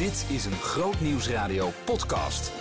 Dit 0.00 0.26
is 0.28 0.44
een 0.44 0.52
Groot 0.52 1.00
Nieuwsradio 1.00 1.70
podcast. 1.84 2.52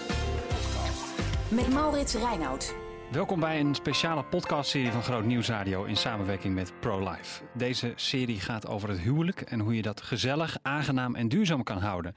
Met 1.50 1.74
Maurits 1.74 2.14
Reinoud. 2.14 2.76
Welkom 3.12 3.40
bij 3.40 3.60
een 3.60 3.76
speciale 3.76 4.24
podcastserie 4.24 4.92
van 4.92 5.04
Groot 5.04 5.26
Nieuwsradio 5.26 5.84
in 5.84 5.96
samenwerking 5.96 6.56
met 6.56 6.80
ProLife. 6.80 7.44
Deze 7.54 7.94
serie 7.96 8.40
gaat 8.40 8.68
over 8.68 8.90
het 8.90 9.00
huwelijk 9.00 9.42
en 9.42 9.60
hoe 9.60 9.76
je 9.76 9.82
dat 9.82 10.02
gezellig, 10.02 10.58
aangenaam 10.62 11.16
en 11.16 11.28
duurzaam 11.28 11.64
kan 11.64 11.78
houden. 11.78 12.14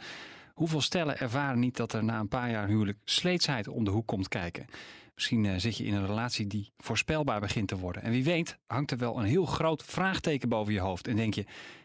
Hoeveel 0.55 0.81
stellen 0.81 1.19
ervaren 1.19 1.59
niet 1.59 1.77
dat 1.77 1.93
er 1.93 2.05
na 2.05 2.21
een 2.21 2.29
paar 2.29 2.51
jaar 2.51 2.69
huwelijk 2.69 2.99
sleetsheid 3.05 3.69
om 3.69 3.85
de 3.85 3.91
hoek 3.91 4.07
komt 4.07 4.29
kijken? 4.29 4.67
Misschien 5.15 5.47
eh, 5.47 5.55
zit 5.57 5.77
je 5.77 5.85
in 5.85 5.95
een 5.95 6.07
relatie 6.07 6.47
die 6.47 6.73
voorspelbaar 6.79 7.41
begint 7.41 7.69
te 7.69 7.79
worden. 7.79 8.03
En 8.03 8.11
wie 8.11 8.25
weet 8.25 8.59
hangt 8.67 8.91
er 8.91 8.99
wel 8.99 9.19
een 9.19 9.25
heel 9.25 9.47
groot 9.47 9.83
vraagteken 9.83 10.49
boven 10.49 10.73
je 10.73 10.81
hoofd 10.81 11.09
en 11.09 11.17
denk 11.17 11.35
je, 11.35 11.45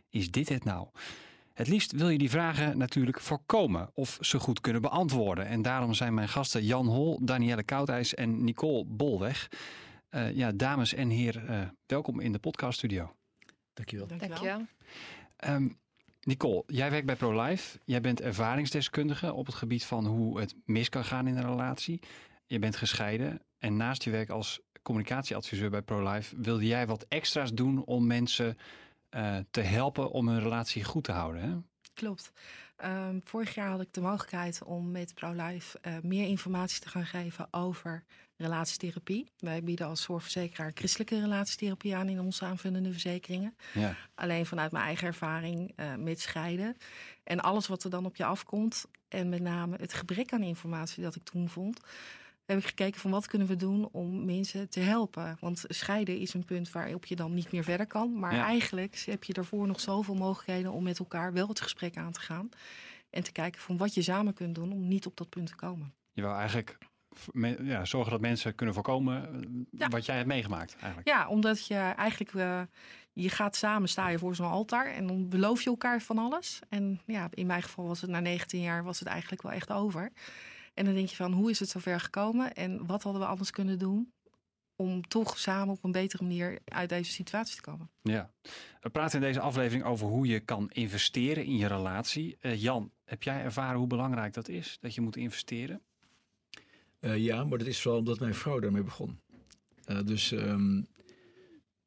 is 0.09 0.31
dit 0.31 0.49
het 0.49 0.63
nou? 0.63 0.87
Het 1.57 1.67
liefst 1.67 1.91
wil 1.91 2.09
je 2.09 2.17
die 2.17 2.29
vragen 2.29 2.77
natuurlijk 2.77 3.19
voorkomen 3.19 3.89
of 3.93 4.17
ze 4.21 4.39
goed 4.39 4.61
kunnen 4.61 4.81
beantwoorden. 4.81 5.45
En 5.45 5.61
daarom 5.61 5.93
zijn 5.93 6.13
mijn 6.13 6.27
gasten 6.27 6.63
Jan 6.63 6.87
Hol, 6.87 7.19
Danielle 7.25 7.63
Koudijs 7.63 8.15
en 8.15 8.43
Nicole 8.43 8.85
Bolweg. 8.85 9.47
Uh, 10.11 10.35
ja, 10.35 10.51
dames 10.51 10.93
en 10.93 11.09
heren, 11.09 11.51
uh, 11.51 11.61
welkom 11.85 12.19
in 12.19 12.31
de 12.31 12.39
podcaststudio. 12.39 13.15
Dankjewel. 13.73 14.07
Dankjewel. 14.07 14.65
Um, 15.47 15.77
Nicole, 16.21 16.63
jij 16.67 16.91
werkt 16.91 17.05
bij 17.05 17.15
ProLife. 17.15 17.79
Jij 17.85 18.01
bent 18.01 18.21
ervaringsdeskundige 18.21 19.33
op 19.33 19.45
het 19.45 19.55
gebied 19.55 19.85
van 19.85 20.05
hoe 20.05 20.39
het 20.39 20.55
mis 20.65 20.89
kan 20.89 21.03
gaan 21.03 21.27
in 21.27 21.37
een 21.37 21.49
relatie. 21.49 21.99
Je 22.45 22.59
bent 22.59 22.75
gescheiden 22.75 23.41
en 23.59 23.77
naast 23.77 24.03
je 24.03 24.09
werk 24.09 24.29
als 24.29 24.59
communicatieadviseur 24.81 25.69
bij 25.69 25.81
ProLife 25.81 26.35
wilde 26.41 26.65
jij 26.65 26.87
wat 26.87 27.05
extra's 27.09 27.53
doen 27.53 27.83
om 27.85 28.07
mensen 28.07 28.57
uh, 29.15 29.37
te 29.51 29.61
helpen 29.61 30.11
om 30.11 30.27
hun 30.27 30.41
relatie 30.41 30.83
goed 30.83 31.03
te 31.03 31.11
houden. 31.11 31.41
Hè? 31.41 31.57
Klopt. 31.93 32.31
Um, 32.85 33.21
vorig 33.23 33.55
jaar 33.55 33.69
had 33.69 33.81
ik 33.81 33.93
de 33.93 34.01
mogelijkheid 34.01 34.63
om 34.63 34.91
met 34.91 35.13
ProLife 35.13 35.79
uh, 35.81 35.93
meer 36.01 36.27
informatie 36.27 36.81
te 36.81 36.89
gaan 36.89 37.05
geven 37.05 37.47
over 37.51 38.03
relatietherapie. 38.35 39.31
Wij 39.37 39.63
bieden 39.63 39.87
als 39.87 40.01
zorgverzekeraar 40.01 40.71
christelijke 40.73 41.19
relatietherapie 41.19 41.95
aan 41.95 42.09
in 42.09 42.19
onze 42.19 42.45
aanvullende 42.45 42.91
verzekeringen. 42.91 43.55
Ja. 43.73 43.95
Alleen 44.15 44.45
vanuit 44.45 44.71
mijn 44.71 44.85
eigen 44.85 45.07
ervaring 45.07 45.73
uh, 45.75 45.95
met 45.95 46.19
scheiden. 46.19 46.77
En 47.23 47.39
alles 47.39 47.67
wat 47.67 47.83
er 47.83 47.89
dan 47.89 48.05
op 48.05 48.15
je 48.15 48.25
afkomt. 48.25 48.85
En 49.07 49.29
met 49.29 49.41
name 49.41 49.77
het 49.79 49.93
gebrek 49.93 50.33
aan 50.33 50.43
informatie 50.43 51.03
dat 51.03 51.15
ik 51.15 51.23
toen 51.23 51.49
vond 51.49 51.79
heb 52.47 52.57
ik 52.57 52.65
gekeken 52.65 52.99
van 52.99 53.11
wat 53.11 53.27
kunnen 53.27 53.47
we 53.47 53.55
doen 53.55 53.89
om 53.91 54.25
mensen 54.25 54.69
te 54.69 54.79
helpen. 54.79 55.37
Want 55.39 55.63
scheiden 55.67 56.19
is 56.19 56.33
een 56.33 56.45
punt 56.45 56.71
waarop 56.71 57.05
je 57.05 57.15
dan 57.15 57.33
niet 57.33 57.51
meer 57.51 57.63
verder 57.63 57.87
kan. 57.87 58.19
Maar 58.19 58.33
eigenlijk 58.33 59.03
heb 59.05 59.23
je 59.23 59.33
daarvoor 59.33 59.67
nog 59.67 59.79
zoveel 59.79 60.15
mogelijkheden 60.15 60.71
om 60.71 60.83
met 60.83 60.99
elkaar 60.99 61.33
wel 61.33 61.47
het 61.47 61.61
gesprek 61.61 61.97
aan 61.97 62.11
te 62.11 62.19
gaan. 62.19 62.49
En 63.09 63.23
te 63.23 63.31
kijken 63.31 63.61
van 63.61 63.77
wat 63.77 63.93
je 63.93 64.01
samen 64.01 64.33
kunt 64.33 64.55
doen 64.55 64.71
om 64.71 64.87
niet 64.87 65.05
op 65.05 65.17
dat 65.17 65.29
punt 65.29 65.47
te 65.47 65.55
komen. 65.55 65.93
Je 66.13 66.21
wil 66.21 66.33
eigenlijk 66.33 66.77
ja, 67.63 67.85
zorgen 67.85 68.11
dat 68.11 68.21
mensen 68.21 68.55
kunnen 68.55 68.75
voorkomen 68.75 69.45
ja. 69.71 69.87
wat 69.87 70.05
jij 70.05 70.15
hebt 70.15 70.27
meegemaakt 70.27 70.75
eigenlijk. 70.79 71.07
Ja, 71.07 71.27
omdat 71.27 71.67
je 71.67 71.75
eigenlijk, 71.75 72.33
uh, 72.33 72.61
je 73.13 73.29
gaat 73.29 73.55
samen, 73.55 73.89
sta 73.89 74.09
je 74.09 74.19
voor 74.19 74.35
zo'n 74.35 74.49
altaar 74.49 74.85
en 74.85 75.07
dan 75.07 75.29
beloof 75.29 75.61
je 75.61 75.69
elkaar 75.69 76.01
van 76.01 76.17
alles. 76.17 76.59
En 76.69 77.01
ja, 77.05 77.27
in 77.33 77.45
mijn 77.45 77.63
geval 77.63 77.87
was 77.87 78.01
het 78.01 78.09
na 78.09 78.19
19 78.19 78.61
jaar 78.61 78.83
was 78.83 78.99
het 78.99 79.07
eigenlijk 79.07 79.41
wel 79.41 79.51
echt 79.51 79.71
over. 79.71 80.11
En 80.77 80.85
dan 80.85 80.93
denk 80.93 81.07
je 81.07 81.15
van, 81.15 81.31
hoe 81.31 81.49
is 81.49 81.59
het 81.59 81.69
zover 81.69 81.99
gekomen 81.99 82.53
en 82.53 82.85
wat 82.85 83.03
hadden 83.03 83.21
we 83.21 83.27
anders 83.27 83.51
kunnen 83.51 83.79
doen 83.79 84.13
om 84.75 85.07
toch 85.07 85.37
samen 85.37 85.73
op 85.73 85.83
een 85.83 85.91
betere 85.91 86.23
manier 86.23 86.59
uit 86.65 86.89
deze 86.89 87.11
situatie 87.11 87.55
te 87.55 87.61
komen. 87.61 87.89
Ja, 88.01 88.31
we 88.81 88.89
praten 88.89 89.21
in 89.21 89.27
deze 89.27 89.39
aflevering 89.39 89.83
over 89.83 90.07
hoe 90.07 90.27
je 90.27 90.39
kan 90.39 90.69
investeren 90.71 91.45
in 91.45 91.57
je 91.57 91.67
relatie. 91.67 92.37
Uh, 92.41 92.61
Jan, 92.61 92.91
heb 93.03 93.23
jij 93.23 93.41
ervaren 93.41 93.77
hoe 93.77 93.87
belangrijk 93.87 94.33
dat 94.33 94.47
is, 94.47 94.77
dat 94.79 94.95
je 94.95 95.01
moet 95.01 95.15
investeren? 95.15 95.81
Uh, 96.99 97.17
ja, 97.17 97.43
maar 97.43 97.57
dat 97.57 97.67
is 97.67 97.81
vooral 97.81 97.99
omdat 97.99 98.19
mijn 98.19 98.35
vrouw 98.35 98.59
daarmee 98.59 98.83
begon. 98.83 99.19
Uh, 99.85 100.03
dus 100.03 100.31
um, 100.31 100.87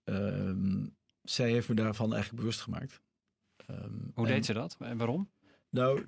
um, 0.05 0.97
zij 1.23 1.51
heeft 1.51 1.69
me 1.69 1.75
daarvan 1.75 2.13
eigenlijk 2.13 2.43
bewust 2.43 2.61
gemaakt. 2.61 3.01
Um, 3.71 4.11
hoe 4.15 4.27
deed 4.27 4.47
ze 4.47 4.53
dat 4.53 4.77
en 4.79 4.97
waarom? 4.97 5.31
Nou, 5.71 6.07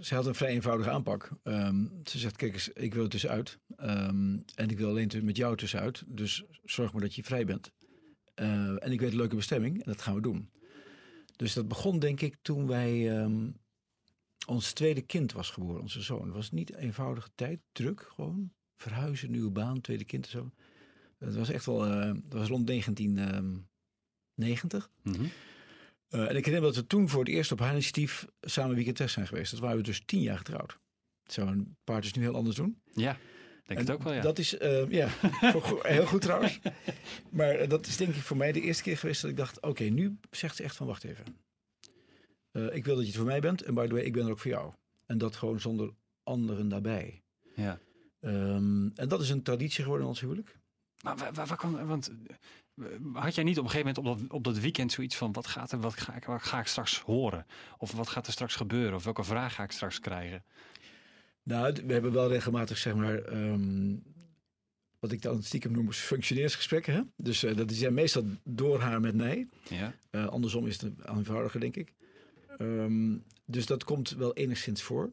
ze 0.00 0.14
had 0.14 0.26
een 0.26 0.34
vrij 0.34 0.50
eenvoudige 0.50 0.90
aanpak. 0.90 1.30
Um, 1.44 2.00
ze 2.04 2.18
zegt, 2.18 2.36
kijk 2.36 2.52
eens, 2.52 2.68
ik 2.68 2.94
wil 2.94 3.02
het 3.02 3.12
dus 3.12 3.26
uit. 3.26 3.58
Um, 3.80 4.44
en 4.54 4.68
ik 4.68 4.78
wil 4.78 4.88
alleen 4.88 5.10
met 5.22 5.36
jou 5.36 5.56
tussenuit. 5.56 6.02
Dus 6.06 6.44
zorg 6.64 6.92
maar 6.92 7.02
dat 7.02 7.14
je 7.14 7.22
vrij 7.22 7.44
bent. 7.44 7.72
Uh, 8.34 8.84
en 8.84 8.92
ik 8.92 9.00
weet 9.00 9.10
een 9.10 9.16
leuke 9.16 9.36
bestemming 9.36 9.76
en 9.76 9.92
dat 9.92 10.02
gaan 10.02 10.14
we 10.14 10.20
doen. 10.20 10.50
Dus 11.36 11.52
dat 11.52 11.68
begon 11.68 11.98
denk 11.98 12.20
ik 12.20 12.36
toen 12.42 12.66
wij... 12.66 13.20
Um, 13.22 13.56
ons 14.46 14.72
tweede 14.72 15.00
kind 15.00 15.32
was 15.32 15.50
geboren, 15.50 15.80
onze 15.80 16.02
zoon. 16.02 16.24
Het 16.24 16.34
was 16.34 16.50
niet 16.50 16.72
een 16.72 16.78
eenvoudige 16.78 17.30
tijd, 17.34 17.60
druk 17.72 18.10
gewoon. 18.14 18.52
Verhuizen, 18.76 19.30
nieuwe 19.30 19.50
baan, 19.50 19.80
tweede 19.80 20.04
kind 20.04 20.24
en 20.24 20.30
zo. 20.30 20.50
Het 21.18 21.34
was 21.34 21.50
echt 21.50 21.66
wel, 21.66 21.86
uh, 21.86 22.14
dat 22.24 22.38
was 22.38 22.48
rond 22.48 22.66
1990. 22.66 24.90
Mm. 25.02 25.30
Uh, 26.10 26.28
en 26.28 26.36
ik 26.36 26.44
herinner 26.44 26.72
dat 26.72 26.76
we 26.80 26.86
toen 26.86 27.08
voor 27.08 27.20
het 27.20 27.28
eerst 27.28 27.52
op 27.52 27.58
haar 27.58 27.70
initiatief 27.70 28.26
samen 28.40 28.74
weekend 28.74 29.10
zijn 29.10 29.26
geweest. 29.26 29.50
Dat 29.50 29.60
waren 29.60 29.76
we 29.76 29.82
dus 29.82 30.02
tien 30.04 30.20
jaar 30.20 30.38
getrouwd. 30.38 30.78
Zou 31.24 31.48
een 31.48 31.76
paar 31.84 32.00
dus 32.00 32.12
nu 32.12 32.22
heel 32.22 32.34
anders 32.34 32.56
doen? 32.56 32.82
Ja, 32.92 33.16
denk 33.64 33.80
en 33.80 33.86
het 33.86 33.90
ook 33.90 34.02
wel, 34.02 34.12
ja. 34.12 34.20
Dat 34.20 34.38
is, 34.38 34.60
uh, 34.60 34.90
ja, 34.90 35.08
heel 35.82 36.06
goed 36.06 36.20
trouwens. 36.20 36.58
Maar 37.30 37.62
uh, 37.62 37.68
dat 37.68 37.86
is 37.86 37.96
denk 37.96 38.14
ik 38.14 38.22
voor 38.22 38.36
mij 38.36 38.52
de 38.52 38.60
eerste 38.60 38.82
keer 38.82 38.98
geweest 38.98 39.22
dat 39.22 39.30
ik 39.30 39.36
dacht... 39.36 39.56
oké, 39.56 39.68
okay, 39.68 39.88
nu 39.88 40.18
zegt 40.30 40.56
ze 40.56 40.62
echt 40.62 40.76
van 40.76 40.86
wacht 40.86 41.04
even. 41.04 41.24
ik 42.72 42.84
wil 42.84 42.94
dat 42.94 43.04
je 43.04 43.10
het 43.10 43.16
voor 43.16 43.26
mij 43.26 43.40
bent 43.40 43.62
en 43.62 43.74
by 43.74 43.86
the 43.86 43.94
way, 43.94 44.02
ik 44.02 44.12
ben 44.12 44.24
er 44.24 44.30
ook 44.30 44.38
voor 44.38 44.50
jou. 44.50 44.72
En 45.06 45.18
dat 45.18 45.36
gewoon 45.36 45.60
zonder 45.60 45.90
anderen 46.22 46.68
daarbij. 46.68 47.22
Ja. 47.54 47.80
Um, 48.20 48.92
en 48.94 49.08
dat 49.08 49.20
is 49.20 49.30
een 49.30 49.42
traditie 49.42 49.82
geworden 49.82 50.02
in 50.02 50.12
ons 50.12 50.20
huwelijk. 50.20 50.58
Maar 51.02 51.16
waar, 51.16 51.32
waar, 51.32 51.46
waar 51.46 51.56
kwam, 51.56 51.86
want 51.86 52.10
had 53.12 53.34
jij 53.34 53.44
niet 53.44 53.58
op 53.58 53.64
een 53.64 53.70
gegeven 53.70 53.94
moment 53.94 54.20
op 54.20 54.28
dat, 54.28 54.36
op 54.36 54.44
dat 54.44 54.58
weekend 54.58 54.92
zoiets 54.92 55.16
van 55.16 55.32
wat 55.32 55.46
gaat 55.46 55.72
er, 55.72 55.80
wat 55.80 56.00
ga, 56.00 56.14
ik, 56.14 56.24
wat 56.24 56.42
ga 56.42 56.60
ik 56.60 56.66
straks 56.66 56.98
horen? 56.98 57.46
Of 57.78 57.92
wat 57.92 58.08
gaat 58.08 58.26
er 58.26 58.32
straks 58.32 58.56
gebeuren? 58.56 58.94
Of 58.94 59.04
welke 59.04 59.24
vraag 59.24 59.54
ga 59.54 59.62
ik 59.62 59.70
straks 59.70 60.00
krijgen? 60.00 60.44
Nou, 61.42 61.72
we 61.86 61.92
hebben 61.92 62.12
wel 62.12 62.28
regelmatig, 62.28 62.78
zeg 62.78 62.94
maar, 62.94 63.32
um, 63.32 64.02
wat 64.98 65.12
ik 65.12 65.22
dan 65.22 65.42
stiekem 65.42 65.72
noem 65.72 65.92
functioneersgesprekken. 65.92 66.94
Hè? 66.94 67.02
Dus 67.16 67.44
uh, 67.44 67.56
dat 67.56 67.70
is 67.70 67.80
ja 67.80 67.90
meestal 67.90 68.24
door 68.44 68.80
haar 68.80 69.00
met 69.00 69.14
mij. 69.14 69.48
Ja. 69.68 69.94
Uh, 70.10 70.26
andersom 70.26 70.66
is 70.66 70.80
het 70.80 70.92
eenvoudiger, 71.08 71.60
denk 71.60 71.76
ik. 71.76 71.94
Um, 72.58 73.24
dus 73.44 73.66
dat 73.66 73.84
komt 73.84 74.10
wel 74.10 74.34
enigszins 74.34 74.82
voor. 74.82 75.12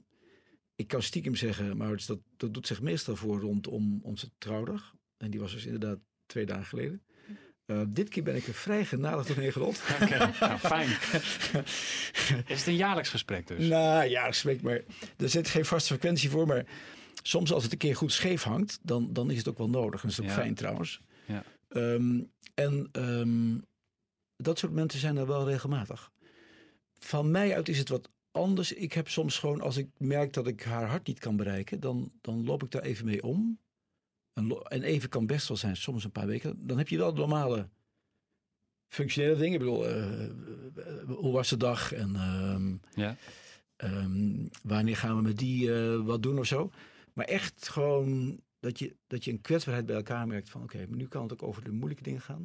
Ik 0.75 0.88
kan 0.88 1.01
stiekem 1.01 1.35
zeggen, 1.35 1.78
maar 1.78 2.05
dat, 2.05 2.19
dat 2.38 2.53
doet 2.53 2.67
zich 2.67 2.81
meestal 2.81 3.16
voor 3.16 3.39
rondom 3.39 3.99
onze 4.03 4.29
trouwdag. 4.38 4.95
En 5.17 5.31
die 5.31 5.39
was 5.39 5.51
dus 5.51 5.66
inderdaad 5.66 5.99
twee 6.25 6.45
dagen 6.45 6.66
geleden. 6.66 7.01
Uh, 7.67 7.81
dit 7.88 8.09
keer 8.09 8.23
ben 8.23 8.35
ik 8.35 8.47
er 8.47 8.53
vrij 8.53 8.85
genadig 8.85 9.25
doorheen 9.25 9.51
gerold. 9.51 9.81
Oké, 9.94 10.03
okay, 10.03 10.33
nou, 10.39 10.59
fijn. 10.59 10.89
Is 12.53 12.57
het 12.57 12.67
een 12.67 12.75
jaarlijks 12.75 13.09
gesprek 13.09 13.47
dus? 13.47 13.67
Nou, 13.67 14.07
jaarlijks 14.09 14.41
gesprek, 14.41 14.61
maar 14.61 14.81
er 15.17 15.29
zit 15.29 15.47
geen 15.47 15.66
vaste 15.66 15.88
frequentie 15.88 16.29
voor. 16.29 16.47
Maar 16.47 16.66
soms 17.22 17.53
als 17.53 17.63
het 17.63 17.72
een 17.72 17.78
keer 17.78 17.95
goed 17.95 18.11
scheef 18.11 18.44
hangt, 18.44 18.79
dan, 18.81 19.13
dan 19.13 19.31
is 19.31 19.38
het 19.38 19.47
ook 19.47 19.57
wel 19.57 19.69
nodig. 19.69 20.03
En 20.03 20.09
dat 20.09 20.17
is 20.17 20.23
ook 20.23 20.29
ja. 20.31 20.41
fijn 20.41 20.55
trouwens. 20.55 21.01
Ja. 21.25 21.44
Um, 21.69 22.31
en 22.53 22.89
um, 22.91 23.66
dat 24.35 24.59
soort 24.59 24.73
mensen 24.73 24.99
zijn 24.99 25.17
er 25.17 25.28
wel 25.28 25.49
regelmatig. 25.49 26.11
Van 26.99 27.31
mij 27.31 27.55
uit 27.55 27.69
is 27.69 27.78
het 27.78 27.89
wat 27.89 28.09
anders. 28.31 28.73
Ik 28.73 28.94
heb 28.94 29.09
soms 29.09 29.39
gewoon, 29.39 29.61
als 29.61 29.78
ik 29.78 29.89
merk 29.97 30.34
dat 30.34 30.47
ik 30.47 30.63
haar 30.63 30.85
hart 30.85 31.07
niet 31.07 31.19
kan 31.19 31.35
bereiken, 31.35 31.79
dan, 31.79 32.11
dan 32.22 32.45
loop 32.45 32.63
ik 32.63 32.72
daar 32.72 32.81
even 32.81 33.05
mee 33.05 33.23
om. 33.23 33.59
En 34.37 34.83
even 34.83 35.09
kan 35.09 35.25
best 35.25 35.47
wel 35.47 35.57
zijn, 35.57 35.77
soms 35.77 36.03
een 36.03 36.11
paar 36.11 36.27
weken. 36.27 36.67
Dan 36.67 36.77
heb 36.77 36.87
je 36.87 36.97
wel 36.97 37.13
de 37.13 37.19
normale 37.19 37.69
functionele 38.87 39.35
dingen. 39.35 39.53
Ik 39.53 39.59
bedoel, 39.59 39.89
uh, 39.89 40.29
hoe 41.07 41.31
was 41.31 41.49
de 41.49 41.57
dag? 41.57 41.91
En 41.93 42.15
um, 42.15 42.81
ja. 42.93 43.17
um, 43.78 44.49
wanneer 44.63 44.97
gaan 44.97 45.16
we 45.16 45.22
met 45.22 45.37
die 45.37 45.67
uh, 45.67 46.05
wat 46.05 46.23
doen 46.23 46.39
of 46.39 46.45
zo? 46.45 46.72
Maar 47.13 47.25
echt 47.25 47.69
gewoon 47.69 48.41
dat 48.59 48.79
je, 48.79 48.95
dat 49.07 49.23
je 49.23 49.31
een 49.31 49.41
kwetsbaarheid 49.41 49.85
bij 49.85 49.95
elkaar 49.95 50.28
merkt 50.28 50.49
van... 50.49 50.63
oké, 50.63 50.75
okay, 50.75 50.87
maar 50.87 50.97
nu 50.97 51.07
kan 51.07 51.23
het 51.23 51.33
ook 51.33 51.43
over 51.43 51.63
de 51.63 51.72
moeilijke 51.72 52.03
dingen 52.03 52.22
gaan. 52.22 52.43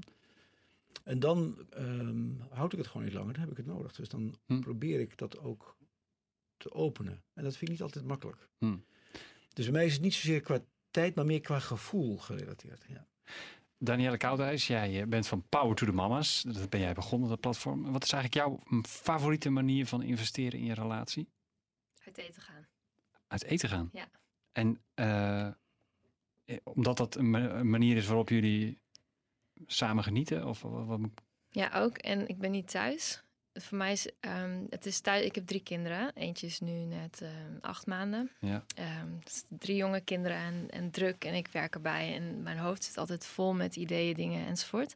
En 1.04 1.18
dan 1.18 1.66
um, 1.78 2.40
houd 2.50 2.72
ik 2.72 2.78
het 2.78 2.86
gewoon 2.86 3.04
niet 3.04 3.14
langer, 3.14 3.32
dan 3.32 3.42
heb 3.42 3.50
ik 3.50 3.56
het 3.56 3.66
nodig. 3.66 3.92
Dus 3.92 4.08
dan 4.08 4.34
hm. 4.46 4.60
probeer 4.60 5.00
ik 5.00 5.18
dat 5.18 5.38
ook 5.38 5.76
te 6.56 6.72
openen. 6.72 7.22
En 7.34 7.44
dat 7.44 7.52
vind 7.56 7.62
ik 7.62 7.68
niet 7.68 7.82
altijd 7.82 8.04
makkelijk. 8.04 8.48
Hm. 8.58 8.76
Dus 9.52 9.64
bij 9.64 9.74
mij 9.74 9.86
is 9.86 9.92
het 9.92 10.02
niet 10.02 10.14
zozeer 10.14 10.40
qua 10.40 10.64
tijd, 10.92 11.14
maar 11.14 11.26
meer 11.26 11.40
qua 11.40 11.58
gevoel 11.58 12.18
gerelateerd. 12.18 12.84
Ja. 12.88 13.06
Danielle 13.78 14.16
Koudhuis, 14.16 14.66
jij 14.66 15.08
bent 15.08 15.26
van 15.26 15.48
Power 15.48 15.74
to 15.74 15.86
the 15.86 15.92
Mamas. 15.92 16.42
Dat 16.42 16.70
ben 16.70 16.80
jij 16.80 16.92
begonnen, 16.92 17.28
dat 17.28 17.40
platform. 17.40 17.92
Wat 17.92 18.04
is 18.04 18.12
eigenlijk 18.12 18.44
jouw 18.44 18.80
favoriete 18.82 19.50
manier 19.50 19.86
van 19.86 20.02
investeren 20.02 20.58
in 20.58 20.64
je 20.64 20.74
relatie? 20.74 21.28
Uit 22.04 22.18
eten 22.18 22.42
gaan. 22.42 22.66
Uit 23.26 23.44
eten 23.44 23.68
gaan? 23.68 23.90
Ja. 23.92 24.08
En 24.52 24.82
uh, 24.94 25.48
omdat 26.62 26.96
dat 26.96 27.14
een 27.14 27.70
manier 27.70 27.96
is 27.96 28.06
waarop 28.06 28.28
jullie 28.28 28.80
samen 29.66 30.04
genieten? 30.04 30.46
Of 30.46 30.62
wat? 30.62 31.00
Ja, 31.48 31.70
ook. 31.74 31.98
En 31.98 32.28
ik 32.28 32.38
ben 32.38 32.50
niet 32.50 32.68
thuis. 32.68 33.22
Voor 33.54 33.78
mij 33.78 33.92
is 33.92 34.08
ehm, 34.20 34.64
het 34.70 34.86
is 34.86 35.00
thuis. 35.00 35.24
Ik 35.24 35.34
heb 35.34 35.46
drie 35.46 35.62
kinderen. 35.62 36.10
Eentje 36.14 36.46
is 36.46 36.60
nu 36.60 36.72
net 36.72 37.20
ehm, 37.22 37.56
acht 37.60 37.86
maanden. 37.86 38.30
Ja. 38.40 38.64
Ehm, 38.74 39.08
dus 39.24 39.44
drie 39.48 39.76
jonge 39.76 40.00
kinderen 40.00 40.36
en, 40.36 40.66
en 40.70 40.90
druk 40.90 41.24
en 41.24 41.34
ik 41.34 41.48
werk 41.48 41.74
erbij. 41.74 42.14
En 42.14 42.42
mijn 42.42 42.58
hoofd 42.58 42.84
zit 42.84 42.98
altijd 42.98 43.26
vol 43.26 43.54
met 43.54 43.76
ideeën, 43.76 44.14
dingen 44.14 44.46
enzovoort. 44.46 44.94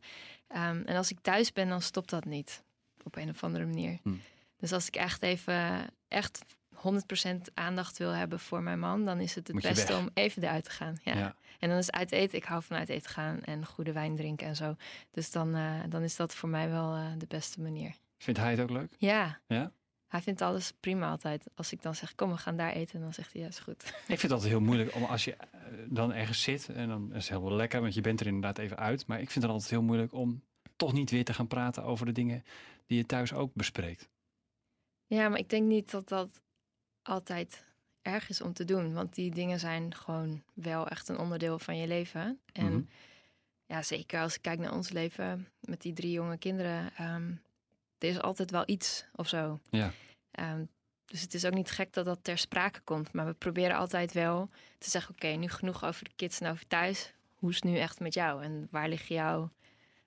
En 0.49 0.87
als 0.87 1.11
ik 1.11 1.19
thuis 1.21 1.53
ben, 1.53 1.69
dan 1.69 1.83
stopt 1.83 2.11
dat 2.11 2.25
niet. 2.25 2.63
Op 3.03 3.17
een 3.17 3.29
of 3.29 3.45
andere 3.45 3.65
manier. 3.65 3.99
Hm. 4.03 4.15
Dus 4.57 4.73
als 4.73 4.87
ik 4.87 4.97
echt 4.97 5.23
even, 5.23 5.91
echt 6.09 6.45
100% 6.75 7.53
aandacht 7.55 7.99
wil 7.99 8.11
hebben 8.11 8.41
voor 8.41 8.63
mijn 8.63 8.79
man, 8.79 9.05
dan 9.05 9.21
is 9.21 9.35
het 9.35 9.49
het 9.49 9.61
beste 9.61 9.93
weg. 9.93 9.99
om 9.99 10.11
even 10.15 10.43
eruit 10.43 10.65
te 10.65 10.71
gaan. 10.71 10.97
Ja. 11.03 11.17
Ja. 11.17 11.37
En 11.59 11.69
dan 11.69 11.79
is 11.79 11.91
uit 11.91 12.13
eten. 12.13 12.39
Ik 12.39 12.45
hou 12.45 12.63
van 12.63 12.77
uit 12.77 12.89
eten 12.89 13.11
gaan 13.11 13.43
en 13.43 13.67
goede 13.67 13.93
wijn 13.93 14.17
drinken 14.17 14.47
en 14.47 14.57
zo. 14.57 14.77
Dus 15.11 15.31
dan, 15.31 15.55
eh, 15.55 15.81
dan 15.89 16.03
is 16.03 16.17
dat 16.17 16.35
voor 16.35 16.49
mij 16.49 16.71
wel 16.71 16.95
eh, 16.95 17.07
de 17.19 17.27
beste 17.27 17.61
manier. 17.61 17.95
Vindt 18.19 18.41
hij 18.41 18.51
het 18.51 18.61
ook 18.61 18.71
leuk? 18.71 18.93
Ja. 18.99 19.41
Ja? 19.47 19.73
Hij 20.07 20.21
vindt 20.23 20.41
alles 20.41 20.73
prima 20.81 21.11
altijd. 21.11 21.47
Als 21.55 21.73
ik 21.73 21.83
dan 21.83 21.95
zeg, 21.95 22.15
kom, 22.15 22.31
we 22.31 22.37
gaan 22.37 22.57
daar 22.57 22.73
eten, 22.73 23.01
dan 23.01 23.15
zegt 23.15 23.33
hij, 23.33 23.43
ja, 23.43 23.49
is 23.49 23.59
goed. 23.59 23.83
Ik 23.87 23.93
vind 24.07 24.23
het 24.23 24.31
altijd 24.33 24.51
heel 24.51 24.61
moeilijk 24.61 24.95
om 24.95 25.05
als 25.05 25.25
je 25.25 25.35
eh, 25.35 25.49
dan 25.89 26.13
ergens 26.13 26.43
zit 26.43 26.69
en 26.69 26.89
dan 26.89 27.15
is 27.15 27.29
het 27.29 27.39
heel 27.41 27.53
lekker, 27.53 27.81
want 27.81 27.95
je 27.95 28.01
bent 28.01 28.21
er 28.21 28.27
inderdaad 28.27 28.59
even 28.59 28.77
uit. 28.77 29.07
Maar 29.07 29.21
ik 29.21 29.31
vind 29.31 29.45
het 29.45 29.53
altijd 29.53 29.71
heel 29.71 29.83
moeilijk 29.83 30.13
om 30.13 30.43
toch 30.77 30.93
niet 30.93 31.11
weer 31.11 31.25
te 31.25 31.35
gaan 31.35 31.47
praten 31.47 31.83
over 31.85 32.07
de 32.07 32.13
dingen 32.13 32.45
die 32.87 32.97
je 32.99 33.07
thuis 33.07 33.33
ook 33.33 33.55
bespreekt. 33.55 34.09
Ja, 35.07 35.29
maar 35.29 35.39
ik 35.39 35.51
denk 35.51 35.67
niet 35.67 35.91
dat 35.91 36.09
dat 36.09 36.41
altijd 37.03 37.65
erg 38.03 38.29
is 38.29 38.41
om 38.41 38.53
te 38.53 38.65
doen. 38.65 38.93
Want 38.95 39.15
die 39.15 39.31
dingen 39.31 39.59
zijn 39.61 39.95
gewoon 39.95 40.43
wel 40.55 40.89
echt 40.89 41.09
een 41.09 41.19
onderdeel 41.19 41.59
van 41.59 41.77
je 41.77 41.87
leven. 41.87 42.41
En 42.53 42.67
Mhm. 42.73 42.81
ja, 43.67 43.83
zeker 43.83 44.21
als 44.21 44.35
ik 44.35 44.43
kijk 44.43 44.59
naar 44.59 44.75
ons 44.75 44.91
leven 44.91 45.49
met 45.61 45.83
die 45.83 45.93
drie 45.93 46.11
jonge 46.13 46.37
kinderen. 46.39 46.91
ehm, 46.97 47.33
er 47.99 48.09
is 48.09 48.21
altijd 48.21 48.51
wel 48.51 48.63
iets 48.67 49.05
of 49.15 49.29
zo. 49.29 49.61
Ja. 49.71 49.93
Ehm, 50.31 50.65
dus 51.07 51.21
het 51.21 51.35
is 51.35 51.45
ook 51.45 51.55
niet 51.55 51.71
gek 51.71 51.93
dat 51.93 52.05
dat 52.05 52.19
ter 52.23 52.39
sprake 52.39 52.81
komt. 52.81 53.13
Maar 53.13 53.27
we 53.27 53.33
proberen 53.33 53.77
altijd 53.77 54.13
wel 54.13 54.51
te 54.79 54.91
zeggen: 54.91 55.15
oké, 55.15 55.27
nu 55.27 55.49
genoeg 55.49 55.85
over 55.85 56.05
de 56.05 56.15
kids 56.17 56.41
en 56.41 56.51
over 56.51 56.67
thuis. 56.67 57.15
Hoe 57.35 57.51
is 57.51 57.55
het 57.55 57.65
nu 57.65 57.79
echt 57.79 58.01
met 58.01 58.15
jou? 58.15 58.43
En 58.43 58.69
waar 58.71 58.89
liggen 58.89 59.15
jouw 59.15 59.51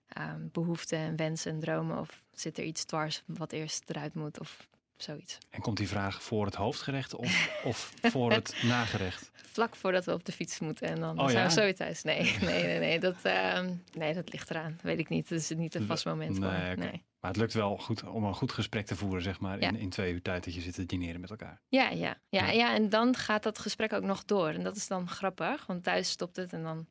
ehm, 0.08 0.48
behoeften 0.52 0.98
en 0.98 1.16
wensen 1.16 1.52
en 1.52 1.60
dromen? 1.60 2.00
Of 2.00 2.24
zit 2.32 2.58
er 2.58 2.64
iets 2.64 2.86
dwars 2.86 3.24
wat 3.26 3.52
eerst 3.52 3.90
eruit 3.90 4.14
moet? 4.14 4.40
Of 4.40 4.68
zoiets. 5.04 5.38
En 5.50 5.62
komt 5.62 5.78
die 5.78 5.88
vraag 5.88 6.24
voor 6.24 6.46
het 6.46 6.56
hoofdgerecht 6.56 7.16
of, 7.16 7.62
of 7.64 7.92
voor 8.02 8.32
het 8.32 8.56
nagerecht? 8.64 9.32
Vlak 9.34 9.76
voordat 9.76 10.06
we 10.06 10.14
op 10.14 10.26
de 10.26 10.32
fiets 10.32 10.60
moeten 10.60 10.88
en 10.88 11.00
dan 11.00 11.20
Oh, 11.20 11.26
zijn 11.28 11.38
ja? 11.42 11.48
we 11.48 11.52
zo 11.54 11.62
weer 11.62 11.76
thuis. 11.76 12.04
Nee, 12.04 12.22
nee, 12.42 12.64
nee, 12.64 12.80
nee. 12.80 13.00
Dat, 13.00 13.16
ehm, 13.24 13.74
nee, 13.94 14.14
dat 14.14 14.32
ligt 14.32 14.50
eraan. 14.50 14.80
Weet 14.82 15.00
ik 15.00 15.10
niet. 15.10 15.30
Het 15.30 15.40
is 15.40 15.50
niet 15.50 15.76
een 15.76 15.86
vast 15.86 16.06
moment. 16.06 16.40
Nee. 16.40 17.04
Maar 17.20 17.32
het 17.32 17.40
lukt 17.40 17.54
wel 17.54 17.78
goed 17.78 18.04
om 18.04 18.24
een 18.24 18.34
goed 18.36 18.52
gesprek 18.52 18.86
te 18.86 18.96
voeren, 18.96 19.22
zeg 19.22 19.40
maar, 19.40 19.60
in, 19.60 19.76
in 19.76 19.90
twee 19.90 20.14
uur 20.14 20.22
tijd 20.22 20.44
dat 20.44 20.54
je 20.54 20.62
zit 20.62 20.74
te 20.74 20.86
dineren 20.86 21.22
met 21.22 21.30
elkaar. 21.30 21.62
Ja, 21.68 21.90
ja, 21.90 22.18
ja, 22.30 22.46
Ja. 22.46 22.50
ja. 22.52 22.74
En 22.74 22.90
dan 22.90 23.16
gaat 23.16 23.44
dat 23.44 23.60
gesprek 23.60 23.94
ook 23.94 24.04
nog 24.04 24.26
door. 24.26 24.50
En 24.50 24.64
dat 24.64 24.76
is 24.76 24.88
dan 24.88 25.08
grappig, 25.10 25.66
want 25.66 25.84
thuis 25.84 26.10
stopt 26.10 26.36
het 26.36 26.54
en 26.54 26.64
dan 26.64 26.88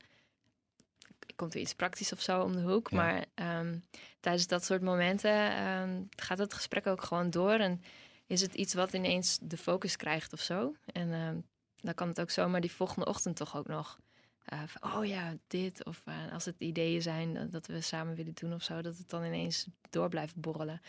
komt 1.38 1.54
er 1.54 1.60
iets 1.60 1.74
praktisch 1.74 2.12
of 2.12 2.20
zo 2.20 2.42
om 2.42 2.52
de 2.52 2.60
hoek. 2.62 2.90
Ja. 2.90 2.96
Maar 2.96 3.24
ehm, 3.34 3.78
tijdens 4.20 4.46
dat 4.46 4.64
soort 4.64 4.82
momenten 4.82 5.50
ehm, 5.56 6.02
gaat 6.16 6.38
het 6.38 6.54
gesprek 6.54 6.86
ook 6.86 7.02
gewoon 7.02 7.30
door. 7.30 7.50
En 7.52 7.82
is 8.26 8.40
het 8.40 8.54
iets 8.54 8.74
wat 8.74 8.92
ineens 8.92 9.38
de 9.42 9.56
focus 9.56 9.96
krijgt 9.96 10.32
of 10.32 10.40
zo. 10.40 10.74
En 10.92 11.12
ehm, 11.12 11.36
dan 11.80 11.94
kan 11.94 12.08
het 12.08 12.20
ook 12.20 12.30
zomaar 12.30 12.60
die 12.60 12.72
volgende 12.72 13.06
ochtend 13.06 13.36
toch 13.36 13.56
ook 13.56 13.66
nog. 13.68 13.98
eh, 14.44 14.60
van, 14.66 14.92
oh 14.94 15.04
ja, 15.06 15.36
dit. 15.46 15.84
Of 15.84 16.02
eh, 16.04 16.32
als 16.32 16.44
het 16.44 16.54
ideeën 16.58 17.02
zijn 17.02 17.34
dat- 17.34 17.50
dat 17.52 17.66
we 17.66 17.80
samen 17.80 18.14
willen 18.14 18.34
doen 18.34 18.52
of 18.54 18.62
zo. 18.62 18.82
Dat 18.82 18.96
het 18.98 19.08
dan 19.08 19.24
ineens 19.24 19.66
door 19.90 20.08
blijft 20.08 20.36
borrelen. 20.36 20.80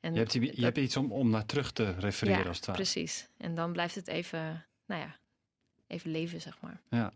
En 0.00 0.12
Je 0.12 0.18
hebt, 0.18 0.32
die- 0.32 0.56
je 0.56 0.64
hebt 0.64 0.78
iets 0.78 0.96
om, 0.96 1.12
om 1.12 1.30
naar 1.30 1.46
terug 1.46 1.72
te 1.72 1.90
refereren 1.90 2.46
als 2.46 2.56
het 2.56 2.66
ware. 2.66 2.78
Precies. 2.78 3.28
En 3.36 3.54
dan 3.54 3.72
blijft 3.72 3.94
het 3.94 4.08
even, 4.08 4.64
nou 4.86 5.00
ja, 5.00 5.16
even 5.86 6.10
leven, 6.10 6.40
zeg 6.40 6.60
maar. 6.60 6.80
Ja. 6.90 7.12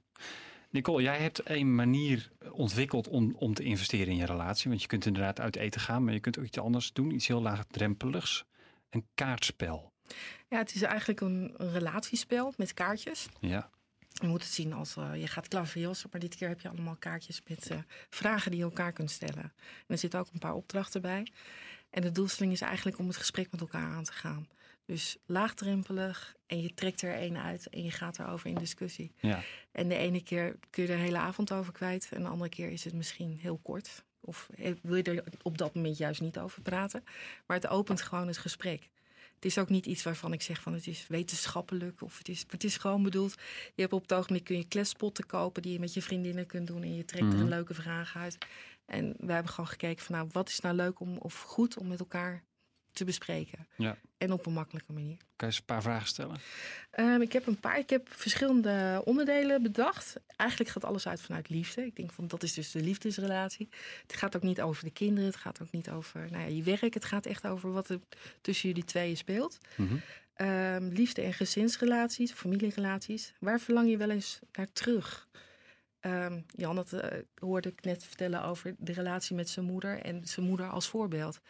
Nicole, 0.76 1.02
jij 1.02 1.19
hebt 1.19 1.40
een 1.44 1.75
manier 1.75 2.31
ontwikkeld 2.50 3.08
om, 3.08 3.34
om 3.38 3.55
te 3.55 3.62
investeren 3.62 4.06
in 4.06 4.17
je 4.17 4.26
relatie. 4.26 4.69
Want 4.69 4.82
je 4.82 4.88
kunt 4.88 5.06
inderdaad 5.06 5.40
uit 5.40 5.56
eten 5.56 5.81
gaan, 5.81 6.05
maar 6.05 6.12
je 6.12 6.20
kunt 6.20 6.38
ook 6.38 6.44
iets 6.44 6.58
anders 6.58 6.93
doen. 6.93 7.11
Iets 7.11 7.26
heel 7.26 7.43
laagdrempeligs. 7.43 8.44
Een 8.90 9.06
kaartspel. 9.14 9.93
Ja, 10.49 10.58
het 10.58 10.75
is 10.75 10.82
eigenlijk 10.82 11.20
een, 11.20 11.55
een 11.56 11.73
relatiespel 11.73 12.52
met 12.56 12.75
kaartjes. 12.75 13.28
Ja. 13.40 13.70
Je 14.08 14.26
moet 14.26 14.43
het 14.43 14.52
zien 14.52 14.73
als 14.73 14.96
eh, 14.96 15.20
je 15.20 15.26
gaat 15.26 15.49
klaverjassen, 15.49 16.08
maar 16.12 16.20
dit 16.20 16.34
keer 16.34 16.49
heb 16.49 16.61
je 16.61 16.69
allemaal 16.69 16.96
kaartjes 16.99 17.43
met 17.49 17.70
eh, 17.70 17.78
vragen 18.11 18.50
die 18.50 18.61
je 18.61 18.67
elkaar 18.67 18.93
kunt 18.93 19.11
stellen. 19.11 19.43
En 19.43 19.52
er 19.87 19.99
zitten 19.99 20.20
ook 20.20 20.28
een 20.32 20.38
paar 20.38 20.55
opdrachten 20.55 21.00
bij. 21.02 21.32
En 21.90 22.02
de 22.02 22.12
doelstelling 22.12 22.52
is 22.52 22.61
eigenlijk 22.61 22.99
om 22.99 23.06
het 23.06 23.17
gesprek 23.17 23.50
met 23.50 23.61
elkaar 23.61 23.94
aan 23.94 24.05
te 24.05 24.12
gaan. 24.12 24.49
Dus 24.87 25.17
laagdrempelig 25.27 26.35
en 26.47 26.61
je 26.62 26.75
trekt 26.75 27.03
er 27.03 27.15
één 27.15 27.37
uit 27.37 27.69
en 27.69 27.83
je 27.85 27.91
gaat 27.91 28.19
erover 28.19 28.49
in 28.50 28.55
discussie. 28.55 29.12
Ja. 29.21 29.43
En 29.73 29.88
de 29.88 29.97
ene 29.97 30.23
keer 30.23 30.56
kun 30.71 30.83
je 30.83 30.88
er 30.88 30.97
de 30.97 31.03
hele 31.03 31.19
avond 31.19 31.53
over 31.53 31.73
kwijt 31.73 32.09
en 32.12 32.23
de 32.23 32.29
andere 32.29 32.50
keer 32.50 32.71
is 32.71 32.85
het 32.85 32.94
misschien 32.94 33.38
heel 33.41 33.59
kort. 33.62 34.05
Of 34.21 34.49
eh, 34.56 34.73
wil 34.83 34.97
je 34.97 35.03
er 35.03 35.25
op 35.43 35.59
dat 35.59 35.75
moment 35.75 35.97
juist 35.99 36.21
niet 36.21 36.38
over 36.38 36.62
praten. 36.62 37.05
Maar 37.47 37.56
het 37.56 37.67
opent 37.67 38.03
gewoon 38.03 38.27
het 38.27 38.38
gesprek. 38.38 38.88
Het 39.35 39.44
is 39.44 39.59
ook 39.59 39.69
niet 39.69 39.87
iets 39.87 40.03
waarvan 40.03 40.33
ik 40.33 40.43
zeg 40.43 40.61
van 40.61 40.73
het 40.73 40.87
is 40.87 41.06
wetenschappelijk 41.09 42.03
of 42.03 42.19
het 42.19 42.29
is, 42.29 42.44
het 42.49 42.65
is 42.65 42.77
gewoon 42.77 43.03
bedoeld. 43.03 43.35
Je 43.75 43.81
hebt 43.83 43.93
op 43.93 44.03
het 44.03 44.12
ogenblik 44.12 44.44
kun 44.44 44.56
je 44.56 44.65
klespotten 44.69 45.27
kopen 45.27 45.62
die 45.62 45.73
je 45.73 45.79
met 45.81 45.94
je 45.94 46.03
vriendinnen 46.03 46.47
kunt 46.47 46.67
doen 46.67 46.83
en 46.83 46.94
je 46.94 47.05
trekt 47.05 47.23
er 47.25 47.29
Mhm. 47.33 47.41
een 47.41 47.49
leuke 47.49 47.75
vraag 47.75 48.17
uit. 48.17 48.38
En 48.87 49.15
we 49.19 49.33
hebben 49.33 49.53
gewoon 49.53 49.69
gekeken 49.71 50.05
van 50.05 50.15
nou 50.17 50.29
wat 50.33 50.49
is 50.49 50.61
nou 50.61 50.75
leuk 50.75 51.00
om 51.00 51.17
of 51.17 51.41
goed 51.41 51.79
om 51.79 51.87
met 51.88 52.00
elkaar 52.00 52.43
te 52.96 53.04
bespreken. 53.04 53.66
Ja. 53.76 53.96
En 54.19 54.32
op 54.32 54.46
een 54.46 54.52
makkelijke 54.52 54.93
manier. 54.93 55.16
Kan 55.16 55.26
je 55.37 55.46
eens 55.46 55.56
een 55.58 55.64
paar 55.64 55.82
vragen 55.82 56.06
stellen? 56.06 56.37
Ehm, 56.90 57.20
ik 57.20 57.32
heb 57.32 57.46
een 57.46 57.60
paar, 57.60 57.78
ik 57.78 57.90
heb 57.90 58.08
verschillende 58.10 59.02
onderdelen 59.04 59.62
bedacht. 59.62 60.16
Eigenlijk 60.37 60.70
gaat 60.70 60.84
alles 60.84 61.08
uit 61.08 61.20
vanuit 61.20 61.48
liefde. 61.48 61.87
Ik 61.87 61.96
denk 61.96 62.12
van 62.12 62.26
dat 62.26 62.43
is 62.43 62.54
dus 62.54 62.70
de 62.70 62.81
liefdesrelatie. 62.81 63.69
Het 64.02 64.16
gaat 64.16 64.37
ook 64.37 64.43
niet 64.43 64.60
over 64.60 64.84
de 64.84 64.90
kinderen. 64.90 65.31
Het 65.31 65.37
gaat 65.38 65.62
ook 65.62 65.70
niet 65.70 65.90
over 65.90 66.31
nou 66.31 66.43
ja, 66.43 66.56
je 66.56 66.62
werk. 66.62 66.94
Het 66.94 67.04
gaat 67.04 67.26
echt 67.26 67.46
over 67.46 67.72
wat 67.72 67.88
er 67.88 68.00
tussen 68.40 68.69
jullie 68.69 68.84
tweeën 68.84 69.16
speelt. 69.16 69.58
Mhm. 69.76 69.96
Ehm, 70.34 70.88
liefde 70.88 71.22
en 71.22 71.32
gezinsrelaties, 71.32 72.32
familierelaties. 72.32 73.32
Waar 73.38 73.60
verlang 73.60 73.90
je 73.90 73.96
wel 73.96 74.10
eens 74.10 74.38
naar 74.52 74.72
terug? 74.72 75.28
Ehm, 76.06 76.41
Jan 76.56 76.76
had, 76.76 76.93
eh, 76.93 77.19
hoorde 77.35 77.69
ik 77.69 77.85
net 77.85 78.05
vertellen 78.05 78.44
over 78.44 78.75
de 78.79 78.93
relatie 78.93 79.37
met 79.37 79.49
zijn 79.49 79.67
moeder 79.67 80.00
en 80.00 80.20
zijn 80.25 80.47
moeder 80.47 80.69
als 80.69 80.88
voorbeeld. 80.88 81.41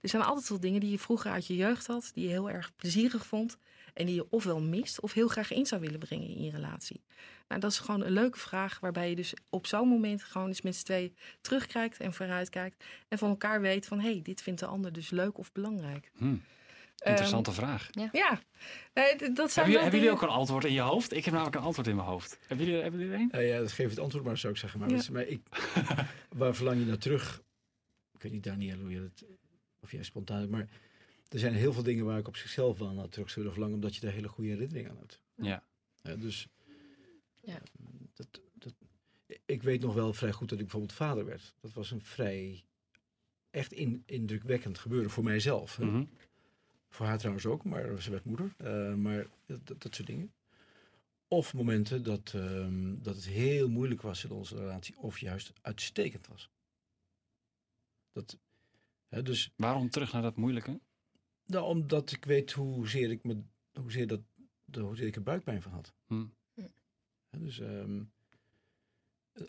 Er 0.00 0.08
zijn 0.08 0.22
altijd 0.22 0.48
wel 0.48 0.60
dingen 0.60 0.80
die 0.80 0.90
je 0.90 0.98
vroeger 0.98 1.30
uit 1.30 1.46
je 1.46 1.56
jeugd 1.56 1.86
had, 1.86 2.10
die 2.14 2.24
je 2.24 2.30
heel 2.30 2.50
erg 2.50 2.72
plezierig 2.76 3.26
vond 3.26 3.58
en 3.94 4.06
die 4.06 4.14
je 4.14 4.30
ofwel 4.30 4.60
mist 4.60 5.00
of 5.00 5.12
heel 5.12 5.28
graag 5.28 5.52
in 5.52 5.66
zou 5.66 5.80
willen 5.80 5.98
brengen 5.98 6.28
in 6.28 6.42
je 6.42 6.50
relatie. 6.50 7.02
Nou, 7.48 7.60
dat 7.60 7.70
is 7.70 7.78
gewoon 7.78 8.02
een 8.02 8.12
leuke 8.12 8.38
vraag 8.38 8.80
waarbij 8.80 9.08
je 9.08 9.16
dus 9.16 9.34
op 9.50 9.66
zo'n 9.66 9.88
moment 9.88 10.22
gewoon 10.22 10.48
eens 10.48 10.62
met 10.62 10.76
z'n 10.76 10.84
twee 10.84 11.14
terugkijkt 11.40 12.00
en 12.00 12.12
vooruitkijkt 12.12 12.84
en 13.08 13.18
van 13.18 13.28
elkaar 13.28 13.60
weet 13.60 13.86
van 13.86 14.00
hé, 14.00 14.10
hey, 14.10 14.22
dit 14.22 14.42
vindt 14.42 14.60
de 14.60 14.66
ander 14.66 14.92
dus 14.92 15.10
leuk 15.10 15.38
of 15.38 15.52
belangrijk. 15.52 16.10
Hm. 16.16 16.34
Interessante 17.04 17.52
vraag. 17.52 17.88
Ja, 18.12 18.40
Eh, 18.92 19.04
d- 19.04 19.18
dat 19.18 19.18
zijn 19.18 19.20
Hebben 19.26 19.46
jullie, 19.54 19.78
hebben 19.78 20.00
jullie 20.00 20.10
ook 20.10 20.22
een 20.22 20.28
antwoord 20.28 20.64
in 20.64 20.72
je 20.72 20.80
hoofd? 20.80 21.12
Ik 21.12 21.24
heb 21.24 21.34
namelijk 21.34 21.56
een 21.56 21.62
antwoord 21.62 21.86
in 21.88 21.96
mijn 21.96 22.08
hoofd. 22.08 22.38
Hebben 22.46 22.66
jullie, 22.66 22.82
hebben 22.82 23.00
jullie 23.00 23.14
er 23.14 23.20
een? 23.20 23.28
Nou 23.32 23.44
ja, 23.44 23.58
dat 23.58 23.72
geef 23.72 23.90
het 23.90 23.98
antwoord 23.98 24.24
maar, 24.24 24.38
zou 24.38 24.52
ik 24.52 24.58
zeggen. 24.58 24.80
Maar, 24.80 24.90
Ja. 24.90 25.20
ik, 25.20 25.40
waar 26.40 26.54
verlang 26.54 26.78
je 26.78 26.84
naar 26.86 26.98
terug? 26.98 27.42
Ik 28.14 28.22
weet 28.22 28.32
niet, 28.32 28.42
Daniel, 28.44 28.78
hoe 28.78 28.90
je 28.90 29.00
het, 29.00 29.24
of 29.80 29.92
jij 29.92 30.02
spontaan 30.02 30.50
maar 30.50 30.68
er 31.28 31.38
zijn 31.38 31.54
heel 31.54 31.72
veel 31.72 31.82
dingen 31.82 32.04
waar 32.04 32.18
ik 32.18 32.28
op 32.28 32.36
zichzelf 32.36 32.78
wel 32.78 32.92
naar 32.92 33.08
terug 33.08 33.26
zou 33.26 33.36
willen 33.38 33.52
verlangen, 33.52 33.74
omdat 33.74 33.94
je 33.94 34.00
daar 34.00 34.12
hele 34.12 34.28
goede 34.28 34.50
herinneringen 34.50 34.90
aan 34.90 34.96
hebt. 34.98 35.22
Ja. 35.36 35.64
Ja, 36.02 36.16
dus 36.16 36.48
Ja. 37.40 37.58
dat, 38.14 38.40
dat, 38.54 38.74
ik 39.46 39.62
weet 39.62 39.80
nog 39.80 39.94
wel 39.94 40.12
vrij 40.12 40.32
goed 40.32 40.48
dat 40.48 40.58
ik 40.58 40.64
bijvoorbeeld 40.64 40.92
vader 40.98 41.24
werd. 41.24 41.54
Dat 41.60 41.72
was 41.72 41.90
een 41.90 42.02
vrij 42.04 42.64
echt 43.50 43.72
in, 43.72 44.02
indrukwekkend 44.06 44.78
gebeuren 44.78 45.10
voor 45.10 45.24
mijzelf. 45.24 45.78
Mhm. 45.78 46.04
Voor 46.92 47.06
haar 47.06 47.18
trouwens 47.18 47.46
ook, 47.46 47.64
maar 47.64 48.02
ze 48.02 48.10
werd 48.10 48.24
moeder. 48.24 48.54
Eh, 48.56 48.94
maar 48.94 49.26
dat, 49.46 49.82
dat, 49.82 49.94
soort 49.94 50.06
dingen. 50.06 50.32
Of 51.28 51.54
momenten 51.54 52.02
dat, 52.02 52.32
ehm, 52.34 52.94
dat 53.02 53.14
het 53.14 53.24
heel 53.24 53.68
moeilijk 53.68 54.02
was 54.02 54.24
in 54.24 54.30
onze 54.30 54.56
relatie, 54.56 54.98
of 54.98 55.18
juist 55.18 55.52
uitstekend 55.60 56.26
was. 56.26 56.50
Dat, 58.12 58.38
hè, 59.08 59.22
dus, 59.22 59.52
Waarom 59.56 59.90
terug 59.90 60.12
naar 60.12 60.22
dat 60.22 60.36
moeilijke? 60.36 60.80
nou, 61.46 61.64
omdat 61.66 62.12
ik 62.12 62.24
weet 62.24 62.52
hoezeer 62.52 63.10
ik, 63.10 63.24
me, 63.24 63.42
hoezeer 63.72 64.06
dat, 64.06 64.20
hoezeer 64.72 65.06
ik 65.06 65.16
er 65.16 65.22
buikpijn 65.22 65.62
van 65.62 65.72
had. 65.72 65.92
Hm. 66.06 66.26
Hè, 67.30 67.38
dus 67.38 67.58
ehm, 67.60 68.02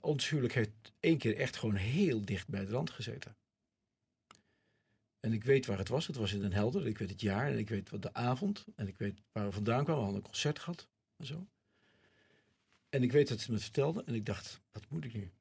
ons 0.02 0.30
huwelijk 0.30 0.54
heeft 0.54 0.94
één 1.00 1.18
keer 1.18 1.38
echt 1.38 1.56
gewoon 1.56 1.76
heel 1.76 2.26
dicht 2.26 2.48
bij 2.48 2.66
de 2.66 2.72
rand 2.72 2.90
gezeten. 2.90 3.36
En 5.24 5.34
ik 5.34 5.44
weet 5.44 5.66
waar 5.66 5.78
het 5.78 5.88
was. 5.88 6.08
Het 6.08 6.16
was 6.16 6.34
in 6.34 6.40
Den 6.40 6.54
Helder. 6.54 6.88
Ik 6.88 6.98
weet 6.98 7.10
het 7.10 7.22
jaar 7.22 7.48
en 7.52 7.58
ik 7.58 7.70
weet 7.70 7.90
wat 7.90 8.02
de 8.02 8.14
avond. 8.14 8.66
En 8.76 8.88
ik 8.88 8.98
weet 8.98 9.22
waar 9.32 9.46
we 9.46 9.52
vandaan 9.52 9.84
kwamen. 9.84 9.96
We 9.96 10.04
hadden 10.04 10.16
een 10.24 10.30
concert 10.30 10.60
gehad 10.60 10.88
en 11.18 11.26
zo. 11.26 11.48
En 12.90 13.04
ik 13.04 13.12
weet 13.12 13.28
dat 13.28 13.40
ze 13.40 13.52
me 13.52 13.58
vertelde. 13.58 14.04
En 14.06 14.14
ik 14.14 14.26
dacht, 14.26 14.62
wat 14.72 14.84
moet 14.90 15.06
ik 15.06 15.14
nu? 15.14 15.32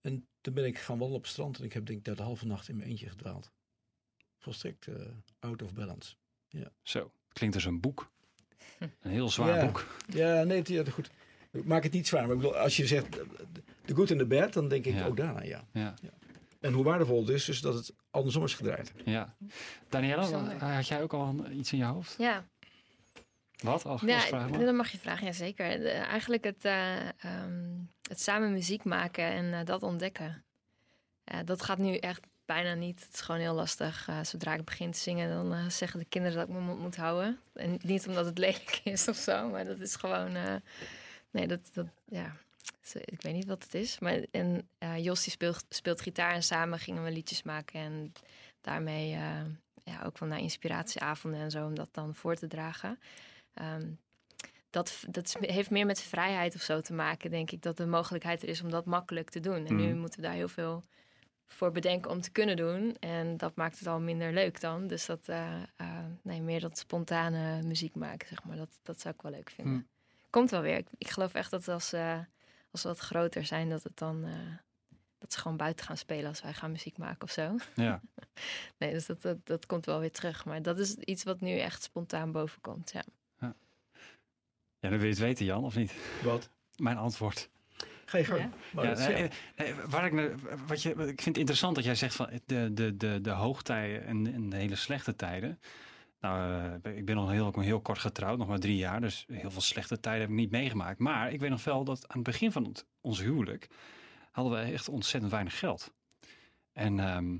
En 0.00 0.26
toen 0.40 0.54
ben 0.54 0.64
ik 0.64 0.78
gaan 0.78 0.86
wandelen 0.98 1.16
op 1.16 1.22
het 1.22 1.32
strand. 1.32 1.58
En 1.58 1.64
ik 1.64 1.72
heb 1.72 1.86
denk 1.86 1.98
ik 1.98 2.04
daar 2.04 2.16
de 2.16 2.22
halve 2.22 2.46
nacht 2.46 2.68
in 2.68 2.76
mijn 2.76 2.88
eentje 2.88 3.08
gedwaald. 3.08 3.52
volstrekt 4.38 4.86
eh, 4.86 4.94
out 5.38 5.62
of 5.62 5.74
balance. 5.74 6.14
Zo, 6.82 7.12
klinkt 7.32 7.54
als 7.54 7.64
een 7.64 7.80
boek. 7.80 8.10
Een 8.78 9.10
heel 9.10 9.28
zwaar 9.30 9.56
Ja. 9.58 9.66
boek. 9.66 9.86
Ja, 10.08 10.42
nee, 10.42 10.58
het- 10.58 10.68
ja, 10.68 10.84
goed. 10.84 11.10
Ik 11.52 11.64
Maak 11.64 11.82
het 11.82 11.92
niet 11.92 12.06
zwaar, 12.06 12.22
maar 12.26 12.34
ik 12.36 12.40
bedoel, 12.40 12.56
als 12.56 12.76
je 12.76 12.86
zegt 12.86 13.12
de 13.84 13.94
good 13.94 14.10
en 14.10 14.18
de 14.18 14.26
bad, 14.26 14.52
dan 14.52 14.68
denk 14.68 14.84
ik 14.84 14.94
Ja. 14.94 15.06
ook 15.06 15.16
daarna, 15.16 15.42
ja. 15.42 15.66
Ja, 15.72 15.94
En 16.60 16.72
hoe 16.72 16.84
waardevol 16.84 17.20
het 17.20 17.28
is, 17.28 17.44
dus 17.44 17.60
dat 17.60 17.74
het 17.74 17.94
andersom 18.14 18.44
is 18.44 18.54
gedraaid. 18.54 18.92
ja. 19.04 19.34
Daniela, 19.88 20.26
had 20.58 20.86
jij 20.88 21.02
ook 21.02 21.12
al 21.12 21.34
iets 21.50 21.72
in 21.72 21.78
je 21.78 21.84
hoofd? 21.84 22.14
Ja, 22.18 22.44
Wat? 23.62 23.84
Als, 23.84 24.00
ja 24.00 24.14
als 24.14 24.24
vraag 24.26 24.48
maar? 24.48 24.58
dat 24.64 24.74
mag 24.74 24.90
je 24.90 24.98
vragen, 24.98 25.26
ja 25.26 25.32
zeker. 25.32 25.78
De- 25.78 25.88
eigenlijk 25.90 26.44
het, 26.44 26.64
eh, 26.64 27.08
ehm, 27.08 27.72
het 28.08 28.20
samen 28.20 28.52
muziek 28.52 28.84
maken 28.84 29.24
en 29.24 29.52
eh, 29.54 29.64
dat 29.64 29.82
ontdekken. 29.82 30.44
Dat 31.44 31.62
gaat 31.62 31.78
nu 31.78 31.96
echt 31.96 32.20
bijna 32.44 32.74
niet. 32.74 33.04
Het 33.04 33.14
is 33.14 33.20
gewoon 33.20 33.40
heel 33.40 33.54
lastig. 33.54 34.08
Eh, 34.08 34.18
zodra 34.22 34.54
ik 34.54 34.64
begin 34.64 34.90
te 34.90 34.98
zingen, 34.98 35.28
dan 35.50 35.70
zeggen 35.70 35.98
de 35.98 36.04
kinderen 36.04 36.36
dat 36.38 36.46
ik 36.48 36.52
mijn 36.52 36.64
mond 36.66 36.80
moet 36.80 36.96
houden. 36.96 37.38
En 37.54 37.78
niet 37.82 38.06
omdat 38.08 38.24
het 38.26 38.38
lelijk 38.44 38.80
is 38.84 39.08
of 39.08 39.16
zo, 39.16 39.48
maar 39.48 39.64
dat 39.64 39.80
is 39.80 39.96
gewoon... 39.96 40.34
eh, 40.36 40.54
nee, 41.30 41.46
dat, 41.46 41.60
dat, 41.72 41.86
ja... 42.04 42.36
Ik 43.04 43.22
weet 43.22 43.34
niet 43.34 43.46
wat 43.46 43.62
het 43.62 43.74
is. 43.74 43.98
Maar, 43.98 44.24
en 44.30 44.68
eh, 44.78 45.04
Jos 45.04 45.22
die 45.22 45.32
speelt, 45.32 45.64
speelt 45.68 46.00
gitaar 46.00 46.32
en 46.34 46.42
samen 46.42 46.78
gingen 46.78 47.04
we 47.04 47.10
liedjes 47.10 47.42
maken. 47.42 47.80
En 47.80 48.12
daarmee 48.60 49.12
eh, 49.14 49.40
ja, 49.84 50.02
ook 50.04 50.18
wel 50.18 50.28
naar 50.28 50.38
inspiratieavonden 50.40 51.40
en 51.40 51.50
zo 51.50 51.66
om 51.66 51.74
dat 51.74 51.88
dan 51.92 52.14
voor 52.14 52.34
te 52.34 52.46
dragen. 52.46 52.98
Ehm, 53.54 53.90
dat, 54.70 55.04
dat 55.08 55.36
heeft 55.40 55.70
meer 55.70 55.86
met 55.86 56.00
vrijheid 56.00 56.54
of 56.54 56.60
zo 56.62 56.80
te 56.80 56.92
maken, 56.92 57.30
denk 57.30 57.50
ik. 57.50 57.62
Dat 57.62 57.76
de 57.76 57.86
mogelijkheid 57.86 58.42
er 58.42 58.48
is 58.48 58.62
om 58.62 58.70
dat 58.70 58.84
makkelijk 58.84 59.30
te 59.30 59.40
doen. 59.40 59.66
En 59.66 59.76
nu 59.76 59.86
Mhm. 59.88 59.98
moeten 59.98 60.20
we 60.20 60.26
daar 60.26 60.34
heel 60.34 60.48
veel 60.48 60.82
voor 61.46 61.70
bedenken 61.72 62.10
om 62.10 62.20
te 62.20 62.30
kunnen 62.30 62.56
doen. 62.56 62.96
En 63.00 63.36
dat 63.36 63.56
maakt 63.56 63.78
het 63.78 63.88
al 63.88 64.00
minder 64.00 64.32
leuk 64.32 64.60
dan. 64.60 64.86
Dus 64.86 65.06
dat, 65.06 65.28
eh, 65.28 65.62
eh, 65.76 65.88
nee, 66.22 66.42
meer 66.42 66.60
dat 66.60 66.78
spontane 66.78 67.62
muziek 67.62 67.94
maken, 67.94 68.28
zeg 68.28 68.44
maar. 68.44 68.56
Dat, 68.56 68.78
dat 68.82 69.00
zou 69.00 69.14
ik 69.14 69.22
wel 69.22 69.32
leuk 69.32 69.50
vinden. 69.50 69.74
Mhm. 69.74 69.82
Komt 70.30 70.50
wel 70.50 70.60
weer. 70.60 70.76
Ik, 70.76 70.86
ik 70.98 71.08
geloof 71.08 71.34
echt 71.34 71.50
dat 71.50 71.68
als, 71.68 71.92
als 72.74 72.82
we 72.82 72.88
wat 72.88 72.98
groter 72.98 73.44
zijn, 73.44 73.68
dat 73.68 73.82
het 73.82 73.98
dan... 73.98 74.24
eh, 74.24 74.32
dat 75.18 75.32
ze 75.32 75.38
gewoon 75.38 75.56
buiten 75.56 75.86
gaan 75.86 75.96
spelen 75.96 76.28
als 76.28 76.42
wij 76.42 76.52
gaan 76.54 76.70
muziek 76.72 76.98
maken 76.98 77.22
of 77.22 77.30
zo. 77.30 77.56
Ja. 77.74 78.00
Nee, 78.78 78.92
dus 78.92 79.06
dat, 79.06 79.22
dat, 79.22 79.46
dat 79.46 79.66
komt 79.66 79.86
wel 79.86 80.00
weer 80.00 80.12
terug. 80.12 80.44
Maar 80.44 80.62
dat 80.62 80.78
is 80.78 80.94
iets 80.94 81.22
wat 81.24 81.40
nu 81.40 81.58
echt 81.58 81.82
spontaan 81.82 82.32
boven 82.32 82.60
komt, 82.60 82.92
ja. 82.92 83.02
ja, 83.40 83.54
dan 84.90 84.90
wil 84.90 85.00
je 85.02 85.06
het 85.08 85.18
weten, 85.18 85.44
Jan, 85.44 85.64
of 85.64 85.76
niet? 85.76 85.94
Wat? 86.22 86.50
Mijn 86.76 86.96
antwoord. 86.96 87.48
Ga 88.04 88.18
je 88.18 88.24
gang. 88.24 88.40
Ja? 88.40 88.50
Maar 88.72 88.84
Ja, 88.84 88.90
dat 88.90 88.98
is- 88.98 89.06
nee, 89.06 89.30
nee, 89.56 89.74
waar 89.74 90.12
ik, 90.12 90.34
wat 90.66 90.82
je, 90.82 90.90
ik 90.90 90.96
vind 90.96 91.24
het 91.24 91.36
interessant 91.38 91.74
dat 91.74 91.84
jij 91.84 91.94
zegt 91.94 92.14
van 92.14 92.40
de, 92.46 92.70
de, 92.74 92.96
de, 92.96 93.20
de 93.20 93.30
hoogtijden 93.30 94.04
en, 94.06 94.32
en 94.34 94.48
de 94.48 94.56
hele 94.56 94.76
slechte 94.76 95.16
tijden. 95.16 95.60
Nou, 96.24 96.80
eh, 96.82 96.96
ik 96.96 97.04
ben 97.04 97.16
nog 97.16 97.30
heel, 97.30 97.60
heel 97.60 97.80
kort 97.80 97.98
getrouwd, 97.98 98.38
nog 98.38 98.48
maar 98.48 98.58
drie 98.58 98.76
jaar. 98.76 99.00
Dus 99.00 99.24
heel 99.32 99.50
veel 99.50 99.60
slechte 99.60 100.00
tijden 100.00 100.20
heb 100.20 100.30
ik 100.30 100.36
niet 100.36 100.50
meegemaakt. 100.50 100.98
Maar 100.98 101.32
ik 101.32 101.40
weet 101.40 101.50
nog 101.50 101.64
wel 101.64 101.84
dat 101.84 102.08
aan 102.08 102.16
het 102.16 102.30
begin 102.30 102.52
van 102.52 102.74
ons 103.00 103.20
huwelijk 103.20 103.68
hadden 104.30 104.52
we 104.52 104.72
echt 104.72 104.88
ontzettend 104.88 105.32
weinig 105.32 105.58
geld. 105.58 105.92
En 106.72 107.00
ehm, 107.00 107.36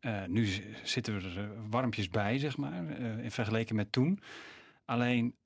eh, 0.00 0.24
nu 0.26 0.48
zitten 0.82 1.14
we 1.14 1.28
er 1.28 1.38
eh, 1.38 1.50
warmpjes 1.68 2.08
bij, 2.08 2.38
zeg 2.38 2.56
maar, 2.56 3.00
in 3.00 3.30
vergeleken 3.30 3.76
met 3.76 3.92
toen. 3.92 4.20
Alleen, 4.84 5.36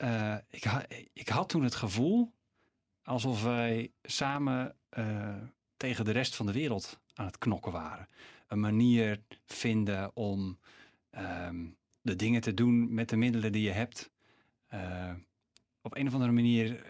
ik, 0.51 0.65
ik 1.13 1.29
had 1.29 1.49
toen 1.49 1.63
het 1.63 1.75
gevoel 1.75 2.33
alsof 3.03 3.43
wij 3.43 3.93
samen 4.03 4.77
tegen 5.77 6.05
de 6.05 6.13
rest 6.13 6.37
van 6.37 6.47
de 6.47 6.53
wereld 6.53 7.01
aan 7.15 7.27
het 7.27 7.39
knokken 7.39 7.73
waren. 7.73 8.09
Een 8.47 8.61
manier 8.61 9.23
vinden 9.45 10.17
om 10.17 10.59
ehm, 11.11 11.67
de 12.05 12.17
dingen 12.17 12.41
te 12.41 12.55
doen 12.55 12.95
met 12.95 13.09
de 13.09 13.17
middelen 13.17 13.53
die 13.53 13.63
je 13.63 13.71
hebt. 13.71 14.11
Eh, 14.67 15.13
op 15.83 15.97
een 15.97 16.07
of 16.07 16.13
andere 16.13 16.33
manier 16.33 16.77
eh, 16.77 16.83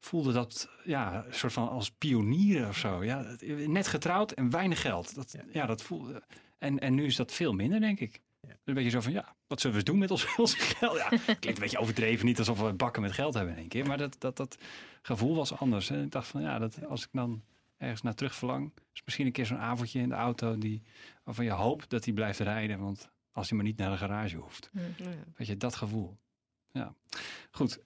voelde 0.00 0.32
dat 0.32 0.68
ja, 0.84 1.24
een 1.26 1.34
soort 1.34 1.52
van 1.52 1.68
als 1.68 1.90
pionieren 1.90 2.68
of 2.68 2.76
zo. 2.76 3.04
Ja, 3.04 3.36
net 3.66 3.86
getrouwd 3.86 4.32
en 4.32 4.50
weinig 4.50 4.80
geld. 4.80 5.14
Dat, 5.14 5.32
ja. 5.32 5.44
Ja. 5.52 5.66
dat 5.66 5.82
voelde. 5.82 6.22
En, 6.58 6.78
en 6.78 6.94
nu 6.94 7.04
is 7.04 7.16
dat 7.16 7.32
veel 7.32 7.52
minder, 7.52 7.80
denk 7.80 8.00
ik. 8.00 8.20
Ja. 8.40 8.56
Een 8.64 8.74
beetje 8.74 8.90
zo 8.90 9.00
van, 9.00 9.12
ja, 9.12 9.34
wat 9.46 9.60
zullen 9.60 9.76
we 9.76 9.82
eens 9.82 9.90
doen 9.90 10.00
met 10.00 10.10
ons, 10.10 10.34
ons 10.36 10.54
geld? 10.54 10.96
Ja, 10.96 11.08
klinkt 11.24 11.46
een 11.46 11.54
beetje 11.54 11.78
overdreven, 11.78 12.26
niet 12.26 12.38
alsof 12.38 12.60
we 12.60 12.72
bakken 12.72 13.02
met 13.02 13.12
geld 13.12 13.34
hebben 13.34 13.52
in 13.52 13.60
één 13.60 13.68
keer. 13.68 13.86
Maar 13.86 13.98
dat, 13.98 14.16
dat, 14.18 14.36
dat 14.36 14.56
gevoel 15.02 15.34
was 15.34 15.58
anders. 15.58 15.90
En 15.90 16.04
ik 16.04 16.10
dacht 16.10 16.28
van, 16.28 16.40
ja, 16.40 16.58
dat, 16.58 16.86
als 16.86 17.02
ik 17.02 17.08
dan 17.12 17.42
ergens 17.76 18.02
naar 18.02 18.14
terug 18.14 18.34
verlang... 18.34 18.72
is 18.92 19.02
misschien 19.04 19.26
een 19.26 19.32
keer 19.32 19.46
zo'n 19.46 19.58
avondje 19.58 20.00
in 20.00 20.08
de 20.08 20.14
auto... 20.14 20.58
Die, 20.58 20.82
waarvan 21.24 21.44
je 21.44 21.50
hoopt 21.50 21.90
dat 21.90 22.04
hij 22.04 22.14
blijft 22.14 22.38
rijden. 22.38 22.78
Want 22.78 23.10
als 23.36 23.48
hij 23.48 23.56
maar 23.58 23.66
niet 23.66 23.76
naar 23.76 23.90
de 23.90 23.96
garage 23.96 24.36
hoeft. 24.36 24.70
Weet 25.36 25.46
je, 25.46 25.56
dat 25.56 25.74
gevoel. 25.74 26.16
Ja, 26.72 26.94
goed. 27.50 27.80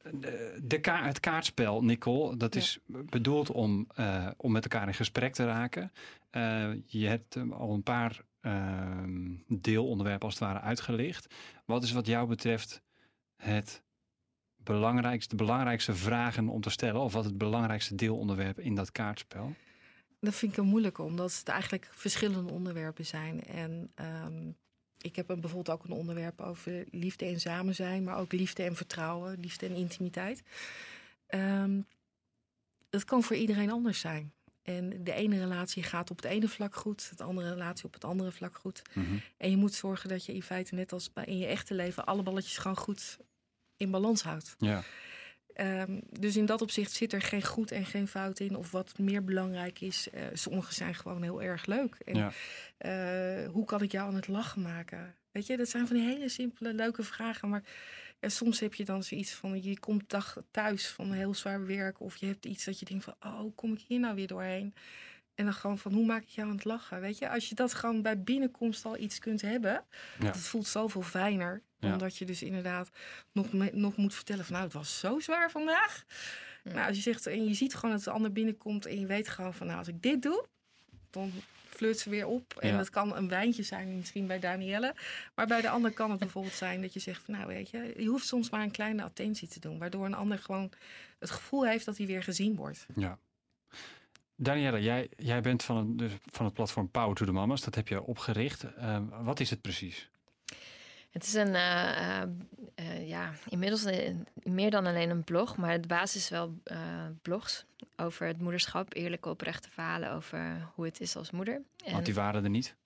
De, 0.62 0.78
ka 0.80 1.04
het 1.04 1.21
kaartspel, 1.21 1.85
Nicole, 1.85 2.37
dat 2.37 2.54
Ja. 2.54 2.61
is 2.61 2.78
bedoeld 2.87 3.50
om, 3.50 3.87
eh, 3.95 4.28
om 4.37 4.52
met 4.52 4.62
elkaar 4.62 4.87
in 4.87 4.95
gesprek 4.95 5.35
te 5.35 5.45
raken. 5.47 5.92
Eh, 6.30 6.71
je 6.87 7.07
hebt 7.07 7.37
eh, 7.37 7.50
al 7.50 7.75
een 7.75 7.83
paar 7.83 8.21
ehm, 8.40 9.35
deelonderwerpen 9.47 10.25
als 10.25 10.35
het 10.35 10.42
ware 10.42 10.61
uitgelicht. 10.61 11.35
Wat 11.64 11.83
is 11.83 11.92
wat 11.92 12.07
jou 12.07 12.28
betreft 12.28 12.83
het 13.37 13.83
belangrijkste, 14.57 15.37
de 15.37 15.45
belangrijkste 15.45 15.95
vragen 15.95 16.49
om 16.49 16.61
te 16.61 16.71
stellen? 16.71 17.00
Of 17.00 17.12
wat 17.12 17.25
het 17.25 17.38
belangrijkste 17.38 17.95
deelonderwerp 17.95 18.59
in 18.61 18.75
dat 18.75 18.92
kaartspel? 18.92 19.54
Dat 20.21 20.35
vind 20.35 20.52
ik 20.52 20.59
een 20.59 20.66
moeilijke, 20.66 21.02
omdat 21.02 21.37
het 21.38 21.49
eigenlijk 21.49 21.88
verschillende 21.92 22.52
onderwerpen 22.52 23.07
zijn. 23.07 23.45
En 23.45 23.90
ehm, 23.95 24.50
ik 25.02 25.16
heb 25.16 25.28
een, 25.28 25.40
bijvoorbeeld 25.40 25.78
ook 25.78 25.85
een 25.85 25.97
onderwerp 25.97 26.40
over 26.40 26.85
liefde 26.90 27.25
en 27.25 27.40
samen 27.40 27.75
zijn, 27.75 28.04
maar 28.04 28.19
ook 28.19 28.33
liefde 28.33 28.62
en 28.62 28.76
vertrouwen, 28.76 29.40
liefde 29.40 29.66
en 29.66 29.75
intimiteit. 29.75 30.42
Ehm, 31.26 31.80
dat 32.90 33.04
kan 33.04 33.23
voor 33.23 33.37
iedereen 33.37 33.71
anders 33.71 34.00
zijn. 34.00 34.33
En 34.62 35.04
de 35.04 35.12
ene 35.12 35.38
relatie 35.38 35.83
gaat 35.83 36.11
op 36.11 36.16
het 36.16 36.26
ene 36.26 36.49
vlak 36.49 36.75
goed, 36.75 37.19
de 37.19 37.25
andere 37.25 37.50
relatie 37.50 37.85
op 37.85 37.95
het 37.95 38.04
andere 38.04 38.33
vlak 38.33 38.57
goed. 38.57 38.83
En 39.37 39.50
je 39.50 39.57
moet 39.57 39.75
zorgen 39.75 40.09
dat 40.09 40.25
je 40.25 40.35
in 40.35 40.42
feite, 40.42 40.75
net 40.75 40.92
als 40.92 41.11
in 41.25 41.38
je 41.38 41.47
echte 41.47 41.75
leven, 41.75 42.07
alle 42.07 42.23
balletjes 42.23 42.59
gewoon 42.59 42.76
goed 42.76 43.19
in 43.76 43.90
balans 43.90 44.23
houdt. 44.23 44.54
Ja, 44.59 44.83
Ehm, 45.61 46.00
dus 46.19 46.37
in 46.37 46.47
dat 46.47 46.62
opzicht 46.62 46.93
zit 46.93 47.12
er 47.12 47.23
geen 47.23 47.45
goed 47.45 47.71
en 47.71 47.87
geen 47.87 48.09
fout 48.09 48.40
in. 48.40 48.57
Of 48.57 48.71
wat 48.71 48.99
meer 48.99 49.25
belangrijk 49.25 49.81
is, 49.81 50.11
eh, 50.11 50.23
sommige 50.33 50.75
zijn 50.75 50.95
gewoon 50.95 51.23
heel 51.23 51.43
erg 51.43 51.67
leuk. 51.67 51.97
En 52.05 52.14
ja, 52.14 52.33
eh, 52.79 53.49
hoe 53.49 53.64
kan 53.64 53.83
ik 53.83 53.93
jou 53.93 54.09
aan 54.09 54.14
het 54.14 54.29
lachen 54.29 54.62
maken? 54.62 55.14
Weet 55.31 55.47
je, 55.47 55.57
dat 55.57 55.69
zijn 55.69 55.87
van 55.87 55.97
die 55.97 56.05
hele 56.05 56.29
simpele, 56.29 56.75
leuke 56.75 57.02
vragen. 57.02 57.49
Maar 57.49 57.62
ja, 58.21 58.29
soms 58.29 58.61
heb 58.61 58.75
je 58.75 58.85
dan 58.85 59.02
zoiets 59.02 59.33
van, 59.33 59.62
je 59.62 59.79
komt 59.79 60.11
dag 60.11 60.37
thuis 60.50 60.88
van 60.88 61.12
heel 61.12 61.35
zwaar 61.35 61.67
werk. 61.67 62.00
Of 62.00 62.17
je 62.17 62.26
hebt 62.26 62.47
iets 62.47 62.64
dat 62.64 62.79
je 62.79 62.85
denkt 62.85 63.05
van, 63.05 63.14
oh, 63.21 63.57
kom 63.57 63.73
ik 63.73 63.81
hier 63.81 64.00
nou 64.00 64.14
weer 64.14 64.26
doorheen? 64.26 64.75
En 65.41 65.47
dan 65.47 65.55
gewoon 65.55 65.79
van, 65.79 65.93
hoe 65.93 66.07
maak 66.07 66.23
ik 66.23 66.29
jou 66.29 66.49
aan 66.49 66.55
het 66.55 66.65
lachen? 66.65 67.01
Weet 67.01 67.19
je, 67.19 67.31
als 67.31 67.49
je 67.49 67.55
dat 67.55 67.75
gewoon 67.75 68.03
bij 68.03 68.23
binnenkomst 68.23 68.85
al 68.85 68.97
iets 68.99 69.19
kunt 69.19 69.41
hebben. 69.41 69.85
Ja. 70.19 70.25
Dat 70.25 70.37
voelt 70.39 70.67
zoveel 70.67 71.03
fijner. 71.03 71.63
Ja. 71.79 71.93
Omdat 71.93 72.17
je 72.17 72.25
dus 72.25 72.43
inderdaad 72.43 72.91
nog, 73.33 73.53
me- 73.53 73.71
nog 73.73 73.97
moet 73.97 74.15
vertellen 74.15 74.45
van, 74.45 74.53
nou, 74.53 74.65
het 74.65 74.75
was 74.75 74.99
zo 74.99 75.19
zwaar 75.21 75.51
vandaag. 75.51 76.05
Ja. 76.65 76.73
Nou, 76.73 76.87
als 76.87 76.97
je 76.97 77.03
zegt, 77.03 77.27
en 77.27 77.47
je 77.49 77.55
ziet 77.55 77.75
gewoon 77.75 77.95
dat 77.95 78.05
de 78.05 78.11
ander 78.11 78.33
binnenkomt 78.33 78.87
en 78.87 79.01
je 79.01 79.07
weet 79.07 79.29
gewoon 79.29 79.55
van, 79.55 79.67
nou, 79.67 79.79
als 79.79 79.89
ik 79.89 80.03
dit 80.03 80.23
doe, 80.23 80.47
dan 81.11 81.33
flirt 81.69 81.99
ze 81.99 82.11
weer 82.11 82.27
op. 82.27 82.55
En 82.59 82.69
Ja. 82.71 82.77
dat 82.77 82.91
kan 82.91 83.17
een 83.17 83.29
wijntje 83.29 83.63
zijn, 83.63 83.97
misschien 83.97 84.27
bij 84.27 84.39
Danielle. 84.39 84.95
Maar 85.35 85.47
bij 85.47 85.61
de 85.61 85.69
ander 85.71 85.93
kan 85.93 86.11
het 86.11 86.19
bijvoorbeeld 86.27 86.55
zijn 86.55 86.81
dat 86.83 86.93
je 86.93 87.01
zegt 87.01 87.23
van, 87.25 87.35
nou, 87.35 87.47
weet 87.47 87.71
je, 87.71 87.95
je 87.97 88.07
hoeft 88.07 88.27
soms 88.27 88.51
maar 88.51 88.63
een 88.63 88.71
kleine 88.71 89.03
attentie 89.03 89.49
te 89.49 89.61
doen. 89.61 89.79
Waardoor 89.79 90.07
een 90.07 90.15
ander 90.15 90.39
gewoon 90.39 90.71
het 91.19 91.31
gevoel 91.31 91.67
heeft 91.67 91.85
dat 91.85 91.97
hij 91.97 92.07
weer 92.07 92.23
gezien 92.23 92.55
wordt. 92.55 92.87
ja. 92.97 93.19
Danielle, 94.43 94.83
jij, 94.83 95.09
jij 95.17 95.41
bent 95.41 95.63
van 95.63 95.77
het, 95.77 95.99
dus 95.99 96.13
van 96.31 96.45
het 96.45 96.55
platform 96.55 96.91
Power 96.91 97.15
to 97.15 97.25
the 97.25 97.33
Mamas. 97.33 97.61
Dat 97.63 97.75
heb 97.75 97.89
je 97.89 98.03
opgericht. 98.03 98.75
Eh, 98.75 98.99
wat 99.23 99.41
is 99.41 99.51
het 99.51 99.61
precies? 99.61 100.11
Het 101.11 101.25
is 101.25 101.35
een, 101.35 101.55
eh, 101.55 102.21
eh, 102.23 102.29
eh, 102.75 103.09
ja, 103.09 103.33
inmiddels 103.49 103.85
een- 103.85 104.27
meer 104.43 104.71
dan 104.71 104.87
alleen 104.87 105.11
een 105.11 105.25
blog, 105.25 105.57
maar 105.57 105.81
de 105.81 105.87
basis 105.87 106.23
is 106.23 106.29
wel 106.29 106.59
blogs 107.23 107.65
over 107.97 108.27
het 108.27 108.41
moederschap, 108.41 108.95
eerlijke 108.95 109.29
oprechte 109.29 109.71
verhalen 109.71 110.11
over 110.13 110.71
hoe 110.75 110.85
het 110.85 111.01
is 111.01 111.17
als 111.17 111.31
moeder. 111.31 111.63
En 111.85 111.93
Want 111.93 112.05
die 112.05 112.15
waren 112.15 112.45
er 112.45 112.51
niet. 112.51 112.77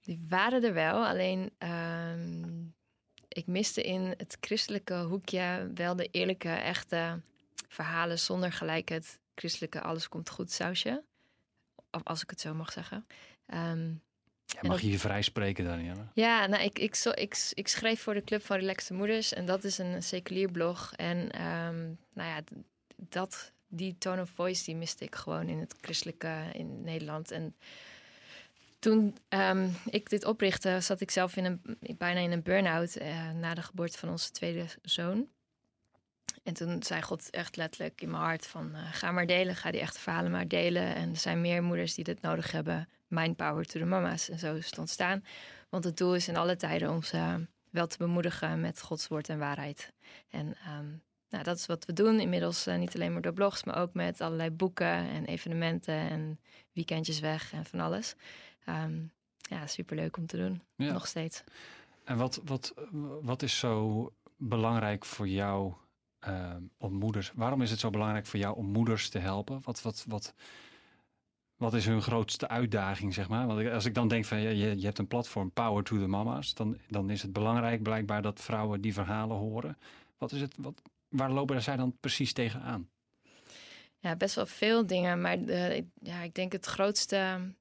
die 0.00 0.24
waren 0.28 0.64
er 0.64 0.72
wel, 0.74 1.06
alleen 1.06 1.50
ehm, 1.58 2.44
ik 3.28 3.46
miste 3.46 3.82
in 3.82 4.00
het 4.16 4.36
christelijke 4.40 4.94
hoekje 5.02 5.70
wel 5.74 5.96
de 5.96 6.08
eerlijke, 6.10 6.48
echte 6.48 7.20
verhalen 7.68 8.18
zonder 8.18 8.52
gelijk 8.52 8.88
het 8.88 9.19
christelijke 9.40 9.80
alles 9.80 10.08
komt 10.08 10.30
goed 10.30 10.52
sausje. 10.52 11.02
Als 12.02 12.22
ik 12.22 12.30
het 12.30 12.40
zo 12.40 12.54
mag 12.54 12.72
zeggen. 12.72 13.06
Ehm, 13.46 13.88
Ja, 14.44 14.60
mag 14.62 14.80
je 14.80 14.86
hier 14.86 14.98
vrij 14.98 15.22
spreken, 15.22 15.64
Danielle? 15.64 16.06
ja, 16.14 16.46
nou, 16.46 16.62
ik, 16.62 16.78
ik, 16.78 16.94
zo, 16.94 17.10
ik, 17.14 17.50
ik 17.54 17.68
schreef 17.68 18.00
voor 18.02 18.14
de 18.14 18.24
Club 18.24 18.44
van 18.44 18.56
Relaxte 18.58 18.94
Moeders. 18.94 19.32
En 19.32 19.46
dat 19.46 19.64
is 19.64 19.78
een 19.78 20.02
seculier 20.02 20.50
blog. 20.50 20.92
En 20.96 21.30
ehm, 21.30 21.84
nou 22.12 22.28
ja, 22.28 22.40
dat, 22.96 23.52
die 23.68 23.98
tone 23.98 24.20
of 24.22 24.30
voice 24.30 24.64
die 24.64 24.76
miste 24.76 25.04
ik 25.04 25.14
gewoon 25.14 25.48
in 25.48 25.58
het 25.58 25.74
christelijke 25.80 26.44
in 26.52 26.82
Nederland. 26.82 27.30
En 27.30 27.54
Toen 28.78 29.16
ehm, 29.28 29.68
ik 29.84 30.08
dit 30.10 30.24
oprichtte, 30.24 30.80
zat 30.80 31.00
ik 31.00 31.10
zelf 31.10 31.36
in 31.36 31.44
een, 31.44 31.60
bijna 31.98 32.20
in 32.20 32.32
een 32.32 32.42
burn-out 32.42 32.96
eh, 32.96 33.30
na 33.30 33.54
de 33.54 33.62
geboorte 33.62 33.98
van 33.98 34.08
onze 34.08 34.30
tweede 34.30 34.64
zoon. 34.82 35.28
En 36.42 36.54
toen 36.54 36.82
zei 36.82 37.02
God 37.02 37.30
echt 37.30 37.56
letterlijk 37.56 38.00
in 38.00 38.10
mijn 38.10 38.22
hart 38.22 38.46
van 38.46 38.74
eh, 38.74 38.80
ga 38.92 39.10
maar 39.10 39.26
delen, 39.26 39.56
ga 39.56 39.70
die 39.70 39.80
echte 39.80 40.00
verhalen 40.00 40.30
maar 40.30 40.48
delen. 40.48 40.94
En 40.94 41.10
er 41.10 41.16
zijn 41.16 41.40
meer 41.40 41.62
moeders 41.62 41.94
die 41.94 42.04
dit 42.04 42.20
nodig 42.20 42.52
hebben. 42.52 42.88
Mind 43.06 43.36
power 43.36 43.64
to 43.64 43.80
the 43.80 43.86
mama's. 43.86 44.28
En 44.28 44.38
zo 44.38 44.54
is 44.54 44.66
het 44.66 44.78
ontstaan. 44.78 45.24
Want 45.68 45.84
het 45.84 45.96
doel 45.96 46.14
is 46.14 46.28
in 46.28 46.36
alle 46.36 46.56
tijden 46.56 46.90
om 46.90 47.02
ze 47.02 47.46
wel 47.70 47.86
te 47.86 47.98
bemoedigen 47.98 48.60
met 48.60 48.82
Gods 48.82 49.08
woord 49.08 49.28
en 49.28 49.38
waarheid. 49.38 49.92
En 50.30 50.56
ehm, 50.64 50.88
nou, 51.28 51.44
dat 51.44 51.56
is 51.56 51.66
wat 51.66 51.84
we 51.84 51.92
doen. 51.92 52.20
Inmiddels 52.20 52.66
uh, 52.66 52.76
niet 52.76 52.94
alleen 52.94 53.12
maar 53.12 53.22
door 53.22 53.32
blogs, 53.32 53.64
maar 53.64 53.78
ook 53.78 53.94
met 53.94 54.20
allerlei 54.20 54.50
boeken 54.50 55.08
en 55.08 55.24
evenementen 55.24 55.94
en 55.94 56.40
weekendjes 56.72 57.20
weg 57.20 57.52
en 57.52 57.64
van 57.64 57.80
alles. 57.80 58.14
Um, 58.68 59.12
ja, 59.38 59.66
superleuk 59.66 60.16
om 60.16 60.26
te 60.26 60.36
doen. 60.36 60.62
Ja. 60.76 60.92
Nog 60.92 61.06
steeds. 61.06 61.44
En 62.04 62.16
wat, 62.16 62.40
wat, 62.44 62.74
wat 63.22 63.42
is 63.42 63.58
zo 63.58 64.12
belangrijk 64.36 65.04
voor 65.04 65.28
jou 65.28 65.74
uh, 66.28 66.56
om 66.78 66.92
moeders? 66.92 67.32
Waarom 67.34 67.62
is 67.62 67.70
het 67.70 67.80
zo 67.80 67.90
belangrijk 67.90 68.26
voor 68.26 68.38
jou 68.38 68.56
om 68.56 68.66
moeders 68.66 69.08
te 69.08 69.18
helpen? 69.18 69.60
Wat, 69.62 69.82
wat, 69.82 70.04
wat, 70.08 70.34
wat 71.56 71.74
is 71.74 71.86
hun 71.86 72.02
grootste 72.02 72.48
uitdaging, 72.48 73.14
zeg 73.14 73.28
maar? 73.28 73.46
Want 73.46 73.68
als 73.68 73.84
ik 73.84 73.94
dan 73.94 74.08
denk 74.08 74.24
van 74.24 74.40
je, 74.40 74.78
je 74.78 74.84
hebt 74.84 74.98
een 74.98 75.06
platform 75.06 75.50
Power 75.50 75.84
to 75.84 75.98
the 75.98 76.06
Mama's, 76.06 76.54
dan, 76.54 76.78
dan 76.88 77.10
is 77.10 77.22
het 77.22 77.32
belangrijk 77.32 77.82
blijkbaar 77.82 78.22
dat 78.22 78.40
vrouwen 78.40 78.80
die 78.80 78.92
verhalen 78.92 79.36
horen. 79.36 79.78
Wat 80.18 80.32
is 80.32 80.40
het, 80.40 80.54
wat, 80.58 80.82
waar 81.08 81.30
lopen 81.30 81.62
zij 81.62 81.76
dan 81.76 81.96
precies 82.00 82.32
tegenaan? 82.32 82.88
Ja, 83.98 84.16
best 84.16 84.34
wel 84.34 84.46
veel 84.46 84.86
dingen. 84.86 85.20
Maar 85.20 85.44
de, 85.44 85.84
ja, 86.02 86.20
ik 86.22 86.34
denk 86.34 86.52
het 86.52 86.66
grootste 86.66 87.52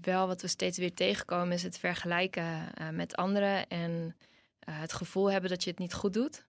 wel 0.00 0.26
wat 0.26 0.42
we 0.42 0.48
steeds 0.48 0.78
weer 0.78 0.94
tegenkomen 0.94 1.52
is 1.52 1.62
het 1.62 1.78
vergelijken 1.78 2.72
uh, 2.80 2.88
met 2.88 3.16
anderen 3.16 3.68
en 3.68 4.16
uh, 4.68 4.80
het 4.80 4.92
gevoel 4.92 5.30
hebben 5.30 5.50
dat 5.50 5.64
je 5.64 5.70
het 5.70 5.78
niet 5.78 5.94
goed 5.94 6.12
doet. 6.12 6.46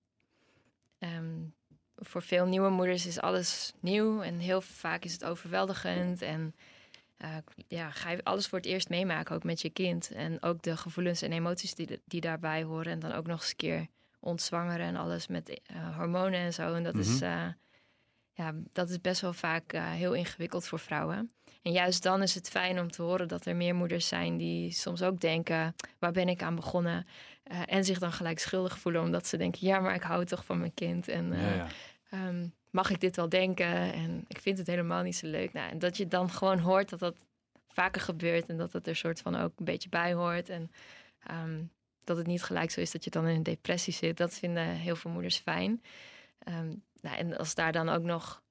Um, 1.13 1.53
voor 1.95 2.21
veel 2.21 2.45
nieuwe 2.45 2.69
moeders 2.69 3.05
is 3.05 3.19
alles 3.19 3.73
nieuw 3.79 4.21
en 4.21 4.37
heel 4.37 4.61
vaak 4.61 5.03
is 5.03 5.13
het 5.13 5.25
overweldigend. 5.25 6.21
En 6.21 6.55
uh, 7.17 7.37
ja, 7.67 7.89
ga 7.89 8.09
je 8.11 8.23
alles 8.23 8.47
voor 8.47 8.57
het 8.57 8.67
eerst 8.67 8.89
meemaken, 8.89 9.35
ook 9.35 9.43
met 9.43 9.61
je 9.61 9.69
kind. 9.69 10.11
En 10.11 10.41
ook 10.41 10.61
de 10.61 10.77
gevoelens 10.77 11.21
en 11.21 11.31
emoties 11.31 11.75
die, 11.75 12.01
die 12.05 12.21
daarbij 12.21 12.63
horen. 12.63 12.91
En 12.91 12.99
dan 12.99 13.11
ook 13.11 13.27
nog 13.27 13.41
eens 13.41 13.49
een 13.49 13.55
keer 13.55 13.87
ontzwangeren 14.19 14.85
en 14.85 14.95
alles 14.95 15.27
met 15.27 15.61
hormonen 15.97 16.39
en 16.39 16.53
zo. 16.53 16.73
En 16.73 16.83
dat, 16.83 16.93
mm 16.93 17.01
-hmm. 17.01 17.11
is, 17.11 17.21
ja, 18.35 18.53
dat 18.73 18.89
is 18.89 19.01
best 19.01 19.21
wel 19.21 19.33
vaak 19.33 19.71
heel 19.71 20.13
ingewikkeld 20.13 20.67
voor 20.67 20.79
vrouwen. 20.79 21.31
En 21.65 21.71
juist 21.71 22.03
dan 22.03 22.21
is 22.21 22.35
het 22.35 22.49
fijn 22.49 22.79
om 22.79 22.91
te 22.91 23.01
horen 23.01 23.27
dat 23.27 23.45
er 23.45 23.55
meer 23.55 23.75
moeders 23.75 24.07
zijn 24.07 24.37
die 24.37 24.71
soms 24.71 25.01
ook 25.01 25.19
denken: 25.19 25.75
waar 25.99 26.11
ben 26.11 26.29
ik 26.29 26.41
aan 26.41 26.55
begonnen? 26.55 27.07
Uh, 27.51 27.61
en 27.65 27.83
zich 27.83 27.99
dan 27.99 28.11
gelijk 28.11 28.39
schuldig 28.39 28.79
voelen 28.79 29.01
omdat 29.01 29.27
ze 29.27 29.37
denken: 29.37 29.67
ja, 29.67 29.79
maar 29.79 29.95
ik 29.95 30.01
hou 30.01 30.25
toch 30.25 30.45
van 30.45 30.59
mijn 30.59 30.73
kind. 30.73 31.07
En 31.07 31.31
uh, 31.33 31.55
ja, 31.55 31.67
ja. 32.11 32.27
Um, 32.27 32.53
mag 32.69 32.89
ik 32.89 32.99
dit 32.99 33.15
wel 33.15 33.29
denken? 33.29 33.93
En 33.93 34.25
ik 34.27 34.41
vind 34.41 34.57
het 34.57 34.67
helemaal 34.67 35.03
niet 35.03 35.15
zo 35.15 35.27
leuk. 35.27 35.53
Nou, 35.53 35.69
en 35.69 35.79
dat 35.79 35.97
je 35.97 36.07
dan 36.07 36.29
gewoon 36.29 36.59
hoort 36.59 36.89
dat 36.89 36.99
dat 36.99 37.15
vaker 37.67 38.01
gebeurt 38.01 38.49
en 38.49 38.57
dat 38.57 38.73
het 38.73 38.87
er 38.87 38.95
soort 38.95 39.21
van 39.21 39.35
ook 39.35 39.51
een 39.55 39.65
beetje 39.65 39.89
bij 39.89 40.13
hoort. 40.13 40.49
En 40.49 40.71
um, 41.31 41.71
dat 42.03 42.17
het 42.17 42.27
niet 42.27 42.43
gelijk 42.43 42.71
zo 42.71 42.81
is 42.81 42.91
dat 42.91 43.03
je 43.03 43.09
dan 43.09 43.27
in 43.27 43.35
een 43.35 43.43
depressie 43.43 43.93
zit. 43.93 44.17
Dat 44.17 44.33
vinden 44.33 44.67
heel 44.67 44.95
veel 44.95 45.11
moeders 45.11 45.37
fijn. 45.37 45.81
Um, 46.47 46.83
nou, 47.01 47.17
en 47.17 47.37
als 47.37 47.55
daar 47.55 47.71
dan 47.71 47.89
ook 47.89 48.03
nog 48.03 48.43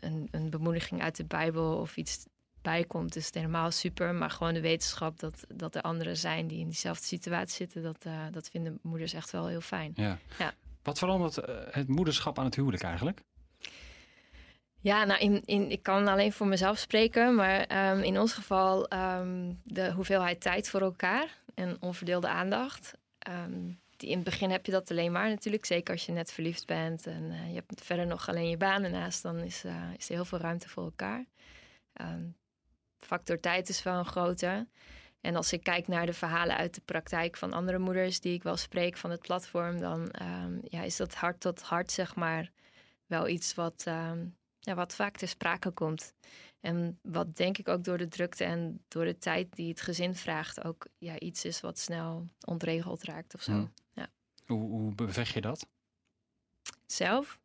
een, 0.00 0.28
een 0.30 0.50
bemoediging 0.50 1.02
uit 1.02 1.16
de 1.16 1.24
Bijbel 1.24 1.76
of 1.76 1.96
iets 1.96 2.26
bij 2.62 2.84
komt, 2.84 3.16
is 3.16 3.26
het 3.26 3.34
helemaal 3.34 3.70
super. 3.70 4.14
Maar 4.14 4.30
gewoon 4.30 4.54
de 4.54 4.60
wetenschap 4.60 5.18
dat, 5.18 5.44
dat 5.54 5.74
er 5.74 5.82
anderen 5.82 6.16
zijn 6.16 6.46
die 6.46 6.58
in 6.58 6.68
diezelfde 6.68 7.04
situatie 7.04 7.56
zitten, 7.56 7.82
dat, 7.82 8.06
uh, 8.06 8.26
dat 8.30 8.48
vinden 8.48 8.78
moeders 8.82 9.12
echt 9.12 9.30
wel 9.30 9.46
heel 9.46 9.60
fijn. 9.60 9.92
Ja. 9.94 10.18
ja. 10.38 10.54
Wat 10.82 10.98
verandert 10.98 11.48
uh, 11.48 11.56
het 11.70 11.88
moederschap 11.88 12.38
aan 12.38 12.44
het 12.44 12.54
huwelijk 12.54 12.82
eigenlijk? 12.82 13.22
Ja, 14.80 15.04
nou, 15.04 15.20
in, 15.20 15.42
in, 15.44 15.70
ik 15.70 15.82
kan 15.82 16.08
alleen 16.08 16.32
voor 16.32 16.46
mezelf 16.46 16.78
spreken, 16.78 17.34
maar 17.34 17.90
um, 17.92 18.02
in 18.02 18.18
ons 18.18 18.32
geval 18.32 18.92
um, 18.92 19.60
de 19.64 19.92
hoeveelheid 19.92 20.40
tijd 20.40 20.68
voor 20.68 20.80
elkaar 20.80 21.42
en 21.54 21.76
onverdeelde 21.80 22.28
aandacht. 22.28 22.98
Um, 23.28 23.80
in 24.02 24.14
het 24.14 24.24
begin 24.24 24.50
heb 24.50 24.66
je 24.66 24.72
dat 24.72 24.90
alleen 24.90 25.12
maar 25.12 25.28
natuurlijk. 25.28 25.64
Zeker 25.64 25.94
als 25.94 26.06
je 26.06 26.12
net 26.12 26.32
verliefd 26.32 26.66
bent 26.66 27.06
en 27.06 27.22
uh, 27.22 27.48
je 27.48 27.54
hebt 27.54 27.84
verder 27.84 28.06
nog 28.06 28.28
alleen 28.28 28.48
je 28.48 28.56
baan 28.56 28.82
ernaast. 28.82 29.22
Dan 29.22 29.38
is, 29.38 29.64
uh, 29.64 29.90
is 29.96 30.08
er 30.08 30.14
heel 30.14 30.24
veel 30.24 30.38
ruimte 30.38 30.68
voor 30.68 30.84
elkaar. 30.84 31.24
Um, 32.00 32.36
factor 32.98 33.40
tijd 33.40 33.68
is 33.68 33.82
wel 33.82 33.98
een 33.98 34.04
grote. 34.04 34.66
En 35.20 35.36
als 35.36 35.52
ik 35.52 35.62
kijk 35.62 35.88
naar 35.88 36.06
de 36.06 36.12
verhalen 36.12 36.56
uit 36.56 36.74
de 36.74 36.80
praktijk 36.80 37.36
van 37.36 37.52
andere 37.52 37.78
moeders 37.78 38.20
die 38.20 38.34
ik 38.34 38.42
wel 38.42 38.56
spreek 38.56 38.96
van 38.96 39.10
het 39.10 39.20
platform, 39.20 39.80
dan 39.80 40.14
um, 40.22 40.60
ja, 40.64 40.82
is 40.82 40.96
dat 40.96 41.14
hart 41.14 41.40
tot 41.40 41.62
hart, 41.62 41.90
zeg 41.90 42.14
maar, 42.14 42.50
wel 43.06 43.28
iets 43.28 43.54
wat, 43.54 43.84
um, 43.88 44.36
ja, 44.58 44.74
wat 44.74 44.94
vaak 44.94 45.16
ter 45.16 45.28
sprake 45.28 45.70
komt. 45.70 46.14
En 46.62 46.98
wat 47.02 47.36
denk 47.36 47.58
ik 47.58 47.68
ook 47.68 47.84
door 47.84 47.98
de 47.98 48.08
drukte 48.08 48.44
en 48.44 48.84
door 48.88 49.04
de 49.04 49.18
tijd 49.18 49.56
die 49.56 49.68
het 49.68 49.80
gezin 49.80 50.14
vraagt, 50.14 50.64
ook 50.64 50.86
ja, 50.98 51.18
iets 51.18 51.44
is 51.44 51.60
wat 51.60 51.78
snel 51.78 52.26
ontregeld 52.44 53.02
raakt 53.02 53.34
of 53.34 53.42
zo. 53.42 53.52
Hmm. 53.52 53.72
Ja. 53.92 54.08
Hoe, 54.46 54.60
hoe 54.60 54.94
bevecht 54.94 55.32
je 55.34 55.40
dat? 55.40 55.66
Zelf? 56.86 57.40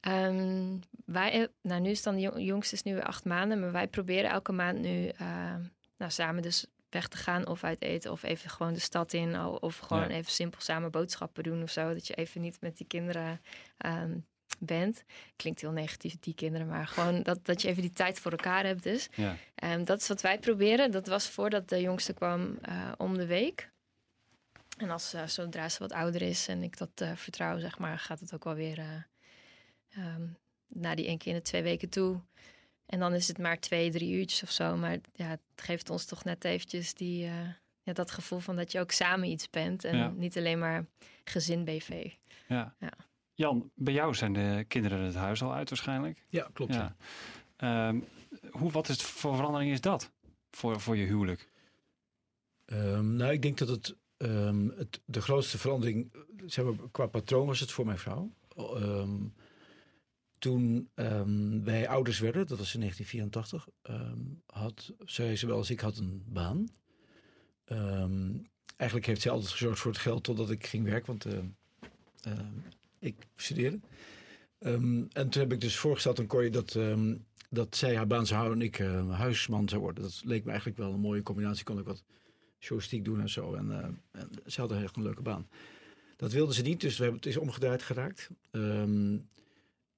Um, 0.00 0.80
wij, 1.04 1.48
nou, 1.60 1.80
nu 1.80 1.90
is 1.90 2.02
dan 2.02 2.16
de 2.16 2.42
jongste 2.44 2.74
is 2.74 2.82
nu 2.82 2.94
weer 2.94 3.06
acht 3.06 3.24
maanden, 3.24 3.60
maar 3.60 3.72
wij 3.72 3.88
proberen 3.88 4.30
elke 4.30 4.52
maand 4.52 4.78
nu 4.78 5.10
uh, 5.20 5.54
nou, 5.96 6.10
samen 6.10 6.42
dus 6.42 6.66
weg 6.88 7.08
te 7.08 7.16
gaan 7.16 7.46
of 7.46 7.64
uit 7.64 7.82
eten 7.82 8.12
of 8.12 8.22
even 8.22 8.50
gewoon 8.50 8.72
de 8.72 8.80
stad 8.80 9.12
in 9.12 9.40
of 9.40 9.78
gewoon 9.78 10.08
ja. 10.08 10.14
even 10.14 10.32
simpel 10.32 10.60
samen 10.60 10.90
boodschappen 10.90 11.42
doen 11.42 11.62
of 11.62 11.70
zo. 11.70 11.94
Dat 11.94 12.06
je 12.06 12.14
even 12.14 12.40
niet 12.40 12.60
met 12.60 12.76
die 12.76 12.86
kinderen 12.86 13.40
um, 13.86 14.26
bent. 14.58 15.04
Klinkt 15.36 15.60
heel 15.60 15.70
negatief, 15.70 16.16
die 16.20 16.34
kinderen, 16.34 16.66
maar 16.66 16.86
gewoon 16.86 17.22
dat, 17.22 17.44
dat 17.44 17.62
je 17.62 17.68
even 17.68 17.82
die 17.82 17.92
tijd 17.92 18.20
voor 18.20 18.30
elkaar 18.30 18.64
hebt 18.64 18.82
dus. 18.82 19.08
Ja. 19.14 19.36
Um, 19.72 19.84
dat 19.84 20.00
is 20.00 20.08
wat 20.08 20.20
wij 20.20 20.38
proberen. 20.38 20.90
Dat 20.90 21.06
was 21.06 21.28
voordat 21.28 21.68
de 21.68 21.80
jongste 21.80 22.12
kwam 22.12 22.58
uh, 22.68 22.92
om 22.96 23.16
de 23.16 23.26
week. 23.26 23.70
En 24.78 24.90
als 24.90 25.14
uh, 25.14 25.26
zodra 25.26 25.68
ze 25.68 25.78
wat 25.78 25.92
ouder 25.92 26.22
is 26.22 26.48
en 26.48 26.62
ik 26.62 26.78
dat 26.78 26.90
uh, 27.02 27.10
vertrouw, 27.14 27.58
zeg 27.58 27.78
maar, 27.78 27.98
gaat 27.98 28.20
het 28.20 28.34
ook 28.34 28.44
wel 28.44 28.54
weer 28.54 29.06
um, 29.98 30.36
na 30.66 30.94
die 30.94 31.06
één 31.06 31.18
keer 31.18 31.32
in 31.32 31.38
de 31.38 31.44
twee 31.44 31.62
weken 31.62 31.88
toe. 31.88 32.20
En 32.86 32.98
dan 32.98 33.14
is 33.14 33.28
het 33.28 33.38
maar 33.38 33.60
twee, 33.60 33.90
drie 33.90 34.12
uurtjes 34.12 34.42
of 34.42 34.50
zo. 34.50 34.76
Maar 34.76 34.98
ja, 35.12 35.28
het 35.28 35.40
geeft 35.56 35.90
ons 35.90 36.04
toch 36.04 36.24
net 36.24 36.44
eventjes 36.44 36.94
die, 36.94 37.30
ja, 37.82 37.92
dat 37.92 38.10
gevoel 38.10 38.38
van 38.38 38.56
dat 38.56 38.72
je 38.72 38.80
ook 38.80 38.90
samen 38.90 39.28
iets 39.28 39.50
bent. 39.50 39.84
En 39.84 39.96
ja. 39.96 40.08
niet 40.08 40.36
alleen 40.36 40.58
maar 40.58 40.86
gezin 41.24 41.64
BV. 41.64 42.10
Ja. 42.48 42.74
ja. 42.78 42.92
Jan, 43.36 43.70
bij 43.74 43.92
jou 43.92 44.14
zijn 44.14 44.32
de 44.32 44.64
kinderen 44.68 45.00
het 45.00 45.14
huis 45.14 45.42
al 45.42 45.54
uit 45.54 45.68
waarschijnlijk. 45.68 46.24
Ja, 46.28 46.48
klopt. 46.52 46.74
Ja. 46.74 46.96
Um, 47.88 48.04
hoe, 48.50 48.70
wat 48.70 48.88
is 48.88 49.02
voor 49.02 49.36
verandering 49.36 49.72
is 49.72 49.80
dat 49.80 50.12
voor, 50.50 50.80
voor 50.80 50.96
je 50.96 51.04
huwelijk? 51.04 51.50
Um, 52.66 53.14
nou, 53.14 53.32
ik 53.32 53.42
denk 53.42 53.58
dat 53.58 53.68
het, 53.68 53.96
um, 54.16 54.72
het 54.76 55.00
de 55.04 55.20
grootste 55.20 55.58
verandering, 55.58 56.12
zeg 56.46 56.64
maar, 56.64 56.74
qua 56.90 57.06
patroon 57.06 57.46
was 57.46 57.60
het 57.60 57.72
voor 57.72 57.86
mijn 57.86 57.98
vrouw. 57.98 58.32
toen 60.38 60.90
wij 61.64 61.88
ouders 61.88 62.18
werden, 62.18 62.46
dat 62.46 62.58
was 62.58 62.74
in 62.74 62.80
1984, 62.80 63.68
had 64.46 64.92
zij 65.04 65.36
zowel 65.36 65.56
als 65.56 65.70
ik 65.70 65.80
had 65.80 65.96
een 65.96 66.22
baan. 66.26 66.68
eigenlijk 68.76 69.06
heeft 69.08 69.22
zij 69.22 69.30
altijd 69.30 69.50
gezorgd 69.50 69.80
voor 69.80 69.90
het 69.90 70.00
geld 70.00 70.24
totdat 70.24 70.50
ik 70.50 70.66
ging 70.66 70.84
werken, 70.84 71.06
want 71.06 71.26
uh, 71.26 72.32
ik 73.06 73.26
studeerde. 73.36 73.80
Um, 74.58 75.08
en 75.12 75.28
toen 75.28 75.42
heb 75.42 75.52
ik 75.52 75.60
dus 75.60 75.76
voorgesteld 75.76 76.18
aan 76.18 76.26
Corrie 76.26 76.50
dat, 76.50 76.74
um, 76.74 77.24
dat 77.50 77.76
zij 77.76 77.96
haar 77.96 78.06
baan 78.06 78.26
zou 78.26 78.40
houden 78.40 78.60
en 78.60 78.66
ik 78.66 78.78
uh, 78.78 79.18
huisman 79.18 79.68
zou 79.68 79.80
worden. 79.80 80.02
Dat 80.02 80.22
leek 80.24 80.44
me 80.44 80.48
eigenlijk 80.48 80.78
wel 80.78 80.92
een 80.92 81.00
mooie 81.00 81.22
combinatie. 81.22 81.64
Kon 81.64 81.78
ik 81.78 81.84
wat 81.84 82.04
journalistiek 82.58 83.04
doen 83.04 83.20
en 83.20 83.28
zo. 83.28 83.54
En, 83.54 83.66
uh, 83.66 84.20
en 84.22 84.30
ze 84.46 84.60
hadden 84.60 84.82
echt 84.82 84.96
een 84.96 85.02
leuke 85.02 85.22
baan. 85.22 85.48
Dat 86.16 86.32
wilde 86.32 86.54
ze 86.54 86.62
niet, 86.62 86.80
dus 86.80 86.96
we 86.96 87.02
hebben, 87.02 87.20
het 87.20 87.30
is 87.30 87.36
omgedraaid 87.36 87.82
geraakt. 87.82 88.30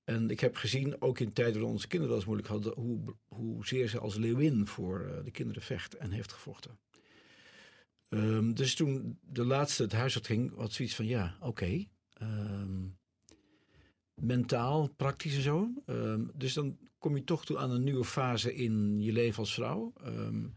En 0.05 0.31
ik 0.31 0.41
heb 0.41 0.57
gezien, 0.57 1.01
ook 1.01 1.19
in 1.19 1.33
tijden 1.33 1.61
dat 1.61 1.71
onze 1.71 1.89
kinderen 1.89 2.09
wel 2.09 2.17
eens 2.17 2.27
moeilijk 2.27 2.49
hadden, 2.49 2.73
hoe, 2.75 3.15
hoezeer 3.29 3.89
ze 3.89 3.99
als 3.99 4.17
leeuwin 4.17 4.67
voor 4.67 5.07
uh, 5.09 5.25
de 5.25 5.31
kinderen 5.31 5.63
vecht 5.63 5.97
en 5.97 6.11
heeft 6.11 6.33
gevochten. 6.33 6.79
Dus 8.55 8.75
toen 8.75 9.19
de 9.23 9.45
laatste 9.45 9.83
het 9.83 9.93
huis 9.93 10.15
uit 10.15 10.27
ging, 10.27 10.57
had 10.57 10.73
zoiets 10.73 10.95
van 10.95 11.07
ja, 11.07 11.37
oké. 11.41 11.87
Mentaal, 14.21 14.89
praktisch 14.97 15.35
en 15.35 15.43
zo. 15.43 15.69
Um, 15.87 16.31
dus 16.35 16.53
dan 16.53 16.77
kom 16.99 17.17
je 17.17 17.25
toch 17.25 17.45
toe 17.45 17.59
aan 17.59 17.71
een 17.71 17.85
nieuwe 17.85 18.05
fase 18.05 18.55
in 18.55 19.01
je 19.01 19.13
leven 19.13 19.39
als 19.39 19.55
vrouw. 19.55 19.93
Um, 20.07 20.55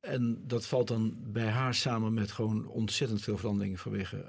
en 0.00 0.42
dat 0.46 0.66
valt 0.66 0.88
dan 0.88 1.16
bij 1.32 1.48
haar 1.48 1.74
samen 1.74 2.14
met 2.14 2.32
gewoon 2.32 2.66
ontzettend 2.66 3.22
veel 3.22 3.36
veranderingen 3.36 3.78
vanwege 3.78 4.16
uh, 4.16 4.24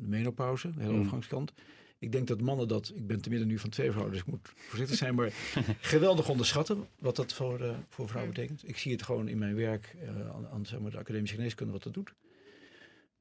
de 0.00 0.06
menopauze, 0.08 0.72
de 0.74 0.80
hele 0.80 0.92
mm. 0.92 0.98
overgangskant. 0.98 1.52
Ik 1.98 2.12
denk 2.12 2.26
dat 2.28 2.40
mannen 2.40 2.68
dat, 2.68 2.92
ik 2.94 3.06
ben 3.06 3.20
te 3.20 3.28
midden 3.28 3.48
nu 3.48 3.58
van 3.58 3.70
twee 3.70 3.90
vrouwen, 3.90 4.12
dus 4.12 4.22
ik 4.22 4.30
moet 4.30 4.52
voorzichtig 4.56 4.96
zijn, 4.96 5.14
maar 5.14 5.32
geweldig 5.80 6.28
onderschatten 6.28 6.88
wat 6.98 7.16
dat 7.16 7.32
voor, 7.32 7.60
uh, 7.60 7.76
voor 7.88 8.08
vrouwen 8.08 8.34
betekent. 8.34 8.68
Ik 8.68 8.78
zie 8.78 8.92
het 8.92 9.02
gewoon 9.02 9.28
in 9.28 9.38
mijn 9.38 9.54
werk 9.54 9.96
uh, 10.02 10.30
aan, 10.30 10.48
aan 10.48 10.66
zeg 10.66 10.80
maar, 10.80 10.90
de 10.90 10.98
academische 10.98 11.36
geneeskunde 11.36 11.72
wat 11.72 11.82
dat 11.82 11.94
doet. 11.94 12.14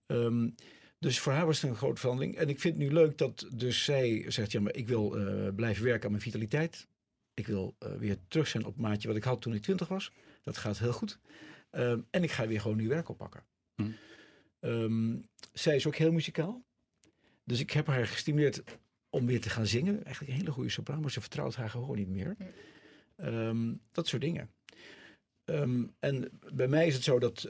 Um, 0.05 0.55
dus 0.99 1.19
voor 1.19 1.33
haar 1.33 1.45
was 1.45 1.61
het 1.61 1.71
een 1.71 1.77
grote 1.77 2.01
verandering. 2.01 2.35
En 2.35 2.49
ik 2.49 2.59
vind 2.59 2.77
het 2.77 2.83
nu 2.83 2.93
leuk 2.93 3.17
dat 3.17 3.47
dus 3.51 3.83
zij 3.83 4.25
zegt, 4.31 4.51
ja 4.51 4.61
maar 4.61 4.75
ik 4.75 4.87
wil 4.87 5.17
uh, 5.17 5.53
blijven 5.55 5.83
werken 5.83 6.05
aan 6.05 6.11
mijn 6.11 6.23
vitaliteit. 6.23 6.87
Ik 7.33 7.47
wil 7.47 7.75
weer 7.97 8.17
terug 8.27 8.47
zijn 8.47 8.65
op 8.65 8.73
het 8.73 8.81
maatje 8.81 9.07
wat 9.07 9.17
ik 9.17 9.23
had 9.23 9.41
toen 9.41 9.53
ik 9.53 9.61
twintig 9.61 9.87
was. 9.87 10.11
Dat 10.43 10.57
gaat 10.57 10.79
heel 10.79 10.93
goed. 10.93 11.19
Um, 11.71 12.07
en 12.09 12.23
ik 12.23 12.31
ga 12.31 12.47
weer 12.47 12.61
gewoon 12.61 12.77
nieuw 12.77 12.89
werk 12.89 13.09
oppakken. 13.09 13.43
Hm. 13.75 13.91
Um, 14.59 15.29
zij 15.53 15.75
is 15.75 15.87
ook 15.87 15.95
heel 15.95 16.11
muzikaal. 16.11 16.63
Dus 17.43 17.59
ik 17.59 17.71
heb 17.71 17.87
haar 17.87 18.07
gestimuleerd 18.07 18.63
om 19.09 19.25
weer 19.25 19.41
te 19.41 19.49
gaan 19.49 19.67
zingen. 19.67 20.03
Eigenlijk 20.03 20.31
een 20.33 20.39
hele 20.39 20.51
goede 20.51 20.69
sopraan, 20.69 21.01
maar 21.01 21.11
ze 21.11 21.21
vertrouwt 21.21 21.55
haar 21.55 21.69
gewoon 21.69 21.97
niet 21.97 22.09
meer. 22.09 22.35
Um, 23.17 23.81
dat 23.91 24.07
soort 24.07 24.21
dingen. 24.21 24.49
Um, 25.45 25.95
en 25.99 26.39
bij 26.53 26.67
mij 26.67 26.87
is 26.87 26.93
het 26.93 27.03
zo 27.03 27.19
dat. 27.19 27.49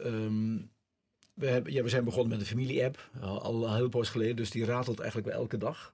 We, 1.39 1.47
hebben, 1.47 1.73
ja, 1.73 1.83
we 1.83 1.89
zijn 1.89 2.03
begonnen 2.03 2.29
met 2.29 2.39
een 2.39 2.45
familie-app. 2.45 3.09
Al, 3.21 3.41
al 3.43 3.75
heel 3.75 3.89
poos 3.89 4.09
geleden. 4.09 4.35
Dus 4.35 4.51
die 4.51 4.65
ratelt 4.65 4.99
eigenlijk 4.99 5.29
wel 5.29 5.39
elke 5.39 5.57
dag. 5.57 5.93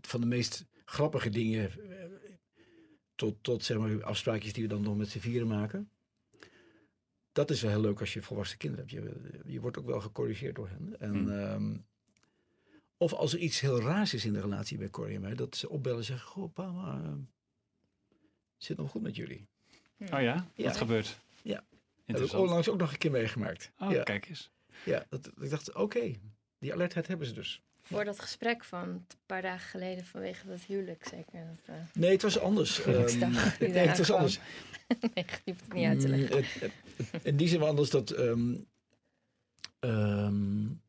van 0.00 0.20
de 0.20 0.26
meest 0.26 0.64
grappige 0.84 1.30
dingen. 1.30 1.70
eh, 1.90 2.04
Tot, 3.14 3.34
tot 3.40 3.64
zeg 3.64 3.78
maar, 3.78 4.04
afspraakjes 4.04 4.52
die 4.52 4.62
we 4.62 4.68
dan 4.68 4.82
nog 4.82 4.96
met 4.96 5.08
z'n 5.08 5.18
vieren 5.18 5.46
maken 5.48 5.90
dat 7.32 7.50
is 7.50 7.62
wel 7.62 7.70
heel 7.70 7.80
leuk 7.80 8.00
als 8.00 8.12
je 8.12 8.22
volwassen 8.22 8.58
kinderen 8.58 8.86
hebt. 8.88 9.04
Je, 9.44 9.52
je 9.52 9.60
wordt 9.60 9.78
ook 9.78 9.86
wel 9.86 10.00
gecorrigeerd 10.00 10.54
door 10.54 10.68
hen. 10.68 10.94
En, 11.00 11.10
Hmm. 11.14 11.28
um, 11.30 11.84
of 12.96 13.12
als 13.12 13.32
er 13.32 13.38
iets 13.38 13.60
heel 13.60 13.80
raars 13.80 14.14
is 14.14 14.24
in 14.24 14.32
de 14.32 14.40
relatie 14.40 14.78
bij 14.78 14.90
Corrie 14.90 15.14
en 15.14 15.20
mij, 15.20 15.34
dat 15.34 15.56
ze 15.56 15.68
opbellen 15.68 15.98
en 15.98 16.04
zeggen: 16.04 16.28
Goh, 16.28 16.52
pa, 16.52 16.70
maar 16.72 17.02
uh, 17.04 17.12
zit 18.56 18.76
nog 18.76 18.90
goed 18.90 19.02
met 19.02 19.16
jullie? 19.16 19.46
Oh 20.00 20.08
ja? 20.08 20.46
Ja. 20.54 20.64
Wat 20.64 20.76
gebeurt? 20.76 21.18
Ja. 21.42 21.64
Dat 22.06 22.20
heb 22.20 22.28
ik 22.28 22.38
onlangs 22.38 22.68
ook 22.68 22.78
nog 22.78 22.92
een 22.92 22.98
keer 22.98 23.10
meegemaakt. 23.10 23.72
Oh, 23.78 23.90
ja. 23.90 24.02
kijk 24.02 24.28
eens. 24.28 24.50
Ja, 24.84 25.06
dat, 25.08 25.30
ik 25.40 25.50
dacht: 25.50 25.68
Oké, 25.68 25.80
okay, 25.80 26.20
die 26.58 26.72
alertheid 26.72 27.06
hebben 27.06 27.26
ze 27.26 27.32
dus. 27.32 27.62
Voor 27.82 28.04
dat 28.04 28.20
gesprek 28.20 28.64
van 28.64 28.88
een 28.88 29.06
paar 29.26 29.42
dagen 29.42 29.68
geleden 29.68 30.04
vanwege 30.04 30.46
dat 30.46 30.60
huwelijk 30.60 31.06
zeker. 31.10 31.46
Dat, 31.46 31.76
uh... 31.76 31.82
Nee, 31.92 32.10
het 32.10 32.22
was 32.22 32.38
anders. 32.38 32.78
um, 32.86 32.94
nee, 33.58 33.70
het 33.70 33.98
was 33.98 34.10
anders. 34.10 34.38
nee, 35.14 35.24
je 35.44 35.52
hoeft 35.52 35.64
het 35.64 35.72
niet 35.72 35.86
uit 35.86 36.00
te 36.00 36.08
leggen. 36.08 36.36
Mm, 36.36 36.44
het, 36.96 37.10
het, 37.10 37.24
in 37.24 37.36
die 37.36 37.48
zin 37.48 37.62
anders 37.62 37.90
dat... 37.90 38.18
Um, 38.18 38.66
um, 39.80 40.80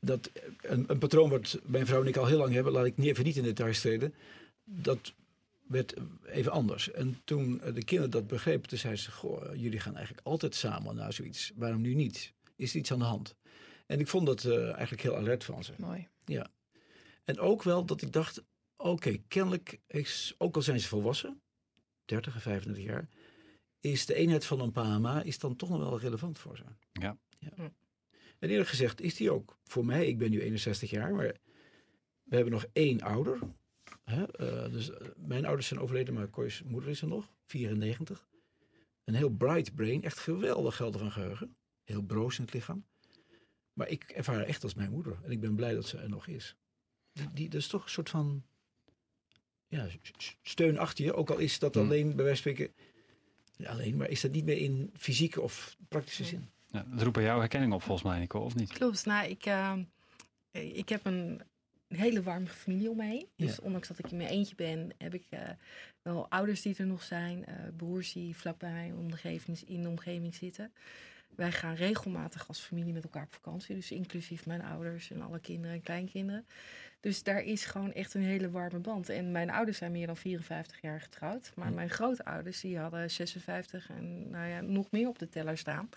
dat 0.00 0.30
een, 0.60 0.84
een, 0.86 0.98
patroon 0.98 1.30
wat 1.30 1.60
mijn 1.62 1.86
vrouw 1.86 2.00
en 2.00 2.06
ik 2.06 2.16
al 2.16 2.26
heel 2.26 2.38
lang 2.38 2.52
hebben, 2.52 2.72
laat 2.72 2.86
ik 2.86 2.96
niet 2.96 3.08
even 3.08 3.24
niet 3.24 3.36
in 3.36 3.42
details 3.42 3.80
treden. 3.80 4.14
Dat 4.64 5.12
werd 5.68 5.94
even 6.24 6.52
anders. 6.52 6.90
En 6.90 7.20
toen 7.24 7.60
de 7.74 7.84
kinderen 7.84 8.10
dat 8.10 8.26
begrepen, 8.26 8.68
toen 8.68 8.78
zei 8.78 8.96
ze: 8.96 9.10
Goh, 9.10 9.54
jullie 9.54 9.80
gaan 9.80 9.96
eigenlijk 9.96 10.26
altijd 10.26 10.54
samen 10.54 10.94
naar 10.94 11.12
zoiets. 11.12 11.52
Waarom 11.54 11.80
nu 11.80 11.94
niet? 11.94 12.32
Is 12.56 12.70
er 12.70 12.78
iets 12.78 12.92
aan 12.92 12.98
de 12.98 13.04
hand? 13.04 13.36
En 13.86 14.00
ik 14.00 14.08
vond 14.08 14.26
dat 14.26 14.44
uh, 14.44 14.72
eigenlijk 14.72 15.02
heel 15.02 15.16
alert 15.16 15.44
van 15.44 15.64
ze. 15.64 15.72
Mooi. 15.78 16.08
Ja. 16.24 16.46
En 17.24 17.38
ook 17.38 17.62
wel 17.62 17.84
dat 17.84 18.02
ik 18.02 18.12
dacht: 18.12 18.42
oké, 18.76 18.90
okay, 18.90 19.22
kennelijk 19.28 19.80
is, 19.86 20.34
ook 20.38 20.56
al 20.56 20.62
zijn 20.62 20.80
ze 20.80 20.88
volwassen, 20.88 21.40
30 22.04 22.34
en 22.34 22.40
35 22.40 22.84
jaar, 22.84 23.08
is 23.80 24.06
de 24.06 24.14
eenheid 24.14 24.44
van 24.44 24.60
een 24.60 24.72
PMA 24.72 25.22
is 25.22 25.38
dan 25.38 25.56
toch 25.56 25.68
nog 25.68 25.78
wel 25.78 26.00
relevant 26.00 26.38
voor 26.38 26.56
ze. 26.56 26.64
Ja. 26.92 27.18
ja. 27.38 27.72
En 28.38 28.50
eerlijk 28.50 28.68
gezegd 28.68 29.00
is 29.00 29.14
die 29.14 29.30
ook 29.30 29.58
voor 29.64 29.84
mij, 29.84 30.06
ik 30.06 30.18
ben 30.18 30.30
nu 30.30 30.40
61 30.40 30.90
jaar, 30.90 31.14
maar 31.14 31.34
we 32.22 32.34
hebben 32.34 32.52
nog 32.52 32.66
één 32.72 33.00
ouder. 33.00 33.38
Hè? 34.10 34.24
Uh, 34.40 34.72
dus 34.72 34.90
uh, 34.90 34.96
mijn 35.16 35.44
ouders 35.44 35.66
zijn 35.66 35.80
overleden, 35.80 36.14
maar 36.14 36.26
Koi's 36.28 36.62
moeder 36.62 36.90
is 36.90 37.00
er 37.00 37.08
nog, 37.08 37.30
94. 37.46 38.26
Een 39.04 39.14
heel 39.14 39.30
bright 39.30 39.74
brain, 39.74 40.02
echt 40.02 40.18
geweldig 40.18 40.76
gelden 40.76 41.00
van 41.00 41.12
geheugen. 41.12 41.56
Heel 41.84 42.02
broos 42.02 42.38
in 42.38 42.44
het 42.44 42.54
lichaam. 42.54 42.84
Maar 43.72 43.88
ik 43.88 44.02
ervaar 44.02 44.34
haar 44.34 44.44
echt 44.44 44.62
als 44.62 44.74
mijn 44.74 44.90
moeder. 44.90 45.18
En 45.22 45.30
ik 45.30 45.40
ben 45.40 45.54
blij 45.54 45.74
dat 45.74 45.86
ze 45.86 45.98
er 45.98 46.08
nog 46.08 46.26
is. 46.26 46.56
Die, 47.12 47.32
die, 47.32 47.48
dat 47.48 47.60
is 47.60 47.66
toch 47.66 47.84
een 47.84 47.90
soort 47.90 48.10
van 48.10 48.44
ja, 49.66 49.88
steun 50.42 50.78
achter 50.78 51.04
je. 51.04 51.14
Ook 51.14 51.30
al 51.30 51.38
is 51.38 51.58
dat 51.58 51.76
alleen 51.76 52.16
bij 52.16 52.24
wijze 52.24 52.42
van 52.42 52.52
spreken 52.52 52.74
alleen, 53.64 53.96
maar 53.96 54.08
is 54.08 54.20
dat 54.20 54.30
niet 54.30 54.44
meer 54.44 54.58
in 54.58 54.90
fysieke 54.96 55.40
of 55.40 55.76
praktische 55.88 56.24
zin? 56.24 56.50
Ja, 56.66 56.86
dat 56.90 57.02
roept 57.02 57.14
bij 57.14 57.24
jou 57.24 57.38
herkenning 57.38 57.72
op 57.72 57.82
volgens 57.82 58.08
mij, 58.08 58.18
Nico, 58.18 58.40
of 58.40 58.54
niet? 58.54 58.72
Klopt. 58.72 59.04
Nou, 59.04 59.28
ik, 59.28 59.46
uh, 59.46 59.76
ik 60.50 60.88
heb 60.88 61.04
een 61.04 61.42
hele 61.88 62.22
warme 62.22 62.46
familie 62.46 62.90
om 62.90 62.96
me 62.96 63.04
heen. 63.04 63.26
Dus 63.36 63.56
Ja. 63.56 63.62
ondanks 63.62 63.88
dat 63.88 63.98
ik 63.98 64.10
in 64.10 64.16
mijn 64.16 64.28
eentje 64.28 64.54
ben, 64.54 64.90
heb 64.98 65.14
ik 65.14 65.24
uh, 65.30 65.40
wel 66.02 66.28
ouders 66.30 66.62
die 66.62 66.76
er 66.76 66.86
nog 66.86 67.02
zijn. 67.02 67.38
Uh, 67.48 67.54
broers 67.76 68.12
die 68.12 68.36
vlakbij 68.36 68.70
mij 68.72 68.92
omgeving, 68.92 69.60
in 69.66 69.82
de 69.82 69.88
omgeving 69.88 70.34
zitten. 70.34 70.72
Wij 71.36 71.52
gaan 71.52 71.74
regelmatig 71.74 72.48
als 72.48 72.60
familie 72.60 72.92
met 72.92 73.04
elkaar 73.04 73.22
op 73.22 73.32
vakantie. 73.34 73.74
Dus 73.74 73.90
inclusief 73.90 74.46
mijn 74.46 74.62
ouders 74.62 75.10
en 75.10 75.20
alle 75.22 75.40
kinderen 75.40 75.76
en 75.76 75.82
kleinkinderen. 75.82 76.46
Dus 77.00 77.22
daar 77.22 77.42
is 77.42 77.64
gewoon 77.64 77.92
echt 77.92 78.14
een 78.14 78.22
hele 78.22 78.50
warme 78.50 78.78
band. 78.78 79.08
En 79.08 79.30
mijn 79.32 79.50
ouders 79.50 79.78
zijn 79.78 79.92
meer 79.92 80.06
dan 80.06 80.16
54 80.16 80.80
jaar 80.80 81.00
getrouwd. 81.00 81.52
Maar 81.54 81.68
Ja. 81.68 81.74
mijn 81.74 81.90
grootouders 81.90 82.60
die 82.60 82.78
hadden 82.78 83.10
56 83.10 83.90
en 83.90 84.30
nou 84.30 84.48
ja, 84.48 84.60
nog 84.60 84.90
meer 84.90 85.08
op 85.08 85.18
de 85.18 85.28
teller 85.28 85.58
staan. 85.58 85.88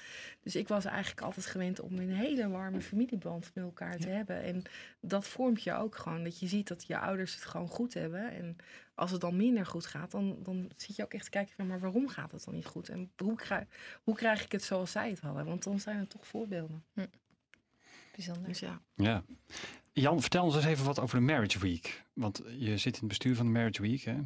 Dus 0.41 0.55
ik 0.55 0.67
was 0.67 0.85
eigenlijk 0.85 1.21
altijd 1.21 1.45
gewend 1.45 1.79
om 1.79 1.97
een 1.99 2.12
hele 2.13 2.49
warme 2.49 2.81
familieband 2.81 3.51
met 3.53 3.63
elkaar 3.63 3.97
te 3.97 4.09
hebben. 4.09 4.41
En 4.43 4.63
dat 4.99 5.27
vormt 5.27 5.63
je 5.63 5.73
ook 5.73 5.95
gewoon. 5.95 6.23
Dat 6.23 6.39
je 6.39 6.47
ziet 6.47 6.67
dat 6.67 6.88
je 6.88 6.99
ouders 6.99 7.33
het 7.35 7.45
gewoon 7.45 7.67
goed 7.67 7.93
hebben. 7.93 8.31
En 8.31 8.55
als 8.95 9.12
het 9.12 9.21
dan 9.21 9.35
minder 9.38 9.65
goed 9.65 9.85
gaat, 9.85 10.12
dan, 10.12 10.38
dan 10.43 10.71
zit 10.77 10.95
je 10.95 11.03
ook 11.03 11.13
echt 11.13 11.23
te 11.23 11.29
kijken 11.29 11.55
van... 11.55 11.67
maar 11.67 11.79
waarom 11.79 12.07
gaat 12.07 12.31
het 12.31 12.43
dan 12.43 12.53
niet 12.53 12.65
goed? 12.65 12.89
En 12.89 13.12
hoe 13.17 13.35
krijg, 13.35 13.67
hoe 14.03 14.15
krijg 14.15 14.43
ik 14.43 14.51
het 14.51 14.63
zoals 14.63 14.91
zij 14.91 15.09
het 15.09 15.19
hadden? 15.19 15.45
Want 15.45 15.63
dan 15.63 15.79
zijn 15.79 15.99
er 15.99 16.07
toch 16.07 16.27
voorbeelden. 16.27 16.83
Bijzonder. 18.25 18.47
Dus 18.47 18.60
ja. 18.60 18.82
Ja. 18.95 19.23
Jan, 19.93 20.21
vertel 20.21 20.43
ons 20.43 20.55
eens 20.55 20.65
even 20.65 20.86
wat 20.86 20.99
over 20.99 21.17
de 21.17 21.25
Marriage 21.25 21.60
Week. 21.60 22.03
Want 22.13 22.41
je 22.58 22.77
zit 22.77 22.93
in 22.93 22.99
het 22.99 23.08
bestuur 23.08 23.36
van 23.36 23.45
de 23.45 23.51
Marriage 23.51 23.82
Week, 23.82 24.01
hè? 24.01 24.17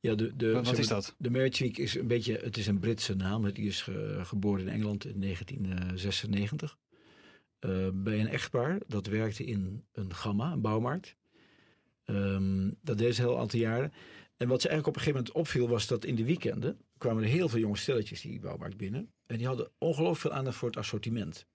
Ja, 0.00 0.14
de, 0.14 0.36
de, 0.36 0.52
Wat, 0.52 0.78
is 0.78 0.86
dat? 0.86 1.14
De 1.18 1.30
Marriage 1.30 1.62
Week 1.62 1.78
is 1.78 1.94
een 1.94 2.06
beetje, 2.06 2.36
het 2.36 2.56
is 2.56 2.66
een 2.66 2.78
Britse 2.78 3.14
naam. 3.14 3.52
Die 3.52 3.66
is 3.66 3.82
ge, 3.82 4.20
geboren 4.22 4.60
in 4.60 4.68
Engeland 4.68 5.04
in 5.04 5.20
1996. 5.20 6.78
Uh, 7.60 7.88
bij 7.92 8.20
een 8.20 8.28
echtpaar 8.28 8.78
dat 8.86 9.06
werkte 9.06 9.44
in 9.44 9.84
een 9.92 10.14
gamma, 10.14 10.52
een 10.52 10.60
bouwmarkt. 10.60 11.16
Um, 12.04 12.76
dat 12.82 12.98
deed 12.98 13.14
ze 13.14 13.22
een 13.22 13.28
heel 13.28 13.38
aantal 13.38 13.60
jaren. 13.60 13.92
En 14.36 14.48
wat 14.48 14.60
ze 14.60 14.68
eigenlijk 14.68 14.86
op 14.86 14.94
een 14.94 15.00
gegeven 15.00 15.18
moment 15.18 15.32
opviel 15.32 15.68
was 15.68 15.86
dat 15.86 16.04
in 16.04 16.14
de 16.14 16.24
weekenden 16.24 16.78
kwamen 16.98 17.22
er 17.22 17.28
heel 17.28 17.48
veel 17.48 17.60
jonge 17.60 17.76
stelletjes 17.76 18.20
die 18.20 18.40
bouwmarkt 18.40 18.76
binnen. 18.76 19.12
En 19.26 19.36
die 19.36 19.46
hadden 19.46 19.70
ongelooflijk 19.78 20.20
veel 20.20 20.32
aandacht 20.32 20.56
voor 20.56 20.68
het 20.68 20.78
assortiment. 20.78 21.46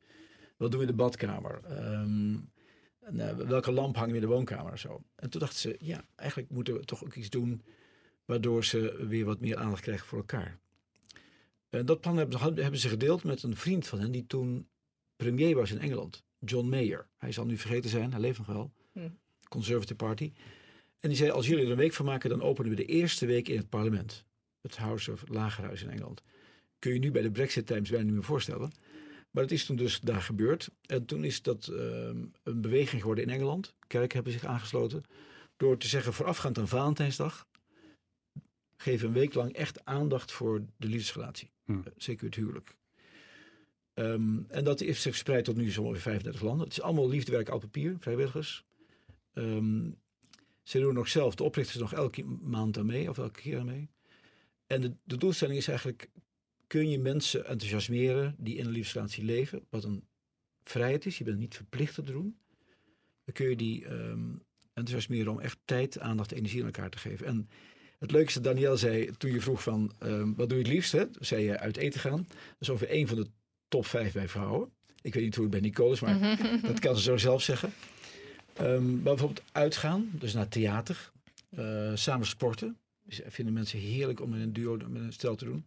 Wat 0.57 0.71
doen 0.71 0.79
we 0.79 0.85
in 0.85 0.91
de 0.91 0.97
badkamer? 0.97 1.61
Um, 1.71 2.51
en, 2.99 3.15
uh, 3.15 3.35
welke 3.35 3.71
lamp 3.71 3.95
hangen 3.95 4.11
we 4.11 4.15
in 4.15 4.27
de 4.27 4.33
woonkamer 4.33 4.79
zo. 4.79 5.03
En 5.15 5.29
toen 5.29 5.39
dachten 5.39 5.59
ze, 5.59 5.75
ja, 5.79 6.05
eigenlijk 6.15 6.49
moeten 6.49 6.73
we 6.73 6.85
toch 6.85 7.03
ook 7.03 7.15
iets 7.15 7.29
doen 7.29 7.61
waardoor 8.25 8.65
ze 8.65 9.05
weer 9.07 9.25
wat 9.25 9.39
meer 9.39 9.57
aandacht 9.57 9.81
krijgen 9.81 10.07
voor 10.07 10.17
elkaar. 10.17 10.59
En 11.69 11.85
dat 11.85 12.01
plan 12.01 12.17
hebben, 12.17 12.39
hebben 12.39 12.79
ze 12.79 12.89
gedeeld 12.89 13.23
met 13.23 13.43
een 13.43 13.55
vriend 13.55 13.87
van 13.87 13.99
hen 13.99 14.11
die 14.11 14.25
toen 14.27 14.67
premier 15.15 15.55
was 15.55 15.71
in 15.71 15.79
Engeland, 15.79 16.23
John 16.39 16.69
Mayer. 16.69 17.07
Hij 17.17 17.31
zal 17.31 17.45
nu 17.45 17.57
vergeten 17.57 17.89
zijn, 17.89 18.11
hij 18.11 18.21
leeft 18.21 18.37
nog 18.37 18.47
wel. 18.47 18.71
Hm. 18.91 19.09
Conservative 19.49 19.95
Party. 19.95 20.33
En 20.99 21.09
die 21.09 21.17
zei, 21.17 21.31
als 21.31 21.47
jullie 21.47 21.65
er 21.65 21.71
een 21.71 21.77
week 21.77 21.93
van 21.93 22.05
maken, 22.05 22.29
dan 22.29 22.41
openen 22.41 22.69
we 22.69 22.75
de 22.75 22.85
eerste 22.85 23.25
week 23.25 23.47
in 23.47 23.57
het 23.57 23.69
parlement. 23.69 24.25
Het 24.61 24.77
House 24.77 25.11
of 25.11 25.23
Lagerhuis 25.27 25.83
in 25.83 25.89
Engeland. 25.89 26.21
Kun 26.79 26.93
je 26.93 26.99
nu 26.99 27.11
bij 27.11 27.21
de 27.21 27.31
Brexit 27.31 27.67
Times 27.67 27.89
bijna 27.89 28.05
niet 28.05 28.13
meer 28.13 28.23
voorstellen. 28.23 28.71
Maar 29.33 29.43
het 29.43 29.51
is 29.51 29.65
toen 29.65 29.75
dus 29.75 29.99
daar 29.99 30.21
gebeurd. 30.21 30.69
En 30.85 31.05
toen 31.05 31.23
is 31.23 31.41
dat 31.41 31.69
uh, 31.71 31.77
een 32.43 32.61
beweging 32.61 33.01
geworden 33.01 33.23
in 33.23 33.29
Engeland. 33.29 33.73
Kerken 33.87 34.15
hebben 34.15 34.33
zich 34.33 34.45
aangesloten. 34.45 35.03
Door 35.57 35.77
te 35.77 35.87
zeggen, 35.87 36.13
voorafgaand 36.13 36.57
aan 36.57 36.67
Valentijnsdag... 36.67 37.47
geven 38.77 39.07
een 39.07 39.13
week 39.13 39.33
lang 39.33 39.53
echt 39.53 39.85
aandacht 39.85 40.31
voor 40.31 40.65
de 40.77 40.87
liefdesrelatie. 40.87 41.51
Hm. 41.65 41.71
Uh, 41.71 41.79
zeker 41.97 42.25
het 42.25 42.35
huwelijk. 42.35 42.75
Um, 43.93 44.45
en 44.49 44.63
dat 44.63 44.79
heeft 44.79 45.01
zich 45.01 45.11
verspreid 45.11 45.45
tot 45.45 45.55
nu 45.55 45.69
zo'n 45.69 45.85
ongeveer 45.85 46.01
35 46.01 46.41
landen. 46.41 46.63
Het 46.63 46.77
is 46.77 46.81
allemaal 46.81 47.09
liefdewerk 47.09 47.49
op 47.49 47.61
papier, 47.61 47.95
vrijwilligers. 47.99 48.65
Um, 49.33 49.97
ze 50.63 50.79
doen 50.79 50.93
nog 50.93 51.07
zelf, 51.07 51.35
de 51.35 51.43
oprichters 51.43 51.77
nog 51.77 51.93
elke 51.93 52.23
maand 52.23 52.77
aan 52.77 52.85
mee, 52.85 53.09
of 53.09 53.17
elke 53.17 53.41
keer 53.41 53.59
aan 53.59 53.65
mee. 53.65 53.89
En 54.67 54.81
de, 54.81 54.95
de 55.03 55.17
doelstelling 55.17 55.57
is 55.57 55.67
eigenlijk, 55.67 56.09
kun 56.73 56.89
je 56.89 56.99
mensen 56.99 57.45
enthousiasmeren 57.45 58.35
die 58.37 58.55
in 58.55 58.65
een 58.65 58.71
liefdesrelatie 58.71 59.23
leven, 59.23 59.65
wat 59.69 59.83
een 59.83 60.03
vrijheid 60.63 61.05
is, 61.05 61.17
je 61.17 61.23
bent 61.23 61.37
niet 61.37 61.55
verplicht 61.55 61.93
te 61.95 62.03
doen. 62.03 62.37
Dan 63.25 63.33
kun 63.33 63.49
je 63.49 63.55
die 63.55 63.85
um, 63.85 64.41
enthousiasmeren 64.73 65.31
om 65.31 65.39
echt 65.39 65.57
tijd, 65.65 65.99
aandacht, 65.99 66.31
energie 66.31 66.59
aan 66.59 66.65
elkaar 66.65 66.89
te 66.89 66.97
geven. 66.97 67.25
En 67.25 67.49
het 67.99 68.11
leukste, 68.11 68.41
Daniel 68.41 68.77
zei, 68.77 69.11
toen 69.17 69.31
je 69.31 69.41
vroeg 69.41 69.63
van, 69.63 69.91
um, 70.03 70.35
wat 70.35 70.49
doe 70.49 70.57
je 70.57 70.63
het 70.63 70.73
liefst? 70.73 70.91
Hè? 70.91 71.05
Zei 71.19 71.43
je 71.43 71.59
uit 71.59 71.77
eten 71.77 71.99
gaan. 71.99 72.25
Dat 72.27 72.57
is 72.59 72.69
ongeveer 72.69 72.89
één 72.89 73.07
van 73.07 73.17
de 73.17 73.27
top 73.67 73.85
vijf 73.85 74.13
bij 74.13 74.27
vrouwen. 74.27 74.69
Ik 75.01 75.13
weet 75.13 75.23
niet 75.23 75.35
hoe 75.35 75.43
het 75.43 75.53
bij 75.53 75.61
Nicole 75.61 75.93
is, 75.93 75.99
maar 75.99 76.37
dat 76.61 76.79
kan 76.79 76.95
ze 76.95 77.01
zo 77.01 77.17
zelf 77.17 77.41
zeggen. 77.41 77.73
Ehm, 78.53 78.93
maar 78.93 79.01
bijvoorbeeld 79.03 79.43
uitgaan, 79.51 80.09
dus 80.13 80.33
naar 80.33 80.47
theater. 80.47 81.11
eh, 81.49 81.91
samen 81.93 82.27
sporten. 82.27 82.77
Dus 83.03 83.21
vinden 83.25 83.53
mensen 83.53 83.79
heerlijk 83.79 84.21
om 84.21 84.33
in 84.33 84.41
een 84.41 84.53
duo 84.53 84.77
met 84.87 85.01
een 85.01 85.13
stel 85.13 85.35
te 85.35 85.45
doen. 85.45 85.65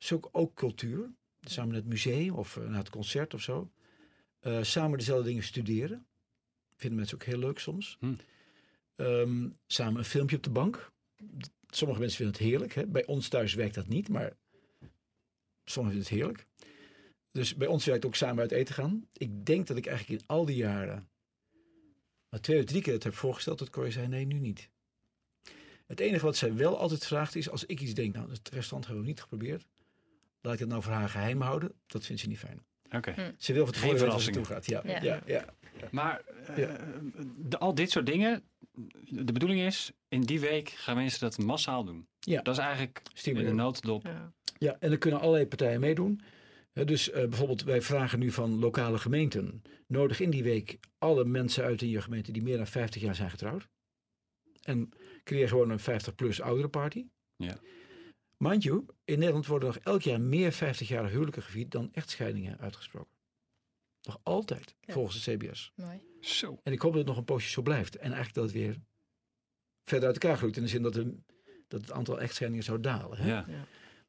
Dus 0.00 0.12
ook, 0.12 0.28
ook 0.32 0.54
cultuur. 0.54 1.10
Samen 1.40 1.70
naar 1.72 1.80
het 1.80 1.88
museum 1.88 2.34
of 2.34 2.56
eh, 2.56 2.64
naar 2.64 2.78
het 2.78 2.90
concert 2.90 3.34
of 3.34 3.42
zo. 3.42 3.70
Eh, 4.40 4.62
samen 4.62 4.98
dezelfde 4.98 5.28
dingen 5.28 5.42
studeren. 5.42 6.06
Vinden 6.76 6.98
mensen 6.98 7.16
ook 7.16 7.24
heel 7.24 7.38
leuk 7.38 7.58
soms. 7.58 7.96
Hm. 8.00 8.14
Ehm, 8.96 9.48
samen 9.66 9.98
een 9.98 10.04
filmpje 10.04 10.36
op 10.36 10.42
de 10.42 10.50
bank. 10.50 10.92
Sommige 11.66 12.00
mensen 12.00 12.16
vinden 12.16 12.36
het 12.36 12.44
heerlijk. 12.44 12.74
Hè? 12.74 12.86
Bij 12.86 13.06
ons 13.06 13.28
thuis 13.28 13.54
werkt 13.54 13.74
dat 13.74 13.88
niet, 13.88 14.08
maar 14.08 14.36
sommigen 15.64 16.02
vinden 16.02 16.02
het 16.02 16.08
heerlijk. 16.08 16.46
Dus 17.32 17.54
bij 17.54 17.68
ons 17.68 17.84
werkt 17.84 18.04
ook 18.04 18.14
samen 18.14 18.40
uit 18.40 18.52
eten 18.52 18.74
gaan. 18.74 19.08
Ik 19.12 19.46
denk 19.46 19.66
dat 19.66 19.76
ik 19.76 19.86
eigenlijk 19.86 20.20
in 20.20 20.26
al 20.26 20.44
die 20.44 20.56
jaren 20.56 21.10
maar 22.30 22.40
twee 22.40 22.58
of 22.58 22.64
drie 22.64 22.82
keer 22.82 22.92
het 22.92 23.04
heb 23.04 23.14
voorgesteld 23.14 23.58
dat 23.58 23.70
Corrie 23.70 23.92
zei 23.92 24.08
nee, 24.08 24.24
nu 24.24 24.38
niet. 24.38 24.70
Het 25.86 26.00
enige 26.00 26.24
wat 26.24 26.36
zij 26.36 26.54
wel 26.54 26.78
altijd 26.78 27.06
vraagt 27.06 27.34
is 27.34 27.50
als 27.50 27.64
ik 27.64 27.80
iets 27.80 27.94
denk, 27.94 28.14
nou 28.14 28.30
het 28.30 28.48
restaurant 28.48 28.86
hebben 28.86 29.02
we 29.02 29.10
niet 29.10 29.20
geprobeerd. 29.20 29.66
Laat 30.40 30.52
ik 30.54 30.58
het 30.60 30.68
nou 30.68 30.82
voor 30.82 30.92
haar 30.92 31.08
geheim 31.08 31.40
houden. 31.40 31.72
Dat 31.86 32.06
vindt 32.06 32.20
ze 32.22 32.28
niet 32.28 32.38
fijn. 32.38 32.64
Oké. 32.90 33.10
Hm. 33.12 33.30
Ze 33.38 33.52
wil 33.52 33.64
van 33.64 33.72
tevoren 33.74 33.94
weten 33.94 34.08
waar 34.10 34.20
ze 34.20 34.30
toe 34.30 34.44
gaat. 34.44 34.66
Ja, 34.66 34.82
ja. 34.84 35.02
Ja. 35.02 35.22
ja, 35.26 35.44
Maar 35.90 36.22
eh, 36.46 36.56
Ja. 36.56 36.76
de, 37.36 37.58
al 37.58 37.74
dit 37.74 37.90
soort 37.90 38.06
dingen, 38.06 38.42
de 39.04 39.32
bedoeling 39.32 39.60
is, 39.60 39.92
in 40.08 40.20
die 40.20 40.40
week 40.40 40.68
gaan 40.68 40.96
mensen 40.96 41.20
dat 41.20 41.38
massaal 41.38 41.84
doen. 41.84 42.06
Ja. 42.20 42.42
Dat 42.42 42.54
is 42.58 42.60
eigenlijk 42.62 42.98
in 43.04 43.10
de 43.12 43.18
Stimuleren. 43.18 43.56
notendop. 43.56 44.02
Ja. 44.04 44.32
Ja, 44.58 44.76
en 44.80 44.90
er 44.90 44.98
kunnen 44.98 45.20
allerlei 45.20 45.46
partijen 45.46 45.80
meedoen. 45.80 46.20
Hè, 46.72 46.84
dus 46.84 47.10
eh, 47.10 47.28
bijvoorbeeld, 47.28 47.62
wij 47.62 47.82
vragen 47.82 48.18
nu 48.18 48.30
van 48.30 48.58
lokale 48.58 48.98
gemeenten. 48.98 49.62
Nodig 49.86 50.20
in 50.20 50.30
die 50.30 50.42
week 50.42 50.78
alle 50.98 51.24
mensen 51.24 51.64
uit 51.64 51.82
in 51.82 51.88
je 51.88 52.00
gemeente 52.02 52.32
die 52.32 52.42
meer 52.42 52.56
dan 52.56 52.66
50 52.66 53.02
jaar 53.02 53.14
zijn 53.14 53.30
getrouwd. 53.30 53.68
En 54.62 54.90
creëer 55.24 55.48
gewoon 55.48 55.70
een 55.70 55.80
50-plus 55.80 56.40
ouderenparty. 56.40 57.06
Ja. 57.36 57.56
Mind 58.42 58.62
you, 58.62 58.84
in 59.04 59.18
Nederland 59.18 59.46
worden 59.46 59.68
nog 59.68 59.78
elk 59.78 60.02
jaar 60.02 60.20
meer 60.20 60.52
50-jarige 60.54 61.12
huwelijken 61.12 61.42
gevierd 61.42 61.70
dan 61.70 61.88
echtscheidingen 61.92 62.58
uitgesproken. 62.58 63.12
Nog 64.02 64.20
altijd, 64.22 64.74
Ja. 64.80 64.92
volgens 64.92 65.24
de 65.24 65.36
CBS. 65.36 65.72
Mooi. 65.76 66.00
Zo. 66.20 66.60
En 66.62 66.72
ik 66.72 66.80
hoop 66.80 66.90
dat 66.90 67.00
het 67.00 67.08
nog 67.08 67.16
een 67.16 67.24
poosje 67.24 67.50
zo 67.50 67.62
blijft. 67.62 67.96
En 67.96 68.02
eigenlijk 68.12 68.34
dat 68.34 68.44
het 68.44 68.52
weer 68.52 68.76
verder 69.82 70.08
uit 70.08 70.18
elkaar 70.22 70.36
groeit. 70.36 70.56
In 70.56 70.62
de 70.62 70.68
zin 70.68 70.82
dat, 70.82 70.92
de, 70.92 71.16
dat 71.68 71.80
het 71.80 71.92
aantal 71.92 72.20
echtscheidingen 72.20 72.64
zou 72.64 72.80
dalen. 72.80 73.18
Hè? 73.18 73.28
Ja. 73.28 73.46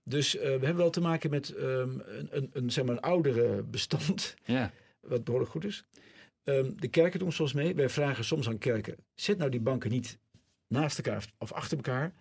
Dus 0.04 0.36
eh, 0.36 0.44
we 0.44 0.50
hebben 0.50 0.76
wel 0.76 0.89
te 0.89 1.02
maken 1.02 1.30
met 1.30 1.50
ehm, 1.50 2.00
een, 2.00 2.38
een, 2.38 2.50
een, 2.54 2.72
zeg 2.72 2.86
maar 2.86 2.96
een 2.96 3.02
oudere 3.02 3.63
bestand, 3.63 4.36
ja. 4.44 4.72
wat 5.02 5.24
behoorlijk 5.24 5.52
goed 5.52 5.65
is. 5.65 5.86
Ehm, 6.44 6.72
de 6.76 6.88
kerken 6.88 7.20
doen 7.20 7.32
soms 7.32 7.54
mee. 7.54 7.76
Wij 7.76 7.89
vragen 7.89 8.24
soms 8.24 8.48
aan 8.48 8.58
kerken, 8.58 8.96
zet 9.15 9.38
nou 9.38 9.50
die 9.50 9.60
banken 9.62 9.89
niet 9.89 10.20
naast 10.67 10.98
elkaar 10.98 11.26
of 11.38 11.52
achter 11.52 11.78
elkaar, 11.78 12.13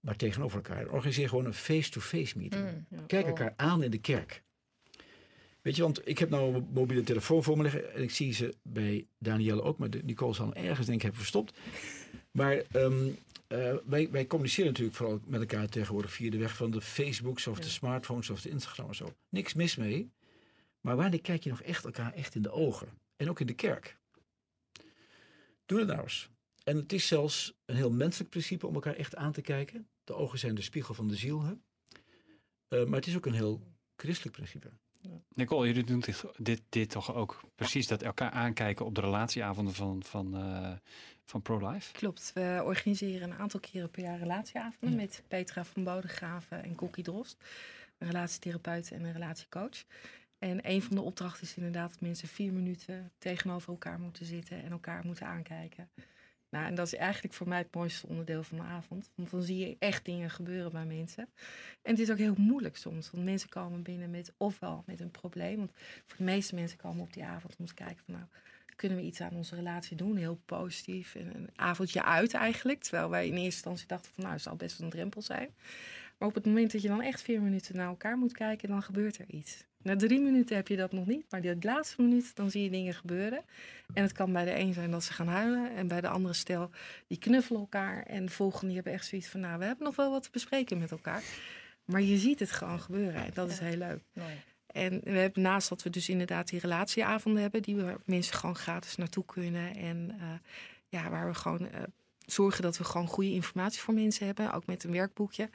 maar 0.00 0.16
tegenover 0.16 0.56
elkaar. 0.56 0.88
Organiseer 0.88 1.28
gewoon 1.28 1.44
een 1.46 1.54
face-to-face 1.54 2.38
meeting. 2.38 2.62
Mm. 2.64 2.86
Ja, 2.88 2.96
Kijk 3.06 3.24
cool. 3.24 3.36
elkaar 3.36 3.54
aan 3.56 3.82
in 3.82 3.90
de 3.90 3.98
kerk. 3.98 4.42
Weet 5.62 5.76
je, 5.76 5.82
want 5.82 6.08
ik 6.08 6.18
heb 6.18 6.30
nou 6.30 6.54
een 6.54 6.68
mobiele 6.72 7.02
telefoon 7.02 7.42
voor 7.42 7.56
me 7.56 7.62
liggen 7.62 7.94
en 7.94 8.02
ik 8.02 8.10
zie 8.10 8.32
ze 8.32 8.54
bij 8.62 9.06
Danielle 9.18 9.62
ook, 9.62 9.78
maar 9.78 9.88
Nicole 10.04 10.34
zal 10.34 10.46
hem 10.52 10.64
ergens 10.64 10.86
denk 10.86 10.96
ik 10.96 11.02
hebben 11.02 11.20
verstopt. 11.20 11.58
Maar 12.30 12.62
ehm, 12.70 13.08
eh, 13.46 13.74
wij, 13.86 14.10
wij 14.10 14.26
communiceren 14.26 14.66
natuurlijk 14.70 14.96
vooral 14.96 15.20
met 15.26 15.40
elkaar 15.40 15.68
tegenwoordig 15.68 16.12
via 16.12 16.30
de 16.30 16.38
weg 16.38 16.56
van 16.56 16.70
de 16.70 16.80
Facebooks 16.80 17.46
of 17.46 17.58
de 17.58 17.68
smartphones 17.68 18.30
of 18.30 18.40
de 18.40 18.48
Instagram 18.48 18.88
en 18.88 18.94
zo. 18.94 19.12
Niks 19.28 19.54
mis 19.54 19.76
mee. 19.76 20.10
Maar 20.80 20.96
wanneer 20.96 21.20
kijk 21.20 21.42
je 21.42 21.50
nog 21.50 21.62
echt 21.62 21.84
elkaar 21.84 22.12
echt 22.12 22.34
in 22.34 22.42
de 22.42 22.50
ogen? 22.50 22.88
En 23.16 23.30
ook 23.30 23.40
in 23.40 23.46
de 23.46 23.54
kerk. 23.54 23.96
Doe 25.66 25.78
het 25.78 25.88
nou 25.88 26.02
eens. 26.02 26.30
En 26.68 26.76
het 26.76 26.92
is 26.92 27.06
zelfs 27.06 27.54
een 27.64 27.76
heel 27.76 27.90
menselijk 27.90 28.30
principe 28.30 28.66
om 28.66 28.74
elkaar 28.74 28.94
echt 28.94 29.16
aan 29.16 29.32
te 29.32 29.40
kijken. 29.40 29.88
De 30.04 30.14
ogen 30.14 30.38
zijn 30.38 30.54
de 30.54 30.62
spiegel 30.62 30.94
van 30.94 31.08
de 31.08 31.16
ziel. 31.16 31.42
Hè? 31.42 31.52
Eh, 32.68 32.86
maar 32.86 32.98
het 32.98 33.06
is 33.06 33.16
ook 33.16 33.26
een 33.26 33.32
heel 33.32 33.62
christelijk 33.96 34.36
principe. 34.36 34.70
Nicole, 35.34 35.66
jullie 35.66 35.84
doen 35.84 36.00
dit, 36.00 36.24
dit, 36.36 36.62
dit 36.68 36.90
toch 36.90 37.14
ook 37.14 37.40
precies 37.54 37.86
dat 37.86 38.02
elkaar 38.02 38.30
aankijken 38.30 38.84
op 38.86 38.94
de 38.94 39.00
relatieavonden 39.00 39.74
van, 39.74 40.02
van, 40.02 40.36
eh, 40.36 40.72
van 41.24 41.42
ProLife? 41.42 41.92
Klopt, 41.92 42.30
we 42.34 42.62
organiseren 42.64 43.30
een 43.30 43.38
aantal 43.38 43.60
keren 43.60 43.90
per 43.90 44.02
jaar 44.02 44.18
relatieavonden 44.18 44.90
Ja. 44.90 44.96
met 44.96 45.22
Petra 45.28 45.64
van 45.64 45.84
Bodegraven 45.84 46.62
en 46.64 46.74
Kokkie 46.74 47.04
Drost. 47.04 47.36
Een 47.98 48.10
relatietherapeut 48.10 48.90
en 48.92 49.04
een 49.04 49.12
relatiecoach. 49.12 49.84
En 50.38 50.70
een 50.70 50.82
van 50.82 50.96
de 50.96 51.02
opdrachten 51.02 51.42
is 51.42 51.56
inderdaad 51.56 51.90
dat 51.90 52.00
mensen 52.00 52.28
vier 52.28 52.52
minuten 52.52 53.12
tegenover 53.18 53.68
elkaar 53.68 54.00
moeten 54.00 54.26
zitten 54.26 54.62
en 54.62 54.70
elkaar 54.70 55.04
moeten 55.04 55.26
aankijken. 55.26 55.90
Nou, 56.50 56.66
en 56.66 56.74
dat 56.74 56.86
is 56.86 56.94
eigenlijk 56.94 57.34
voor 57.34 57.48
mij 57.48 57.58
het 57.58 57.74
mooiste 57.74 58.06
onderdeel 58.06 58.42
van 58.42 58.58
de 58.58 58.64
avond. 58.64 59.10
Want 59.14 59.30
dan 59.30 59.42
zie 59.42 59.58
je 59.58 59.76
echt 59.78 60.04
dingen 60.04 60.30
gebeuren 60.30 60.72
bij 60.72 60.84
mensen. 60.84 61.28
En 61.82 61.90
het 61.90 61.98
is 61.98 62.10
ook 62.10 62.18
heel 62.18 62.34
moeilijk 62.36 62.76
soms. 62.76 63.10
Want 63.10 63.24
mensen 63.24 63.48
komen 63.48 63.82
binnen 63.82 64.10
met 64.10 64.32
ofwel 64.36 64.82
met 64.86 65.00
een 65.00 65.10
probleem. 65.10 65.56
Want 65.56 65.70
voor 66.06 66.16
de 66.16 66.24
meeste 66.24 66.54
mensen 66.54 66.78
komen 66.78 67.02
op 67.02 67.12
die 67.12 67.24
avond 67.24 67.56
om 67.58 67.66
te 67.66 67.74
kijken 67.74 68.04
van 68.04 68.14
nou, 68.14 68.26
kunnen 68.76 68.98
we 68.98 69.04
iets 69.04 69.20
aan 69.20 69.34
onze 69.34 69.54
relatie 69.54 69.96
doen? 69.96 70.16
Heel 70.16 70.40
positief. 70.44 71.14
En 71.14 71.34
een 71.34 71.50
avondje 71.56 72.04
uit 72.04 72.34
eigenlijk. 72.34 72.82
Terwijl 72.82 73.10
wij 73.10 73.26
in 73.26 73.32
eerste 73.32 73.44
instantie 73.44 73.86
dachten 73.86 74.12
van 74.14 74.22
nou, 74.22 74.34
het 74.34 74.44
zal 74.44 74.56
best 74.56 74.80
een 74.80 74.90
drempel 74.90 75.22
zijn. 75.22 75.48
Maar 76.18 76.28
op 76.28 76.34
het 76.34 76.46
moment 76.46 76.72
dat 76.72 76.82
je 76.82 76.88
dan 76.88 77.02
echt 77.02 77.22
vier 77.22 77.40
minuten 77.40 77.76
naar 77.76 77.88
elkaar 77.88 78.18
moet 78.18 78.32
kijken, 78.32 78.68
dan 78.68 78.82
gebeurt 78.82 79.18
er 79.18 79.28
iets. 79.28 79.64
Na 79.88 79.96
drie 79.96 80.20
minuten 80.20 80.56
heb 80.56 80.68
je 80.68 80.76
dat 80.76 80.92
nog 80.92 81.06
niet, 81.06 81.24
maar 81.30 81.40
die 81.40 81.56
laatste 81.60 82.02
minuut, 82.02 82.36
dan 82.36 82.50
zie 82.50 82.62
je 82.62 82.70
dingen 82.70 82.94
gebeuren. 82.94 83.42
En 83.94 84.02
het 84.02 84.12
kan 84.12 84.32
bij 84.32 84.44
de 84.44 84.58
een 84.58 84.72
zijn 84.72 84.90
dat 84.90 85.04
ze 85.04 85.12
gaan 85.12 85.28
huilen. 85.28 85.74
En 85.74 85.88
bij 85.88 86.00
de 86.00 86.08
andere 86.08 86.34
stel, 86.34 86.70
die 87.06 87.18
knuffelen 87.18 87.60
elkaar. 87.60 88.02
En 88.02 88.26
de 88.26 88.32
volgende, 88.32 88.66
die 88.66 88.74
hebben 88.74 88.92
echt 88.92 89.06
zoiets 89.06 89.28
van, 89.28 89.40
nou, 89.40 89.58
we 89.58 89.64
hebben 89.64 89.84
nog 89.84 89.96
wel 89.96 90.10
wat 90.10 90.22
te 90.22 90.28
bespreken 90.32 90.78
met 90.78 90.90
elkaar. 90.90 91.22
Maar 91.84 92.02
je 92.02 92.16
ziet 92.16 92.40
het 92.40 92.50
gewoon 92.50 92.80
gebeuren 92.80 93.24
en 93.24 93.30
dat 93.34 93.50
is 93.50 93.58
heel 93.58 93.76
leuk. 93.76 94.02
Mooi. 94.12 94.42
En 94.66 95.00
we 95.04 95.18
hebben 95.18 95.42
naast 95.42 95.68
dat 95.68 95.82
we 95.82 95.90
dus 95.90 96.08
inderdaad 96.08 96.48
die 96.48 96.60
relatieavonden 96.60 97.42
hebben, 97.42 97.62
die 97.62 97.76
waar 97.76 97.96
mensen 98.04 98.34
gewoon 98.34 98.56
gratis 98.56 98.96
naartoe 98.96 99.24
kunnen. 99.24 99.76
En 99.76 100.16
eh, 100.20 100.26
ja, 100.88 101.10
waar 101.10 101.28
we 101.28 101.34
gewoon 101.34 101.70
eh, 101.70 101.82
zorgen 102.30 102.62
dat 102.62 102.78
we 102.78 102.84
gewoon 102.84 103.06
goede 103.06 103.32
informatie 103.32 103.80
voor 103.80 103.94
mensen 103.94 104.26
hebben. 104.26 104.52
Ook 104.52 104.66
met 104.66 104.84
een 104.84 104.92
werkboekje. 104.92 105.50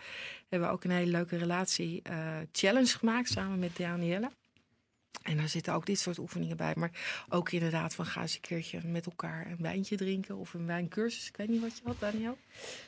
Hebben 0.50 0.70
we 0.70 0.74
ook 0.76 0.84
een 0.84 0.92
hele 0.92 1.12
leuke 1.12 1.38
relatie 1.38 2.02
eh, 2.04 2.38
challenge 2.52 2.98
gemaakt 2.98 3.30
samen 3.30 3.60
met 3.60 3.78
Danielle. 3.78 4.30
En 5.24 5.38
daar 5.38 5.50
zitten 5.50 5.74
ook 5.74 5.86
dit 5.86 6.00
soort 6.00 6.18
oefeningen 6.18 6.58
bij. 6.58 6.74
Maar 6.76 6.92
ook 7.30 7.52
inderdaad 7.52 7.96
van 7.96 8.06
ga 8.06 8.22
eens 8.22 8.36
een 8.36 8.42
keertje 8.42 8.80
met 8.84 9.06
elkaar 9.06 9.48
een 9.48 9.58
wijntje 9.60 9.96
drinken. 9.96 10.36
Of 10.36 10.54
een 10.54 10.66
wijncursus. 10.66 11.28
Ik 11.28 11.38
weet 11.38 11.48
niet 11.48 11.62
wat 11.62 11.78
je 11.78 11.82
had, 11.86 12.00
Daniel. 12.00 12.38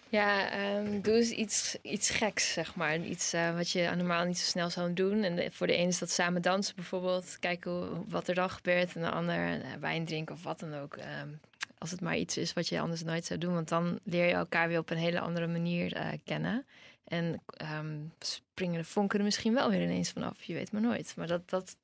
Ja, 0.09 0.49
ehm, 0.51 1.01
doe 1.01 1.13
eens 1.13 1.29
iets, 1.29 1.77
iets 1.81 2.09
geks, 2.09 2.53
zeg 2.53 2.75
maar. 2.75 2.99
Iets 2.99 3.33
eh, 3.33 3.55
wat 3.55 3.69
je 3.69 3.91
normaal 3.95 4.25
niet 4.25 4.37
zo 4.37 4.45
snel 4.45 4.69
zou 4.69 4.93
doen. 4.93 5.23
En 5.23 5.53
voor 5.53 5.67
de 5.67 5.75
ene 5.75 5.87
is 5.87 5.99
dat 5.99 6.11
samen 6.11 6.41
dansen 6.41 6.75
bijvoorbeeld. 6.75 7.37
Kijken 7.39 8.05
wat 8.09 8.27
er 8.27 8.35
dan 8.35 8.49
gebeurt. 8.49 8.95
En 8.95 9.01
de 9.01 9.11
ander 9.11 9.61
eh, 9.61 9.73
wijn 9.79 10.05
drinken 10.05 10.35
of 10.35 10.43
wat 10.43 10.59
dan 10.59 10.73
ook. 10.73 10.95
Ehm, 10.95 11.29
als 11.77 11.91
het 11.91 12.01
maar 12.01 12.17
iets 12.17 12.37
is 12.37 12.53
wat 12.53 12.67
je 12.67 12.79
anders 12.79 13.03
nooit 13.03 13.25
zou 13.25 13.39
doen. 13.39 13.53
Want 13.53 13.69
dan 13.69 13.99
leer 14.03 14.25
je 14.25 14.33
elkaar 14.33 14.67
weer 14.67 14.79
op 14.79 14.89
een 14.89 14.97
hele 14.97 15.19
andere 15.19 15.47
manier 15.47 15.93
eh, 15.93 16.07
kennen. 16.23 16.65
En 17.03 17.41
ehm, 17.45 17.99
springen 18.19 18.79
de 18.79 18.87
vonken 18.87 19.19
er 19.19 19.25
misschien 19.25 19.53
wel 19.53 19.69
weer 19.69 19.81
ineens 19.81 20.11
vanaf. 20.11 20.43
Je 20.43 20.53
weet 20.53 20.71
maar 20.71 20.81
nooit. 20.81 21.13
Maar 21.15 21.27
dat, 21.27 21.49
dat, 21.49 21.75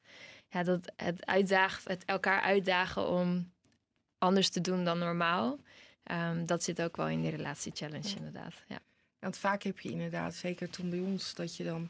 ja, 0.49 0.63
dat 0.63 0.91
het, 0.95 1.25
uitdagen, 1.25 1.91
het 1.91 2.06
elkaar 2.06 2.41
uitdagen 2.41 3.08
om 3.08 3.51
anders 4.17 4.49
te 4.49 4.62
doen 4.62 4.86
dan 4.86 4.99
normaal. 4.99 5.60
Ehm, 6.04 6.45
dat 6.45 6.63
zit 6.63 6.82
ook 6.82 6.97
wel 6.97 7.08
in 7.08 7.21
die 7.21 7.32
relatie-challenge, 7.32 8.15
inderdaad. 8.15 8.54
Ja. 8.67 8.80
Want 9.19 9.38
vaak 9.38 9.63
heb 9.63 9.80
je 9.80 9.89
inderdaad, 9.89 10.36
zeker 10.36 10.69
toen 10.69 10.89
bij 10.89 10.99
ons, 10.99 11.36
dat 11.36 11.56
je 11.56 11.63
dan... 11.63 11.89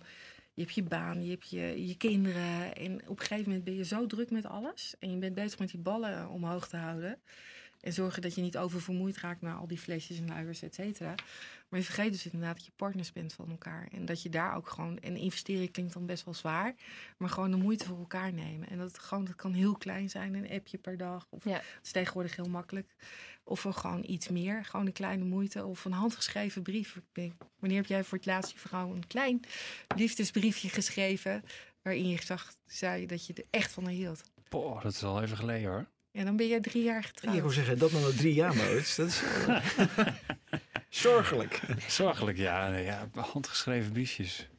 Je 0.53 0.61
hebt 0.61 0.75
je 0.75 0.83
baan, 0.83 1.23
je 1.23 1.29
hebt 1.29 1.49
je, 1.49 1.87
je 1.87 1.95
kinderen. 1.95 2.75
En 2.75 3.01
op 3.07 3.19
een 3.19 3.25
gegeven 3.25 3.43
moment 3.43 3.63
ben 3.63 3.75
je 3.75 3.85
zo 3.85 4.07
druk 4.07 4.31
met 4.31 4.45
alles. 4.45 4.95
En 4.99 5.11
je 5.11 5.17
bent 5.17 5.35
bezig 5.35 5.59
met 5.59 5.69
die 5.69 5.79
ballen 5.79 6.29
omhoog 6.29 6.67
te 6.67 6.77
houden. 6.77 7.19
En 7.81 7.93
zorgen 7.93 8.21
dat 8.21 8.35
je 8.35 8.41
niet 8.41 8.57
oververmoeid 8.57 9.17
raakt 9.17 9.41
naar 9.41 9.55
al 9.55 9.67
die 9.67 9.77
flesjes 9.77 10.17
en 10.17 10.27
luiers, 10.27 10.61
et 10.61 10.75
cetera. 10.75 11.15
Maar 11.69 11.79
je 11.79 11.85
vergeet 11.85 12.11
dus 12.11 12.25
inderdaad 12.25 12.55
dat 12.55 12.65
je 12.65 12.71
partners 12.75 13.11
bent 13.11 13.33
van 13.33 13.49
elkaar. 13.49 13.87
En 13.91 14.05
dat 14.05 14.21
je 14.21 14.29
daar 14.29 14.55
ook 14.55 14.69
gewoon... 14.69 14.99
En 14.99 15.15
investeren 15.17 15.71
klinkt 15.71 15.93
dan 15.93 16.05
best 16.05 16.25
wel 16.25 16.33
zwaar. 16.33 16.75
Maar 17.17 17.29
gewoon 17.29 17.51
de 17.51 17.57
moeite 17.57 17.85
voor 17.85 17.97
elkaar 17.97 18.33
nemen. 18.33 18.69
En 18.69 18.77
dat, 18.77 18.99
gewoon, 18.99 19.25
dat 19.25 19.35
kan 19.35 19.53
heel 19.53 19.75
klein 19.77 20.09
zijn, 20.09 20.33
een 20.33 20.49
appje 20.49 20.77
per 20.77 20.97
dag. 20.97 21.27
Of 21.29 21.43
Ja. 21.43 21.53
het 21.53 21.79
is 21.83 21.91
tegenwoordig 21.91 22.35
heel 22.35 22.49
makkelijk. 22.49 22.95
Of 23.43 23.61
gewoon 23.61 24.03
iets 24.07 24.27
meer, 24.29 24.65
gewoon 24.65 24.85
een 24.85 24.93
kleine 24.93 25.23
moeite. 25.23 25.65
Of 25.65 25.85
een 25.85 25.91
handgeschreven 25.91 26.61
brief. 26.61 26.95
Ik 26.95 27.03
denk, 27.11 27.33
Wanneer 27.59 27.77
heb 27.77 27.87
jij 27.87 28.03
voor 28.03 28.17
het 28.17 28.27
laatst 28.27 28.51
je 28.51 28.59
vrouw 28.59 28.93
een 28.93 29.07
klein 29.07 29.39
liefdesbriefje 29.95 30.69
geschreven... 30.69 31.43
waarin 31.81 32.07
je 32.07 32.21
zag, 32.21 32.53
zei 32.67 33.05
dat 33.05 33.25
je 33.25 33.33
er 33.33 33.45
echt 33.49 33.71
van 33.71 33.83
haar 33.83 33.93
hield? 33.93 34.21
Boah, 34.49 34.81
dat 34.81 34.91
is 34.93 35.03
al 35.03 35.21
even 35.21 35.37
geleden 35.37 35.69
hoor. 35.69 35.85
En 36.11 36.25
dan 36.25 36.35
ben 36.35 36.47
je 36.47 36.59
drie 36.59 36.83
jaar 36.83 37.01
Ja, 37.01 37.07
getrouwd. 37.07 37.35
ik 37.35 37.41
wil 37.41 37.51
zeggen, 37.51 37.77
dat 37.77 37.91
nog 37.91 38.11
drie 38.13 38.33
jaar, 38.33 38.55
Maurits. 38.55 38.95
Dat 38.95 39.07
is 39.07 39.21
zorgelijk. 40.89 41.61
Zorgelijk, 41.87 42.37
ja. 42.37 42.75
ja 42.75 43.09
handgeschreven 43.15 43.91
briefjes. 43.91 44.49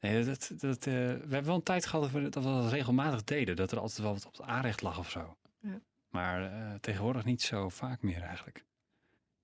Nee, 0.00 0.24
dat, 0.24 0.50
dat, 0.58 0.86
eh, 0.86 0.92
we 0.94 1.00
hebben 1.20 1.44
wel 1.44 1.54
een 1.54 1.62
tijd 1.62 1.86
gehad 1.86 2.02
dat 2.12 2.22
we 2.22 2.28
dat, 2.28 2.44
we 2.44 2.50
dat 2.50 2.70
regelmatig 2.72 3.24
deden. 3.24 3.56
Dat 3.56 3.72
er 3.72 3.78
altijd 3.78 3.98
wel 3.98 4.12
wat 4.12 4.26
op 4.26 4.32
het 4.36 4.42
aanrecht 4.46 4.82
lag 4.82 4.98
of 4.98 5.10
zo. 5.10 5.36
Ja. 5.60 5.80
Maar 6.10 6.42
eh, 6.44 6.74
tegenwoordig 6.80 7.24
niet 7.24 7.42
zo 7.42 7.68
vaak 7.68 8.02
meer 8.02 8.22
eigenlijk. 8.22 8.64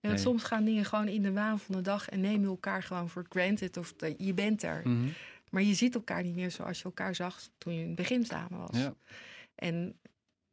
En 0.01 0.11
Nee. 0.11 0.19
soms 0.21 0.43
gaan 0.43 0.65
dingen 0.65 0.85
gewoon 0.85 1.09
in 1.09 1.23
de 1.23 1.33
waan 1.33 1.59
van 1.59 1.75
de 1.75 1.81
dag 1.83 2.09
en 2.09 2.21
neem 2.21 2.41
je 2.41 2.47
elkaar 2.47 2.83
gewoon 2.83 3.09
voor 3.09 3.27
granted 3.29 3.77
of 3.77 3.93
dat- 3.93 4.15
je 4.19 4.35
bent 4.35 4.63
er. 4.63 4.81
Mhm. 4.85 5.09
Maar 5.51 5.63
je 5.63 5.75
ziet 5.75 5.95
elkaar 5.95 6.23
niet 6.23 6.35
meer 6.35 6.51
zoals 6.51 6.79
je 6.79 6.85
elkaar 6.85 7.15
zag 7.15 7.41
toen 7.59 7.75
je 7.75 7.81
in 7.81 7.87
het 7.87 7.97
begin 7.97 8.25
samen 8.25 8.59
was. 8.59 8.77
Ja. 8.81 8.95
En 9.55 9.99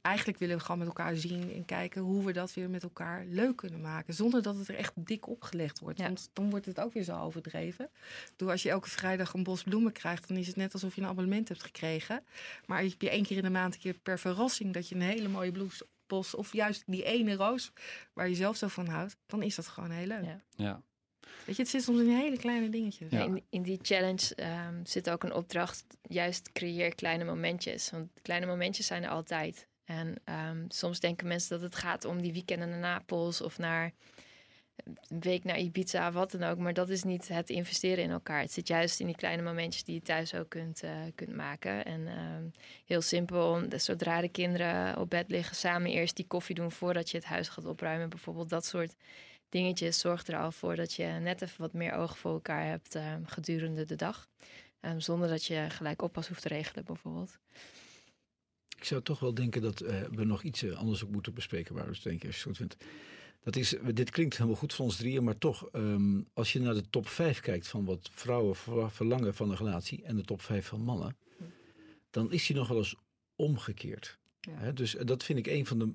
eigenlijk 0.03 0.39
willen 0.39 0.57
we 0.57 0.61
gewoon 0.61 0.77
met 0.77 0.87
elkaar 0.87 1.15
zien 1.15 1.53
en 1.53 1.65
kijken 1.65 2.01
hoe 2.01 2.25
we 2.25 2.33
dat 2.33 2.53
weer 2.53 2.69
met 2.69 2.83
elkaar 2.83 3.25
leuk 3.25 3.55
kunnen 3.55 3.81
maken. 3.81 4.13
Zonder 4.13 4.41
dat 4.41 4.55
het 4.57 4.67
er 4.67 4.75
echt 4.75 4.93
dik 4.95 5.27
opgelegd 5.27 5.79
wordt. 5.79 5.99
Ja. 5.99 6.05
Want 6.05 6.29
dan 6.33 6.49
wordt 6.49 6.65
het 6.65 6.79
ook 6.79 6.93
weer 6.93 7.03
zo 7.03 7.19
overdreven. 7.19 7.89
Door 8.35 8.51
als 8.51 8.63
je 8.63 8.69
elke 8.69 8.89
vrijdag 8.89 9.33
een 9.33 9.43
bos 9.43 9.63
bloemen 9.63 9.91
krijgt, 9.91 10.27
dan 10.27 10.37
is 10.37 10.47
het 10.47 10.55
net 10.55 10.73
alsof 10.73 10.95
je 10.95 11.01
een 11.01 11.07
abonnement 11.07 11.47
hebt 11.47 11.63
gekregen. 11.63 12.23
Maar 12.65 12.81
heb 12.81 13.01
je 13.01 13.09
één 13.09 13.25
keer 13.25 13.37
in 13.37 13.43
de 13.43 13.49
maand 13.49 13.73
een 13.73 13.79
keer 13.79 13.93
per 14.03 14.19
verrassing 14.19 14.73
dat 14.73 14.89
je 14.89 14.95
een 14.95 15.01
hele 15.01 15.27
mooie 15.27 15.51
bloesbos 15.51 16.35
of 16.35 16.53
juist 16.53 16.83
die 16.85 17.03
ene 17.03 17.35
roos 17.35 17.71
waar 18.13 18.29
je 18.29 18.35
zelf 18.35 18.57
zo 18.57 18.67
van 18.67 18.87
houdt, 18.87 19.17
dan 19.25 19.43
is 19.43 19.55
dat 19.55 19.67
gewoon 19.67 19.91
heel 19.91 20.07
leuk. 20.07 20.23
Ja. 20.23 20.41
Ja. 20.55 20.81
Weet 21.45 21.55
je, 21.55 21.61
het 21.61 21.71
zit 21.71 21.83
soms 21.83 21.99
in 21.99 22.09
hele 22.09 22.37
kleine 22.37 22.69
dingetjes. 22.69 23.11
Ja. 23.11 23.23
In, 23.23 23.43
in 23.49 23.61
die 23.61 23.79
challenge 23.81 24.35
ehm, 24.35 24.85
zit 24.85 25.09
ook 25.09 25.23
een 25.23 25.33
opdracht, 25.33 25.85
juist 26.01 26.51
creëer 26.51 26.95
kleine 26.95 27.23
momentjes. 27.23 27.89
Want 27.89 28.09
kleine 28.21 28.45
momentjes 28.45 28.85
zijn 28.85 29.03
er 29.03 29.09
altijd. 29.09 29.67
En 29.97 30.15
ehm, 30.23 30.65
soms 30.67 30.99
denken 30.99 31.27
mensen 31.27 31.49
dat 31.49 31.61
het 31.71 31.75
gaat 31.75 32.05
om 32.05 32.21
die 32.21 32.33
weekenden 32.33 32.69
naar 32.69 32.79
Napels 32.79 33.41
of 33.41 33.57
naar 33.57 33.91
een 34.85 35.19
week 35.19 35.43
naar 35.43 35.59
Ibiza, 35.59 36.11
wat 36.11 36.31
dan 36.31 36.43
ook. 36.43 36.57
Maar 36.57 36.73
dat 36.73 36.89
is 36.89 37.03
niet 37.03 37.27
het 37.27 37.49
investeren 37.49 38.03
in 38.03 38.09
elkaar. 38.09 38.41
Het 38.41 38.51
zit 38.51 38.67
juist 38.67 38.99
in 38.99 39.05
die 39.05 39.15
kleine 39.15 39.41
momentjes 39.41 39.83
die 39.83 39.95
je 39.95 40.01
thuis 40.01 40.35
ook 40.35 40.49
kunt, 40.49 40.83
eh, 40.83 40.91
kunt 41.15 41.35
maken. 41.35 41.85
En 41.85 42.07
ehm, 42.07 42.43
heel 42.85 43.01
simpel, 43.01 43.61
zodra 43.75 44.21
de 44.21 44.29
kinderen 44.29 44.97
op 44.97 45.09
bed 45.09 45.29
liggen, 45.29 45.55
samen 45.55 45.91
eerst 45.91 46.15
die 46.15 46.27
koffie 46.27 46.55
doen 46.55 46.71
voordat 46.71 47.09
je 47.09 47.17
het 47.17 47.25
huis 47.25 47.49
gaat 47.49 47.65
opruimen. 47.65 48.09
Bijvoorbeeld 48.09 48.49
dat 48.49 48.65
soort 48.65 48.95
dingetjes 49.49 49.99
zorgt 49.99 50.27
er 50.27 50.37
al 50.37 50.51
voor 50.51 50.75
dat 50.75 50.93
je 50.93 51.05
net 51.05 51.41
even 51.41 51.61
wat 51.61 51.73
meer 51.73 51.93
ogen 51.93 52.15
voor 52.15 52.33
elkaar 52.33 52.65
hebt 52.65 52.95
ehm, 52.95 53.23
gedurende 53.25 53.85
de 53.85 53.95
dag. 53.95 54.27
Zonder 54.97 55.29
dat 55.29 55.45
je 55.45 55.65
gelijk 55.69 56.01
oppas 56.01 56.27
hoeft 56.27 56.41
te 56.41 56.47
regelen, 56.47 56.85
bijvoorbeeld. 56.85 57.39
Ik 58.77 58.83
zou 58.83 59.01
toch 59.01 59.19
wel 59.19 59.33
denken 59.33 59.61
dat 59.61 59.81
eh, 59.81 60.01
we 60.11 60.23
nog 60.23 60.43
iets 60.43 60.63
eh, 60.63 60.77
anders 60.77 61.03
ook 61.03 61.11
moeten 61.11 61.33
bespreken, 61.33 61.75
waar 61.75 61.99
denk 62.03 62.21
ik, 62.21 62.25
als 62.25 62.41
je 62.41 62.49
het 62.49 62.57
goed 62.57 62.57
vindt. 62.57 62.77
Dat 63.43 63.55
is, 63.55 63.75
dit 63.93 64.09
klinkt 64.09 64.37
helemaal 64.37 64.57
goed 64.59 64.73
voor 64.73 64.85
ons 64.85 64.95
drieën, 64.95 65.23
maar 65.23 65.37
toch, 65.37 65.69
ehm, 65.71 66.21
als 66.33 66.53
je 66.53 66.59
naar 66.59 66.73
de 66.73 66.89
top 66.89 67.07
5 67.07 67.39
kijkt 67.39 67.67
van 67.67 67.85
wat 67.85 68.09
vrouwen 68.13 68.55
ver- 68.55 68.91
verlangen 68.91 69.33
van 69.33 69.49
een 69.49 69.57
relatie 69.57 70.03
en 70.03 70.15
de 70.15 70.23
top 70.23 70.41
5 70.41 70.67
van 70.67 70.81
mannen, 70.81 71.17
dan 72.09 72.31
is 72.31 72.47
die 72.47 72.55
nog 72.55 72.67
wel 72.67 72.77
eens 72.77 72.95
omgekeerd. 73.35 74.17
Ja. 74.39 74.71
Dus 74.71 74.95
eh, 74.95 75.05
dat 75.05 75.23
vind 75.23 75.39
ik 75.39 75.47
een 75.47 75.65
van 75.65 75.79
de 75.79 75.93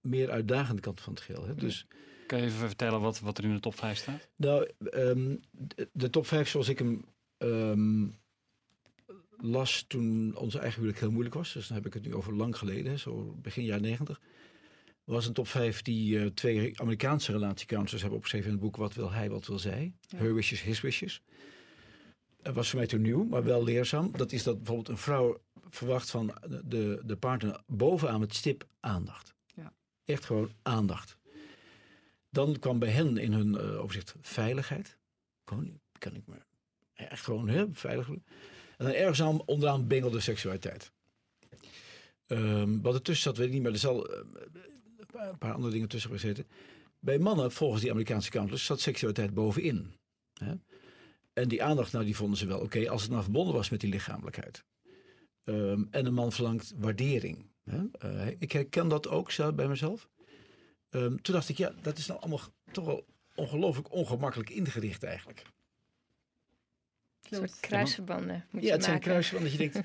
meer 0.00 0.30
uitdagende 0.30 0.80
kanten 0.80 1.04
van 1.04 1.12
het 1.12 1.22
geheel. 1.22 1.46
Hè. 1.46 1.54
Dus 1.54 1.86
Kan 2.26 2.38
je 2.38 2.44
even 2.44 2.58
vertellen 2.58 3.00
wat, 3.00 3.20
wat 3.20 3.38
er 3.38 3.44
in 3.44 3.54
de 3.54 3.60
top 3.60 3.74
5 3.74 3.98
staat? 3.98 4.28
Nou, 4.36 4.70
ehm, 4.90 5.36
de, 5.50 5.88
de 5.92 6.10
top 6.10 6.26
5 6.26 6.48
zoals 6.48 6.68
ik 6.68 6.78
hem 6.78 7.04
ehm, 7.36 8.06
las 9.40 9.84
toen 9.88 10.36
onze 10.36 10.58
eigen 10.58 10.76
huwelijk 10.76 11.00
heel 11.00 11.10
moeilijk 11.10 11.34
was. 11.34 11.52
Dus 11.52 11.66
dan 11.66 11.76
heb 11.76 11.86
ik 11.86 11.94
het 11.94 12.04
nu 12.04 12.14
over 12.14 12.34
lang 12.34 12.58
geleden, 12.58 12.98
zo 12.98 13.36
begin 13.42 13.64
jaren 13.64 13.82
90. 13.82 14.20
Was 15.04 15.26
een 15.26 15.32
top 15.32 15.48
5 15.48 15.82
die 15.82 16.20
eh, 16.20 16.26
twee 16.26 16.80
Amerikaanse 16.80 17.32
relatiecounselors 17.32 18.00
hebben 18.00 18.18
opgeschreven 18.18 18.46
in 18.48 18.54
het 18.54 18.62
boek 18.62 18.76
Wat 18.76 18.94
wil 18.94 19.12
hij, 19.12 19.30
wat 19.30 19.46
wil 19.46 19.58
zij? 19.58 19.92
Ja. 20.00 20.18
Her 20.18 20.34
wishes, 20.34 20.62
his 20.62 20.80
wishes. 20.80 21.22
Dat 22.42 22.54
was 22.54 22.68
voor 22.68 22.78
mij 22.78 22.88
toen 22.88 23.02
nieuw, 23.02 23.24
maar 23.24 23.44
wel 23.44 23.64
leerzaam. 23.64 24.10
Dat 24.16 24.32
is 24.32 24.42
dat 24.42 24.56
bijvoorbeeld 24.56 24.88
een 24.88 24.96
vrouw 24.96 25.40
verwacht 25.68 26.10
van 26.10 26.34
de, 26.64 27.02
de 27.04 27.16
partner 27.16 27.60
bovenaan 27.66 28.20
het 28.20 28.34
stip 28.34 28.66
aandacht. 28.80 29.34
Ja. 29.54 29.72
Echt 30.04 30.24
gewoon 30.24 30.52
aandacht. 30.62 31.18
Dan 32.30 32.58
kwam 32.58 32.78
bij 32.78 32.90
hen 32.90 33.16
in 33.16 33.32
hun 33.32 33.58
eh, 33.58 33.82
overzicht 33.82 34.14
veiligheid. 34.20 34.98
Gewoon, 35.44 35.80
kan 35.98 36.14
ik 36.14 36.26
me 36.26 36.34
echt 36.94 37.24
gewoon 37.24 37.48
hè, 37.48 37.66
veilig. 37.72 38.06
voelen. 38.06 38.24
En 38.76 38.84
dan 38.84 38.94
ergens 38.94 39.22
aan, 39.22 39.42
onderaan 39.46 39.86
bengelde 39.86 40.20
seksualiteit. 40.20 40.92
Ehm, 42.26 42.80
wat 42.80 42.94
ertussen 42.94 43.24
zat, 43.24 43.36
weet 43.36 43.46
ik 43.46 43.52
niet, 43.52 43.62
maar 43.62 43.72
er 43.72 43.78
zal 43.78 44.06
eh, 44.06 44.20
een 45.12 45.38
paar 45.38 45.52
andere 45.52 45.72
dingen 45.72 45.88
tussen 45.88 46.10
gezeten. 46.10 46.46
Bij 46.98 47.18
mannen, 47.18 47.52
volgens 47.52 47.80
die 47.80 47.90
Amerikaanse 47.90 48.30
counselors, 48.30 48.64
zat 48.64 48.80
seksualiteit 48.80 49.34
bovenin. 49.34 49.94
Hè? 50.32 50.54
En 51.32 51.48
die 51.48 51.62
aandacht, 51.62 51.92
nou, 51.92 52.04
die 52.04 52.16
vonden 52.16 52.38
ze 52.38 52.46
wel 52.46 52.60
oké 52.60 52.90
als 52.90 53.02
het 53.02 53.10
nou 53.10 53.22
verbonden 53.22 53.54
was 53.54 53.70
met 53.70 53.80
die 53.80 53.90
lichamelijkheid. 53.90 54.64
Ehm, 55.44 55.84
en 55.90 56.06
een 56.06 56.14
man 56.14 56.32
verlangt 56.32 56.72
waardering. 56.76 57.50
Hè? 57.64 57.82
Eh, 57.92 58.26
ik 58.38 58.52
herken 58.52 58.88
dat 58.88 59.08
ook 59.08 59.30
zelf 59.30 59.54
bij 59.54 59.68
mezelf. 59.68 60.08
Ehm, 60.90 61.16
toen 61.16 61.34
dacht 61.34 61.48
ik, 61.48 61.56
ja, 61.56 61.74
dat 61.82 61.98
is 61.98 62.06
nou 62.06 62.20
allemaal 62.20 62.40
toch 62.72 62.84
wel 62.84 63.04
ongelooflijk 63.34 63.92
ongemakkelijk 63.92 64.50
ingericht 64.50 65.02
eigenlijk. 65.02 65.42
Een 67.30 67.36
soort 67.36 67.60
kruisverbanden 67.60 68.46
moet 68.50 68.62
Ja, 68.62 68.66
je 68.68 68.74
het 68.74 68.84
zijn 68.84 69.00
kruisen 69.00 69.42
dat 69.42 69.52
je 69.52 69.58
denkt, 69.58 69.80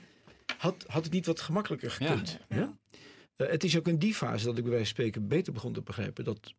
had, 0.57 0.83
had 0.87 1.03
het 1.03 1.13
niet 1.13 1.25
wat 1.25 1.39
gemakkelijker 1.41 1.91
gekund? 1.91 2.39
Ja. 2.49 2.77
Eh, 3.35 3.47
het 3.49 3.63
is 3.63 3.77
ook 3.77 3.87
in 3.87 3.97
die 3.97 4.13
fase 4.15 4.45
dat 4.45 4.57
ik 4.57 4.63
bij 4.63 4.71
wijze 4.71 4.85
van 4.85 4.93
spreken 4.95 5.27
beter 5.27 5.53
begon 5.53 5.73
te 5.73 5.81
begrijpen 5.81 6.23
dat 6.23 6.53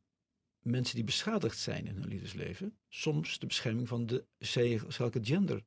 mensen 0.60 0.94
die 0.94 1.04
beschadigd 1.04 1.58
zijn 1.58 1.86
in 1.86 1.94
hun 1.94 2.08
liefdesleven 2.08 2.78
soms 2.88 3.38
de 3.38 3.46
bescherming 3.46 3.88
van 3.88 4.06
de 4.06 4.24
welke 4.98 5.20
gender 5.22 5.64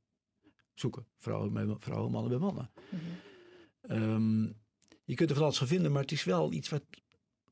zoeken. 0.73 1.07
Vrouwen, 1.17 1.53
bij, 1.53 1.75
vrouwen 1.79 2.11
mannen 2.11 2.29
bij 2.31 2.39
mannen. 2.39 2.71
Mhm. 2.89 3.01
Ehm, 3.81 4.43
je 5.03 5.15
kunt 5.15 5.29
er 5.29 5.35
van 5.35 5.45
alles 5.45 5.57
van 5.57 5.67
vinden, 5.67 5.91
maar 5.91 6.01
het 6.01 6.11
is 6.11 6.23
wel 6.23 6.51
iets 6.51 6.69
wat, 6.69 6.83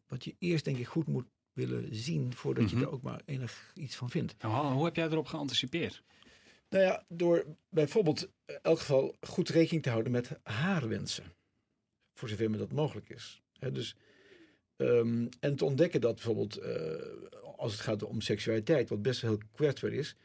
wat 0.08 0.24
je 0.24 0.36
eerst 0.40 0.66
denk 0.66 0.78
ik 0.78 0.88
goed 0.88 1.08
moet 1.08 1.26
willen 1.54 1.96
zien 1.96 2.34
voordat 2.34 2.64
Mhm. 2.64 2.78
je 2.78 2.86
er 2.86 2.92
ook 2.92 3.02
maar 3.02 3.22
enig 3.26 3.72
iets 3.76 3.96
van 3.96 4.10
vindt. 4.10 4.36
Nou, 4.42 4.54
hoe- 4.66 4.74
hoe 4.74 4.86
heb 4.86 4.96
jij 4.96 5.06
erop 5.10 5.26
geanticipeerd? 5.28 6.04
Nou 6.74 6.86
ja, 6.86 7.06
door 7.08 7.46
bijvoorbeeld 7.70 8.22
in 8.46 8.60
elk 8.62 8.80
geval 8.80 9.16
goed 9.22 9.50
rekening 9.50 9.84
te 9.84 9.90
houden 9.90 10.12
met 10.12 10.40
haar 10.44 10.88
wensen. 10.88 11.24
Voor 12.14 12.30
zover 12.30 12.50
me 12.50 12.58
dat 12.58 12.72
mogelijk 12.72 13.10
is. 13.10 13.42
Dus, 13.72 13.96
ehm, 14.76 15.28
en 15.40 15.56
te 15.56 15.66
ontdekken 15.66 16.02
dat 16.02 16.14
bijvoorbeeld 16.14 16.58
eh, 16.58 17.48
als 17.56 17.72
het 17.72 17.82
gaat 17.82 18.04
om 18.04 18.22
seksualiteit, 18.22 18.90
wat 18.90 19.02
best 19.02 19.22
heel 19.22 19.38
kwetsbaar 19.52 19.92
is, 19.92 20.16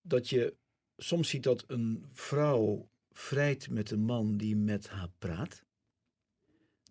dat 0.00 0.28
je 0.28 0.56
soms 0.96 1.28
ziet 1.28 1.42
dat 1.42 1.64
een 1.66 2.04
vrouw 2.12 2.88
vrijt 3.10 3.70
met 3.70 3.90
een 3.90 4.04
man 4.04 4.36
die 4.36 4.56
met 4.56 4.88
haar 4.88 5.10
praat, 5.18 5.64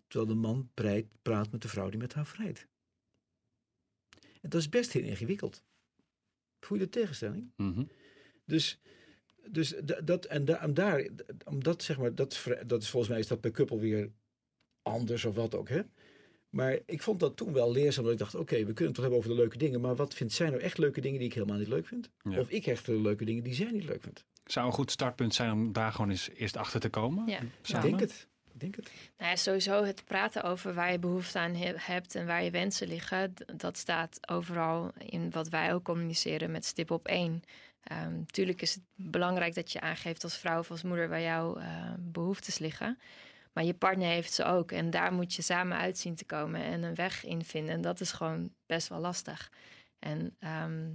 terwijl 0.07 0.31
de 0.31 0.39
man 0.39 0.69
preit, 0.73 1.05
praat 1.21 1.51
met 1.51 1.61
de 1.61 1.67
vrouw 1.67 1.89
die 1.89 1.99
met 1.99 2.13
haar 2.13 2.27
vrijt. 2.27 2.67
En 4.41 4.49
dat 4.49 4.61
is 4.61 4.69
best 4.69 4.91
heel 4.91 5.03
ingewikkeld. 5.03 5.63
Voel 6.59 6.77
je 6.77 6.83
de 6.83 6.89
tegenstelling? 6.89 7.51
Mhm. 7.55 7.83
Dus, 8.45 8.79
dus 9.49 9.73
da- 9.83 10.01
dat, 10.01 10.25
en, 10.25 10.45
da, 10.45 10.61
en 10.61 10.73
daar, 10.73 11.07
omdat 11.45 11.83
zeg 11.83 11.97
maar, 11.97 12.15
dat, 12.15 12.45
dat 12.65 12.81
is 12.81 12.89
volgens 12.89 13.11
mij 13.11 13.19
is 13.21 13.27
dat 13.27 13.39
per 13.41 13.51
koppel 13.51 13.79
weer 13.79 14.09
anders 14.81 15.25
of 15.25 15.35
wat 15.35 15.55
ook. 15.55 15.69
Hè? 15.69 15.81
Maar 16.49 16.79
ik 16.85 17.01
vond 17.01 17.19
dat 17.19 17.37
toen 17.37 17.53
wel 17.53 17.71
leerzaam. 17.71 18.03
Dat 18.03 18.13
ik 18.13 18.19
dacht, 18.19 18.35
oké, 18.35 18.55
we 18.65 18.73
kunnen 18.73 18.85
het 18.85 18.95
wel 18.95 19.01
hebben 19.01 19.17
over 19.17 19.29
de 19.29 19.35
leuke 19.35 19.57
dingen. 19.57 19.81
Maar 19.81 19.95
wat 19.95 20.13
vindt 20.13 20.33
zij 20.33 20.49
nou 20.49 20.61
echt 20.61 20.77
leuke 20.77 21.01
dingen 21.01 21.19
die 21.19 21.27
ik 21.27 21.33
helemaal 21.33 21.57
niet 21.57 21.67
leuk 21.67 21.87
vind? 21.87 22.09
Ja. 22.23 22.39
Of 22.39 22.49
ik 22.49 22.65
echt 22.65 22.85
de 22.85 23.01
leuke 23.01 23.25
dingen 23.25 23.43
die 23.43 23.53
zij 23.53 23.71
niet 23.71 23.83
leuk 23.83 24.01
vindt? 24.01 24.25
Zou 24.45 24.65
een 24.65 24.71
goed 24.73 24.91
startpunt 24.91 25.33
zijn 25.33 25.51
om 25.51 25.73
daar 25.73 25.91
gewoon 25.91 26.09
eens 26.09 26.29
eerst 26.29 26.57
achter 26.57 26.79
te 26.79 26.89
komen? 26.89 27.27
Ja. 27.27 27.39
Ik 27.75 27.81
denk 27.81 27.99
het. 27.99 28.27
Ik 28.53 28.59
denk 28.59 28.75
het. 28.75 28.91
Nou 29.17 29.29
ja, 29.29 29.35
sowieso 29.35 29.83
het 29.83 30.05
praten 30.05 30.43
over 30.43 30.73
waar 30.73 30.91
je 30.91 30.99
behoefte 30.99 31.39
aan 31.39 31.53
he- 31.55 31.73
hebt 31.75 32.15
en 32.15 32.25
waar 32.25 32.43
je 32.43 32.51
wensen 32.51 32.87
liggen. 32.87 33.33
Dat 33.55 33.77
staat 33.77 34.29
overal 34.29 34.91
in 34.97 35.29
wat 35.31 35.49
wij 35.49 35.73
ook 35.73 35.83
communiceren 35.83 36.51
met 36.51 36.65
stip 36.65 36.91
op 36.91 37.07
één. 37.07 37.41
Ehm 37.85 38.23
tuurlijk 38.25 38.61
is 38.61 38.73
het 38.73 38.83
belangrijk 38.95 39.53
dat 39.55 39.71
je 39.71 39.81
aangeeft 39.81 40.23
als 40.23 40.37
vrouw 40.37 40.59
of 40.59 40.71
als 40.71 40.83
moeder 40.83 41.09
waar 41.09 41.21
jouw 41.21 41.55
eh, 41.55 41.93
behoeftes 41.99 42.57
liggen. 42.57 42.97
Maar 43.53 43.63
je 43.63 43.73
partner 43.73 44.07
heeft 44.07 44.33
ze 44.33 44.43
ook. 44.43 44.71
En 44.71 44.89
daar 44.89 45.13
moet 45.13 45.33
je 45.33 45.41
samen 45.41 45.77
uit 45.77 45.97
zien 45.97 46.15
te 46.15 46.25
komen 46.25 46.61
en 46.61 46.83
een 46.83 46.95
weg 46.95 47.25
in 47.25 47.43
vinden. 47.43 47.73
En 47.73 47.81
dat 47.81 47.99
is 47.99 48.11
gewoon 48.11 48.53
best 48.65 48.87
wel 48.87 48.99
lastig. 48.99 49.51
En, 49.99 50.35
ehm, 50.39 50.89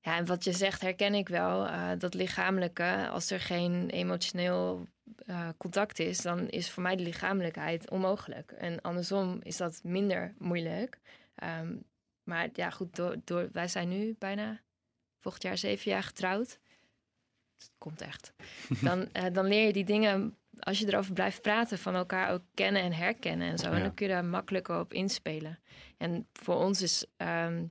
ja, 0.00 0.16
en 0.16 0.26
wat 0.26 0.44
je 0.44 0.52
zegt 0.52 0.80
herken 0.80 1.14
ik 1.14 1.28
wel. 1.28 1.66
eh, 1.66 1.90
dat 1.98 2.14
lichamelijke, 2.14 3.08
als 3.10 3.30
er 3.30 3.40
geen 3.40 3.90
emotioneel 3.90 4.86
eh, 5.26 5.48
contact 5.56 5.98
is, 5.98 6.18
dan 6.18 6.48
is 6.48 6.70
voor 6.70 6.82
mij 6.82 6.96
de 6.96 7.02
lichamelijkheid 7.02 7.90
onmogelijk. 7.90 8.52
En 8.52 8.80
andersom 8.80 9.40
is 9.42 9.56
dat 9.56 9.80
minder 9.82 10.34
moeilijk. 10.38 10.98
Ehm, 11.34 11.76
maar 12.22 12.48
ja, 12.52 12.70
goed, 12.70 12.96
door, 12.96 13.16
door, 13.24 13.48
wij 13.52 13.68
zijn 13.68 13.88
nu 13.88 14.16
bijna 14.18 14.60
volgend 15.20 15.42
jaar 15.42 15.58
zeven 15.58 15.90
jaar 15.90 16.02
getrouwd. 16.02 16.58
Het 17.58 17.70
komt 17.78 18.00
echt. 18.00 18.32
Dan, 18.86 19.12
eh, 19.12 19.24
dan 19.32 19.46
leer 19.46 19.66
je 19.66 19.72
die 19.72 19.84
dingen, 19.84 20.36
als 20.58 20.78
je 20.78 20.86
erover 20.86 21.12
blijft 21.12 21.42
praten, 21.42 21.78
van 21.78 21.94
elkaar 21.94 22.30
ook 22.32 22.42
kennen 22.54 22.82
en 22.82 22.92
herkennen 22.92 23.48
en 23.50 23.58
zo. 23.58 23.70
En 23.70 23.82
dan 23.82 23.94
kun 23.94 24.06
je 24.06 24.12
daar 24.12 24.24
makkelijker 24.24 24.78
op 24.80 24.92
inspelen. 24.92 25.58
En 25.96 26.26
voor 26.32 26.56
ons 26.56 26.82
is, 26.82 27.04
ehm, 27.16 27.64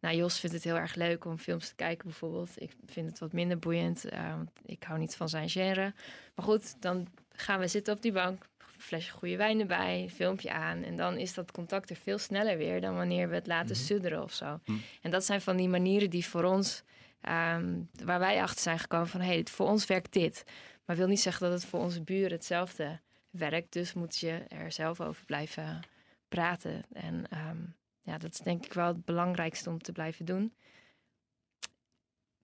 nou, 0.00 0.16
Jos 0.16 0.40
vindt 0.40 0.54
het 0.56 0.64
heel 0.64 0.76
erg 0.76 0.94
leuk 0.94 1.24
om 1.24 1.38
films 1.38 1.68
te 1.68 1.74
kijken 1.74 2.04
bijvoorbeeld. 2.04 2.50
Ik 2.62 2.72
vind 2.86 3.10
het 3.10 3.18
wat 3.18 3.32
minder 3.32 3.58
boeiend, 3.58 4.04
eh, 4.04 4.30
want 4.30 4.50
ik 4.64 4.82
hou 4.82 4.98
niet 4.98 5.16
van 5.16 5.28
zijn 5.28 5.48
genre. 5.48 5.94
Maar 6.34 6.44
goed, 6.44 6.82
dan 6.82 7.08
gaan 7.30 7.60
we 7.60 7.68
zitten 7.68 7.94
op 7.94 8.02
die 8.02 8.12
bank, 8.12 8.46
flesje 8.78 9.12
goede 9.12 9.36
wijn 9.36 9.60
erbij, 9.60 10.08
filmpje 10.14 10.52
aan. 10.52 10.82
En 10.82 10.96
dan 10.96 11.16
is 11.16 11.34
dat 11.34 11.52
contact 11.52 11.90
er 11.90 11.96
veel 11.96 12.18
sneller 12.18 12.56
weer 12.56 12.80
dan 12.80 12.96
wanneer 12.96 13.28
we 13.28 13.34
het 13.34 13.46
laten 13.46 13.76
Mhm. 13.76 13.84
sudderen 13.84 14.22
of 14.22 14.32
zo. 14.32 14.60
Hm. 14.64 14.72
En 15.02 15.10
dat 15.10 15.24
zijn 15.24 15.40
van 15.40 15.56
die 15.56 15.68
manieren 15.68 16.10
die 16.10 16.24
voor 16.26 16.44
ons, 16.44 16.82
ehm, 17.20 17.80
waar 18.04 18.18
wij 18.18 18.42
achter 18.42 18.60
zijn 18.62 18.78
gekomen 18.78 19.08
van 19.08 19.20
hé, 19.20 19.26
hey, 19.32 19.46
voor 19.50 19.66
ons 19.66 19.86
werkt 19.86 20.12
dit. 20.12 20.44
Maar 20.84 20.96
wil 20.96 21.06
niet 21.06 21.20
zeggen 21.20 21.50
dat 21.50 21.60
het 21.60 21.70
voor 21.70 21.80
onze 21.80 22.02
buren 22.02 22.30
hetzelfde 22.32 23.00
werkt. 23.30 23.72
Dus 23.72 23.92
moet 23.92 24.16
je 24.18 24.30
er 24.48 24.72
zelf 24.72 25.00
over 25.00 25.24
blijven 25.24 25.80
praten. 26.28 26.84
En 26.92 27.24
ehm, 27.30 27.56
ja, 28.02 28.18
dat 28.18 28.32
is 28.32 28.38
denk 28.38 28.64
ik 28.64 28.72
wel 28.72 28.86
het 28.86 29.04
belangrijkste 29.04 29.70
om 29.70 29.78
te 29.82 29.92
blijven 29.92 30.24
doen. 30.24 30.54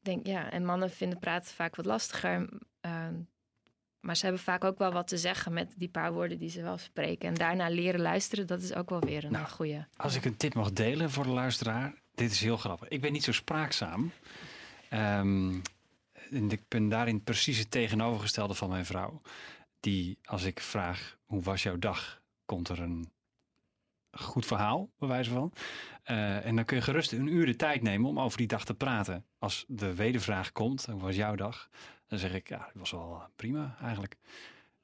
Denk, 0.01 0.27
ja, 0.27 0.51
en 0.51 0.65
mannen 0.65 0.91
vinden 0.91 1.19
praten 1.19 1.55
vaak 1.55 1.77
wat 1.77 1.87
lastiger. 1.87 2.49
ehm, 2.81 3.15
maar 4.03 4.17
ze 4.17 4.25
hebben 4.25 4.43
vaak 4.43 4.65
ook 4.65 4.79
wel 4.79 4.93
wat 4.93 5.09
te 5.09 5.19
zeggen 5.19 5.53
met 5.53 5.75
die 5.77 5.89
paar 5.89 6.13
woorden 6.13 6.39
die 6.39 6.49
ze 6.49 6.63
wel 6.63 6.79
spreken. 6.79 7.29
En 7.29 7.35
daarna 7.35 7.69
leren 7.69 8.01
luisteren, 8.01 8.47
dat 8.47 8.63
is 8.63 8.75
ook 8.75 8.91
wel 8.91 9.01
weer 9.01 9.25
een 9.25 9.33
Nou, 9.33 9.49
goede. 9.49 9.87
Als 9.97 10.15
ik 10.15 10.25
een 10.25 10.37
tip 10.37 10.55
mag 10.55 10.73
delen 10.73 11.11
voor 11.11 11.25
de 11.25 11.31
luisteraar, 11.31 11.95
dit 12.15 12.31
is 12.31 12.41
heel 12.41 12.57
grappig. 12.57 12.89
Ik 12.89 13.01
ben 13.01 13.13
niet 13.13 13.25
zo 13.25 13.33
spraakzaam. 13.33 14.13
Ehm, 14.89 15.61
en 16.31 16.51
ik 16.51 16.63
ben 16.69 16.89
daarin 16.89 17.23
precies 17.23 17.59
het 17.59 17.71
tegenovergestelde 17.71 18.55
van 18.55 18.69
mijn 18.69 18.87
vrouw. 18.87 19.21
Die, 19.81 20.19
als 20.25 20.45
ik 20.45 20.61
vraag, 20.61 21.19
hoe 21.25 21.43
was 21.43 21.63
jouw 21.63 21.79
dag? 21.79 22.21
Komt 22.45 22.69
er 22.69 22.81
een 22.81 23.13
goed 24.11 24.47
verhaal, 24.47 24.91
bij 24.99 25.09
wijze 25.09 25.31
van. 25.31 25.53
Eh, 26.03 26.47
en 26.47 26.57
dan 26.57 26.65
kun 26.65 26.77
je 26.77 26.83
gerust 26.83 27.13
een 27.13 27.27
uur 27.27 27.47
de 27.47 27.57
tijd 27.57 27.83
nemen 27.83 28.09
om 28.09 28.21
over 28.21 28.39
die 28.39 28.47
dag 28.47 28.65
te 28.65 28.75
praten. 28.75 29.25
Als 29.39 29.65
de 29.69 29.95
wedervraag 29.95 30.53
komt, 30.53 30.87
hoe 30.87 31.01
was 31.01 31.17
jouw 31.17 31.35
dag? 31.35 31.69
Dan 32.13 32.21
zeg 32.21 32.35
ik, 32.35 32.49
ja, 32.49 32.65
het 32.67 32.79
was 32.79 32.91
wel 32.91 33.15
eh, 33.21 33.25
prima 33.37 33.77
eigenlijk. 33.83 34.17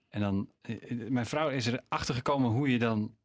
En 0.08 0.20
dan, 0.20 0.48
eh, 0.60 0.90
eh, 0.90 1.08
mijn 1.10 1.26
vrouw 1.26 1.48
is 1.48 1.66
erachter 1.66 2.14
gekomen 2.14 2.50
hoe 2.50 2.70
je 2.70 2.78
dan, 2.78 3.16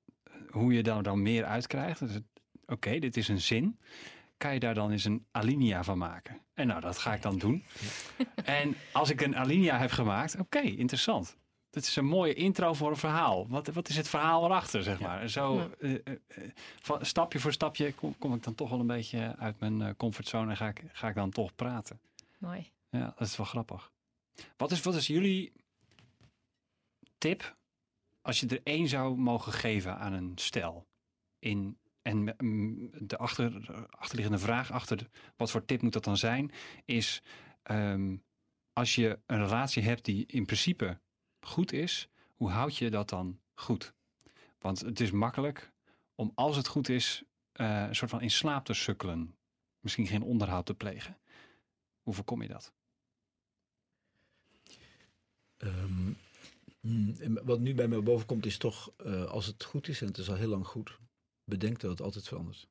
hoe 0.49 0.73
je 0.73 0.83
dan, 0.83 1.03
dan 1.03 1.21
meer 1.21 1.45
uitkrijgt. 1.45 1.99
Dus 1.99 2.19
Oké, 2.65 2.99
dit 2.99 3.17
is 3.17 3.27
een 3.27 3.41
zin. 3.41 3.79
Kan 4.37 4.53
je 4.53 4.59
daar 4.59 4.73
dan 4.73 4.91
eens 4.91 5.05
een 5.05 5.25
alinea 5.31 5.83
van 5.83 5.97
maken? 5.97 6.41
En 6.53 6.67
nou, 6.67 6.81
dat 6.81 6.97
ga 6.97 7.13
ik 7.13 7.21
dan 7.21 7.37
doen. 7.37 7.63
En 8.43 8.75
als 8.91 9.09
ik 9.09 9.21
een 9.21 9.35
alinea 9.35 9.77
heb 9.77 9.91
gemaakt, 9.91 10.39
oké, 10.39 10.59
interessant. 10.59 11.37
Dat 11.69 11.83
is 11.83 11.95
een 11.95 12.05
mooie 12.05 12.33
intro 12.33 12.73
voor 12.73 12.89
een 12.89 12.97
verhaal. 12.97 13.47
Wat, 13.47 13.67
wat 13.67 13.89
is 13.89 13.97
het 13.97 14.07
verhaal 14.07 14.45
erachter, 14.45 14.83
zeg 14.83 14.99
maar? 14.99 15.21
En 15.21 15.29
zo, 15.29 15.69
Ja. 15.79 16.97
stapje 17.01 17.39
voor 17.39 17.51
stapje, 17.51 17.93
kom, 17.93 18.17
kom 18.17 18.33
ik 18.33 18.43
dan 18.43 18.55
toch 18.55 18.69
wel 18.69 18.79
een 18.79 18.87
beetje 18.87 19.35
uit 19.37 19.59
mijn 19.59 19.81
eh, 19.81 19.89
comfortzone 19.97 20.49
en 20.49 20.57
ga 20.57 20.67
ik, 20.67 20.83
ga 20.91 21.07
ik 21.07 21.15
dan 21.15 21.29
toch 21.29 21.55
praten. 21.55 21.99
Mooi. 22.37 22.71
Ja, 22.93 23.13
dat 23.17 23.27
is 23.27 23.37
wel 23.37 23.45
grappig. 23.45 23.91
Wat 24.57 24.71
is, 24.71 24.81
wat 24.81 24.95
is 24.95 25.07
jullie 25.07 25.53
tip 27.17 27.57
als 28.21 28.39
je 28.39 28.47
er 28.47 28.61
één 28.63 28.87
zou 28.87 29.17
mogen 29.17 29.53
geven 29.53 29.97
aan 29.97 30.13
een 30.13 30.31
stel? 30.35 30.87
In, 31.39 31.77
en 32.01 32.25
de 32.99 33.17
achter, 33.17 33.75
achterliggende 33.89 34.39
vraag 34.39 34.71
achter 34.71 35.09
wat 35.35 35.51
voor 35.51 35.65
tip 35.65 35.81
moet 35.81 35.93
dat 35.93 36.03
dan 36.03 36.17
zijn, 36.17 36.51
is 36.85 37.21
ehm, 37.63 38.15
als 38.73 38.95
je 38.95 39.19
een 39.25 39.43
relatie 39.43 39.83
hebt 39.83 40.05
die 40.05 40.25
in 40.25 40.45
principe 40.45 40.99
goed 41.39 41.71
is, 41.71 42.09
hoe 42.35 42.49
houd 42.49 42.77
je 42.77 42.89
dat 42.89 43.09
dan 43.09 43.39
goed? 43.53 43.93
Want 44.59 44.79
het 44.79 44.99
is 44.99 45.11
makkelijk 45.11 45.71
om 46.15 46.31
als 46.35 46.55
het 46.55 46.67
goed 46.67 46.89
is, 46.89 47.23
eh, 47.51 47.85
een 47.87 47.95
soort 47.95 48.11
van 48.11 48.21
in 48.21 48.31
slaap 48.31 48.65
te 48.65 48.73
sukkelen. 48.73 49.35
Misschien 49.79 50.07
geen 50.07 50.23
onderhoud 50.23 50.65
te 50.65 50.73
plegen. 50.73 51.17
Hoe 52.01 52.13
voorkom 52.13 52.41
je 52.41 52.47
dat? 52.47 52.73
Ehm, 55.63 56.13
en 57.19 57.45
wat 57.45 57.59
nu 57.59 57.73
bij 57.73 57.87
me 57.87 58.01
boven 58.01 58.25
komt 58.25 58.45
is 58.45 58.57
toch, 58.57 58.93
eh, 58.97 59.25
als 59.25 59.45
het 59.45 59.63
goed 59.63 59.87
is, 59.87 60.01
en 60.01 60.07
het 60.07 60.17
is 60.17 60.29
al 60.29 60.35
heel 60.35 60.47
lang 60.47 60.67
goed, 60.67 60.99
bedenk 61.43 61.79
dat 61.79 61.91
het 61.91 62.01
altijd 62.01 62.27
verandert. 62.27 62.67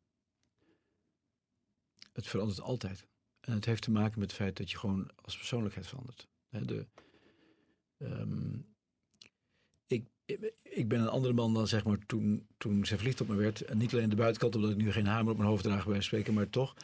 Het 2.12 2.26
verandert 2.26 2.60
altijd. 2.60 3.06
En 3.40 3.52
het 3.52 3.64
heeft 3.64 3.82
te 3.82 3.90
maken 3.90 4.18
met 4.18 4.30
het 4.30 4.40
feit 4.40 4.56
dat 4.56 4.70
je 4.70 4.78
gewoon 4.78 5.10
als 5.22 5.36
persoonlijkheid 5.36 5.86
verandert. 5.86 6.28
De, 6.48 6.86
ehm, 7.98 8.58
ik, 9.86 10.06
ik 10.62 10.88
ben 10.88 11.00
een 11.00 11.08
andere 11.08 11.34
man 11.34 11.54
dan 11.54 11.68
zeg 11.68 11.84
maar 11.84 11.98
toen, 12.06 12.46
toen 12.56 12.84
zij 12.84 12.96
verliefd 12.96 13.20
op 13.20 13.28
me 13.28 13.34
werd. 13.34 13.60
En 13.60 13.78
niet 13.78 13.92
alleen 13.92 14.10
de 14.10 14.16
buitenkant, 14.16 14.54
omdat 14.54 14.70
ik 14.70 14.76
nu 14.76 14.92
geen 14.92 15.06
hamer 15.06 15.32
op 15.32 15.38
mijn 15.38 15.48
hoofd 15.48 15.64
draag 15.64 15.86
bij 15.86 16.00
spreken, 16.00 16.34
maar 16.34 16.50
toch. 16.50 16.74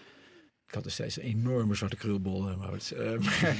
Ik 0.68 0.74
had 0.74 0.84
destijds 0.84 1.16
een 1.16 1.22
enorme 1.22 1.74
zwarte 1.74 1.96
krulbol. 1.96 2.48
eh. 2.48 2.54
Eh, 2.92 3.20
maar, 3.24 3.56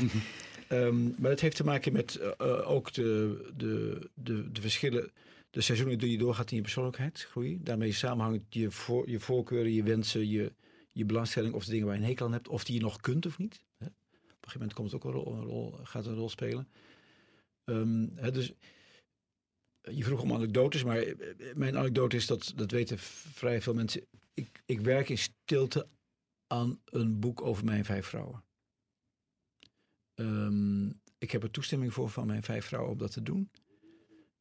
Ehm, 0.69 1.21
maar 1.21 1.31
het 1.31 1.41
heeft 1.41 1.57
te 1.57 1.65
maken 1.65 1.93
met 1.93 2.17
eh, 2.17 2.71
ook 2.71 2.93
de, 2.93 3.41
de, 3.57 3.99
de, 4.15 4.53
de 4.53 4.61
verschillen, 4.61 5.11
de 5.51 5.61
seizoenen 5.61 5.99
die 5.99 6.11
je 6.11 6.19
doorgaat 6.19 6.51
in 6.51 6.57
je 6.57 6.63
persoonlijkheidsgroei. 6.63 7.59
Daarmee 7.63 7.93
samenhangt 7.93 8.45
je, 8.49 8.71
voor, 8.71 9.11
je 9.11 9.21
voorkeuren, 9.21 9.73
je 9.73 9.83
wensen, 9.83 10.29
je, 10.29 10.53
je 10.93 11.05
belangstelling 11.05 11.55
of 11.55 11.65
de 11.65 11.71
dingen 11.71 11.87
waar 11.87 11.95
je 11.97 12.01
een 12.03 12.09
hekel 12.09 12.27
aan 12.27 12.33
hebt, 12.33 12.49
of 12.49 12.65
die 12.65 12.75
je 12.75 12.81
nog 12.81 13.01
kunt 13.01 13.27
of 13.27 13.39
niet. 13.39 13.65
Hè? 13.79 13.87
Op 13.87 13.93
een 13.93 14.51
gegeven 14.51 14.59
moment 14.59 14.73
komt 14.73 14.93
het 14.93 15.03
ook 15.03 15.05
een 15.05 15.21
rol, 15.21 15.35
een 15.35 15.45
rol, 15.45 15.79
gaat 15.83 16.07
een 16.07 16.15
rol 16.15 16.29
spelen. 16.29 16.69
Ehm, 17.65 18.07
hè, 18.15 18.31
dus 18.31 18.53
je 19.81 20.05
vroeg 20.05 20.23
om 20.23 20.33
anekdotes, 20.33 20.85
maar 20.85 21.05
mijn 21.55 21.77
anekdote 21.77 22.17
is 22.17 22.27
dat, 22.27 22.53
dat 22.57 22.71
weten 22.71 22.99
vrij 22.99 23.63
veel 23.63 23.75
mensen. 23.75 24.07
Ik, 24.35 24.63
ik 24.67 24.81
werk 24.81 25.09
in 25.09 25.19
stilte 25.19 25.89
aan 26.49 26.81
een 26.85 27.21
boek 27.21 27.43
over 27.43 27.65
mijn 27.65 27.85
vijf 27.85 28.07
vrouwen. 28.07 28.45
Ehm, 30.15 30.87
ik 31.19 31.31
heb 31.31 31.43
er 31.43 31.51
toestemming 31.51 31.93
voor 31.93 32.11
van 32.11 32.27
mijn 32.27 32.43
vijf 32.43 32.65
vrouwen 32.65 32.93
om 32.93 32.99
dat 32.99 33.13
te 33.13 33.23
doen. 33.23 33.51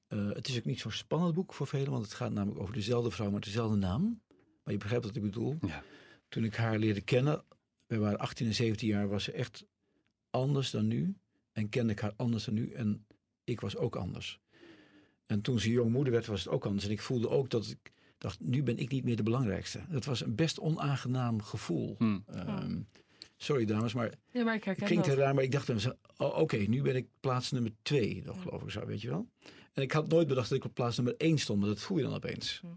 Eh, 0.07 0.29
het 0.31 0.47
is 0.47 0.57
ook 0.57 0.65
niet 0.65 0.79
zo'n 0.79 0.91
spannend 0.91 1.33
boek 1.33 1.53
voor 1.53 1.67
velen, 1.67 1.91
want 1.91 2.03
het 2.03 2.13
gaat 2.13 2.31
namelijk 2.31 2.61
over 2.61 2.73
dezelfde 2.73 3.11
vrouw 3.11 3.29
met 3.29 3.43
dezelfde 3.43 3.77
naam. 3.77 4.21
Maar 4.63 4.73
je 4.73 4.79
begrijpt 4.79 5.05
wat 5.05 5.15
ik 5.15 5.21
bedoel. 5.21 5.57
Ja. 5.61 5.83
Toen 6.29 6.43
ik 6.43 6.55
haar 6.55 6.79
leerde 6.79 7.01
kennen, 7.01 7.43
we 7.85 7.97
waren 7.97 8.19
18 8.19 8.47
en 8.47 8.53
17 8.53 8.87
jaar, 8.87 9.07
was 9.07 9.23
ze 9.23 9.31
echt 9.31 9.65
anders 10.29 10.71
dan 10.71 10.87
nu. 10.87 11.15
En 11.51 11.69
kende 11.69 11.91
ik 11.91 11.99
haar 11.99 12.13
anders 12.15 12.45
dan 12.45 12.53
nu. 12.53 12.71
En 12.71 13.05
ik 13.43 13.61
was 13.61 13.75
ook 13.75 13.95
anders. 13.95 14.39
En 15.25 15.41
toen 15.41 15.59
ze 15.59 15.69
jong 15.69 15.91
moeder 15.91 16.13
werd, 16.13 16.25
was 16.25 16.43
het 16.43 16.53
ook 16.53 16.65
anders. 16.65 16.85
En 16.85 16.91
ik 16.91 17.01
voelde 17.01 17.29
ook 17.29 17.49
dat 17.49 17.67
ik 17.67 17.91
dacht, 18.17 18.39
nu 18.39 18.63
ben 18.63 18.77
ik 18.77 18.91
niet 18.91 19.03
meer 19.03 19.15
de 19.15 19.23
belangrijkste. 19.23 19.79
Dat 19.89 20.05
was 20.05 20.21
een 20.21 20.35
best 20.35 20.59
onaangenaam 20.59 21.41
gevoel. 21.41 21.95
Hm. 21.97 22.19
Ehm, 22.25 22.79
sorry 23.37 23.65
dames, 23.65 23.93
maar 23.93 24.13
Ja, 24.31 24.43
maar 24.43 24.55
ik 24.55 24.63
het 24.63 24.83
klinkt 24.83 25.05
heel 25.05 25.15
raar, 25.15 25.33
maar 25.33 25.43
ik 25.43 25.51
dacht 25.51 25.69
oh, 26.17 26.37
oké, 26.37 26.57
nu 26.57 26.81
ben 26.81 26.95
ik 26.95 27.07
plaats 27.19 27.51
nummer 27.51 27.71
twee, 27.81 28.21
nog 28.25 28.41
geloof 28.41 28.61
ik 28.61 28.69
zo, 28.69 28.85
weet 28.85 29.01
je 29.01 29.09
wel. 29.09 29.29
En 29.73 29.83
ik 29.83 29.91
had 29.91 30.07
nooit 30.07 30.27
bedacht 30.27 30.49
dat 30.49 30.57
ik 30.57 30.63
op 30.63 30.73
plaats 30.73 30.95
nummer 30.95 31.15
één 31.17 31.37
stond, 31.37 31.59
maar 31.59 31.69
dat 31.69 31.79
voel 31.81 31.97
je 31.97 32.03
dan 32.03 32.13
opeens. 32.13 32.59
Hm. 32.61 32.67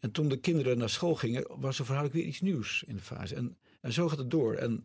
En 0.00 0.10
toen 0.10 0.28
de 0.28 0.36
kinderen 0.36 0.78
naar 0.78 0.90
school 0.90 1.14
gingen, 1.14 1.46
was 1.48 1.78
er 1.78 1.84
verhoudelijk 1.84 2.20
weer 2.20 2.32
iets 2.32 2.40
nieuws 2.40 2.82
in 2.86 2.96
de 2.96 3.02
fase. 3.02 3.34
En, 3.34 3.56
en 3.80 3.92
zo 3.92 4.08
gaat 4.08 4.18
het 4.18 4.30
door. 4.30 4.54
En 4.54 4.84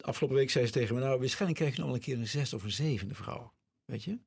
afgelopen 0.00 0.36
week 0.36 0.50
zei 0.50 0.66
ze 0.66 0.72
tegen 0.72 0.94
me, 0.94 1.00
nou, 1.00 1.18
waarschijnlijk 1.18 1.60
krijg 1.60 1.74
je 1.74 1.78
nog 1.78 1.86
wel 1.86 1.96
een 1.96 2.02
keer 2.02 2.18
een 2.18 2.28
zesde 2.28 2.56
of 2.56 2.62
een 2.62 2.70
zevende 2.70 3.14
vrouw, 3.14 3.52
weet 3.84 4.04
je. 4.04 4.18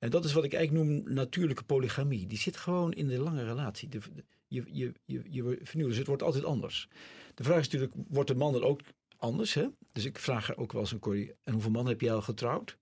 En 0.00 0.10
dat 0.10 0.24
is 0.24 0.32
wat 0.32 0.44
ik 0.44 0.52
eigenlijk 0.52 0.86
noem 0.86 1.14
natuurlijke 1.14 1.62
polygamie. 1.64 2.26
Die 2.26 2.38
zit 2.38 2.56
gewoon 2.56 2.92
in 2.92 3.08
de 3.08 3.18
lange 3.18 3.44
relatie. 3.44 3.88
De, 3.88 3.98
de- 3.98 4.24
je, 4.46 4.64
je, 4.72 4.92
je, 5.04 5.22
je 5.28 5.58
vernieuwt, 5.62 5.88
dus 5.88 5.98
het 5.98 6.06
wordt 6.06 6.22
altijd 6.22 6.44
anders. 6.44 6.88
De 7.34 7.44
vraag 7.44 7.58
is 7.58 7.64
natuurlijk, 7.64 7.92
wordt 8.08 8.28
de 8.28 8.34
man 8.36 8.52
dan 8.52 8.62
ook 8.62 8.80
anders? 9.16 9.54
Hè? 9.54 9.66
Dus 9.92 10.04
ik 10.04 10.18
vraag 10.18 10.46
haar 10.46 10.56
ook 10.56 10.72
wel 10.72 10.80
eens 10.80 10.92
een 10.92 10.98
Corrie, 10.98 11.34
en 11.44 11.52
hoeveel 11.52 11.70
mannen 11.70 11.92
heb 11.92 12.00
jij 12.00 12.12
al 12.12 12.22
getrouwd? 12.22 12.78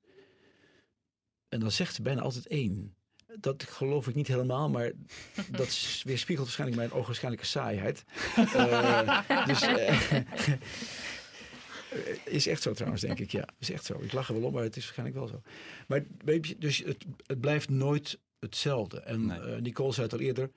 En 1.48 1.60
dan 1.60 1.70
zegt 1.70 1.94
ze 1.94 2.02
bijna 2.02 2.20
altijd 2.20 2.46
één. 2.46 2.94
Dat 3.40 3.62
geloof 3.62 4.08
ik 4.08 4.14
niet 4.14 4.28
helemaal, 4.28 4.68
maar 4.68 4.92
dat 5.50 6.00
weerspiegelt 6.04 6.46
waarschijnlijk 6.46 6.80
mijn 6.80 6.92
ogenschijnlijke 6.92 7.46
saaiheid. 7.46 8.04
Eh, 8.54 9.46
dus 9.46 9.62
eh, 9.62 10.12
is 12.24 12.47
echt 12.47 12.62
zo 12.62 12.72
trouwens, 12.72 13.03
denk 13.03 13.18
ik. 13.18 13.30
Ja, 13.30 13.49
is 13.59 13.70
echt 13.70 13.84
zo. 13.84 13.99
Ik 14.01 14.12
lach 14.12 14.28
er 14.28 14.34
wel 14.34 14.45
om, 14.45 14.53
maar 14.53 14.62
het 14.62 14.76
is 14.76 14.84
waarschijnlijk 14.84 15.18
wel 15.18 15.28
zo. 15.28 15.43
Maar 15.86 16.05
weet 16.24 16.47
je, 16.47 16.59
dus 16.59 16.78
het, 16.78 17.05
het 17.26 17.41
blijft 17.41 17.68
nooit 17.68 18.18
hetzelfde. 18.39 19.01
En 19.01 19.26
Nee. 19.26 19.39
eh, 19.41 19.61
Nicole 19.61 19.93
zei 19.93 20.07
het 20.07 20.14
al 20.14 20.20
eerder, 20.20 20.51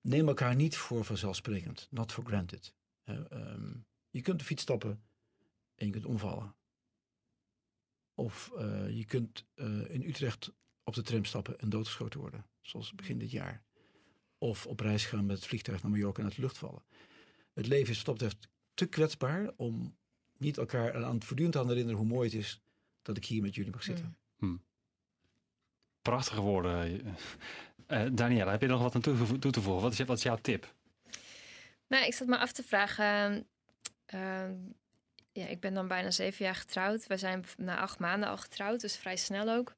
neem 0.00 0.28
elkaar 0.28 0.54
niet 0.54 0.76
voor 0.76 1.04
vanzelfsprekend. 1.04 1.86
Not 1.90 2.12
for 2.12 2.24
granted. 2.24 2.74
Eh, 3.04 3.30
ehm, 3.30 3.72
je 4.10 4.20
kunt 4.20 4.38
de 4.38 4.44
fiets 4.44 4.62
stappen 4.62 5.02
en 5.74 5.86
je 5.86 5.92
kunt 5.92 6.06
omvallen. 6.06 6.54
Of 8.14 8.50
eh, 8.56 8.90
je 8.96 9.04
kunt 9.04 9.44
in 9.88 10.02
Utrecht 10.06 10.52
op 10.84 10.94
de 10.94 11.02
tram 11.02 11.24
stappen 11.24 11.58
en 11.58 11.68
doodgeschoten 11.68 12.20
worden. 12.20 12.46
Zoals 12.60 12.94
begin 12.94 13.18
dit 13.18 13.30
jaar. 13.30 13.62
Of 14.38 14.66
op 14.66 14.80
reis 14.80 15.06
gaan 15.06 15.26
met 15.26 15.36
het 15.36 15.46
vliegtuig 15.46 15.82
naar 15.82 15.90
Mallorca 15.90 16.18
en 16.18 16.24
uit 16.24 16.34
de 16.34 16.40
lucht 16.42 16.58
vallen. 16.58 16.82
Het 17.54 17.66
leven 17.66 17.90
is 17.90 17.96
wat 17.96 18.04
dat 18.06 18.14
betreft 18.14 18.48
te 18.74 18.86
kwetsbaar 18.86 19.52
om 19.56 19.96
niet 20.38 20.58
elkaar 20.58 21.04
aan 21.04 21.14
het 21.14 21.24
voortdurend 21.24 21.56
aan 21.56 21.68
herinneren 21.68 21.98
hoe 21.98 22.08
mooi 22.08 22.28
het 22.28 22.38
is 22.38 22.60
dat 23.02 23.16
ik 23.16 23.24
hier 23.24 23.42
met 23.42 23.54
jullie 23.54 23.70
mag 23.72 23.82
zitten. 23.82 24.16
Prachtige 26.02 26.40
woorden. 26.40 27.04
Eh 27.86 28.06
Daniela, 28.12 28.50
heb 28.50 28.60
je 28.60 28.66
nog 28.66 28.82
wat 28.82 28.94
aan 28.94 29.00
toe, 29.00 29.38
toe 29.38 29.52
te 29.52 29.60
voegen? 29.62 29.82
Wat 29.82 29.92
is, 29.92 29.98
wat 29.98 30.16
is 30.16 30.22
jouw 30.22 30.36
tip? 30.40 30.74
Nou, 31.86 32.04
ik 32.06 32.14
zat 32.14 32.26
me 32.28 32.38
af 32.38 32.52
te 32.52 32.62
vragen. 32.62 33.46
ehm, 34.06 34.54
ja, 35.32 35.46
ik 35.46 35.60
ben 35.60 35.74
dan 35.74 35.88
bijna 35.88 36.10
zeven 36.10 36.44
jaar 36.44 36.54
getrouwd. 36.54 37.06
We 37.06 37.16
zijn 37.16 37.44
na 37.56 37.78
acht 37.78 37.98
maanden 37.98 38.28
al 38.28 38.36
getrouwd, 38.36 38.80
dus 38.80 38.96
vrij 38.96 39.16
snel 39.16 39.48
ook. 39.56 39.74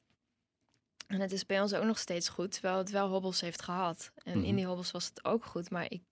En 1.06 1.20
het 1.20 1.32
is 1.32 1.46
bij 1.46 1.60
ons 1.60 1.74
ook 1.74 1.84
nog 1.84 1.98
steeds 1.98 2.28
goed, 2.28 2.52
terwijl 2.52 2.76
het 2.78 2.90
wel 2.90 3.08
hobbels 3.08 3.40
heeft 3.40 3.62
gehad. 3.62 4.12
En 4.16 4.38
Mhm. 4.38 4.46
in 4.46 4.56
die 4.56 4.66
hobbels 4.66 4.90
was 4.90 5.06
het 5.06 5.24
ook 5.24 5.44
goed, 5.44 5.70
maar 5.70 5.84
ik, 5.90 6.02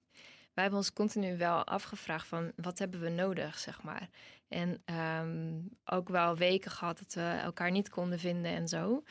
wij 0.53 0.63
hebben 0.65 0.79
ons 0.79 0.93
continu 0.93 1.37
wel 1.37 1.65
afgevraagd 1.65 2.27
van 2.27 2.53
wat 2.57 2.79
hebben 2.79 3.01
we 3.01 3.09
nodig, 3.09 3.59
zeg 3.59 3.83
maar. 3.83 4.09
En 4.49 4.83
ehm, 4.85 5.61
ook 5.85 6.09
wel 6.09 6.37
weken 6.37 6.71
gehad 6.71 6.99
dat 6.99 7.15
we 7.15 7.21
elkaar 7.21 7.71
niet 7.71 7.89
konden 7.89 8.19
vinden 8.19 8.51
en 8.53 8.69
zo. 8.69 9.03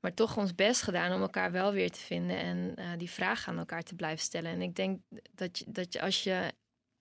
Maar 0.00 0.14
toch 0.14 0.36
ons 0.36 0.54
best 0.54 0.82
gedaan 0.82 1.12
om 1.12 1.20
elkaar 1.20 1.52
wel 1.52 1.72
weer 1.72 1.90
te 1.90 2.00
vinden 2.00 2.38
en 2.38 2.76
eh, 2.76 2.86
die 2.96 3.10
vraag 3.10 3.48
aan 3.48 3.58
elkaar 3.58 3.82
te 3.82 3.94
blijven 3.94 4.24
stellen. 4.24 4.50
En 4.50 4.62
ik 4.62 4.74
denk 4.74 5.00
dat 5.34 5.58
je, 5.58 5.64
dat 5.68 5.92
je 5.92 6.00
als 6.00 6.22
je 6.22 6.52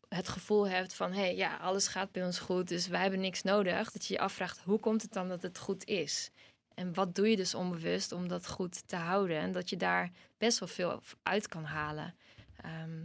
het 0.08 0.28
gevoel 0.28 0.68
hebt 0.68 0.94
van 0.94 1.12
hé, 1.12 1.20
hey, 1.20 1.36
ja, 1.36 1.58
alles 1.58 1.88
gaat 1.88 2.12
bij 2.12 2.26
ons 2.26 2.40
goed, 2.40 2.68
dus 2.68 2.88
wij 2.88 3.02
hebben 3.02 3.20
niks 3.20 3.42
nodig, 3.42 3.92
dat 3.92 4.06
je 4.06 4.14
je 4.14 4.20
afvraagt 4.20 4.60
hoe 4.60 4.80
komt 4.80 5.02
het 5.02 5.14
dan 5.14 5.28
dat 5.28 5.42
het 5.42 5.58
goed 5.58 5.86
is? 5.86 6.32
En 6.74 6.94
wat 6.94 7.16
doe 7.16 7.30
je 7.30 7.36
dus 7.36 7.56
onbewust 7.56 8.12
om 8.12 8.28
dat 8.28 8.48
goed 8.48 8.88
te 8.88 8.96
houden? 8.96 9.38
En 9.38 9.52
dat 9.52 9.70
je 9.70 9.78
daar 9.78 10.12
best 10.38 10.60
wel 10.60 10.68
veel 10.68 11.02
uit 11.24 11.48
kan 11.48 11.64
halen. 11.64 12.16
Ehm, 12.56 13.02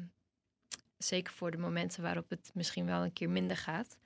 zeker 0.98 1.32
voor 1.32 1.50
de 1.50 1.58
momenten 1.58 2.02
waarop 2.02 2.30
het 2.30 2.50
misschien 2.54 2.86
wel 2.86 3.04
een 3.04 3.12
keer 3.12 3.30
minder 3.30 3.56
gaat. 3.56 3.98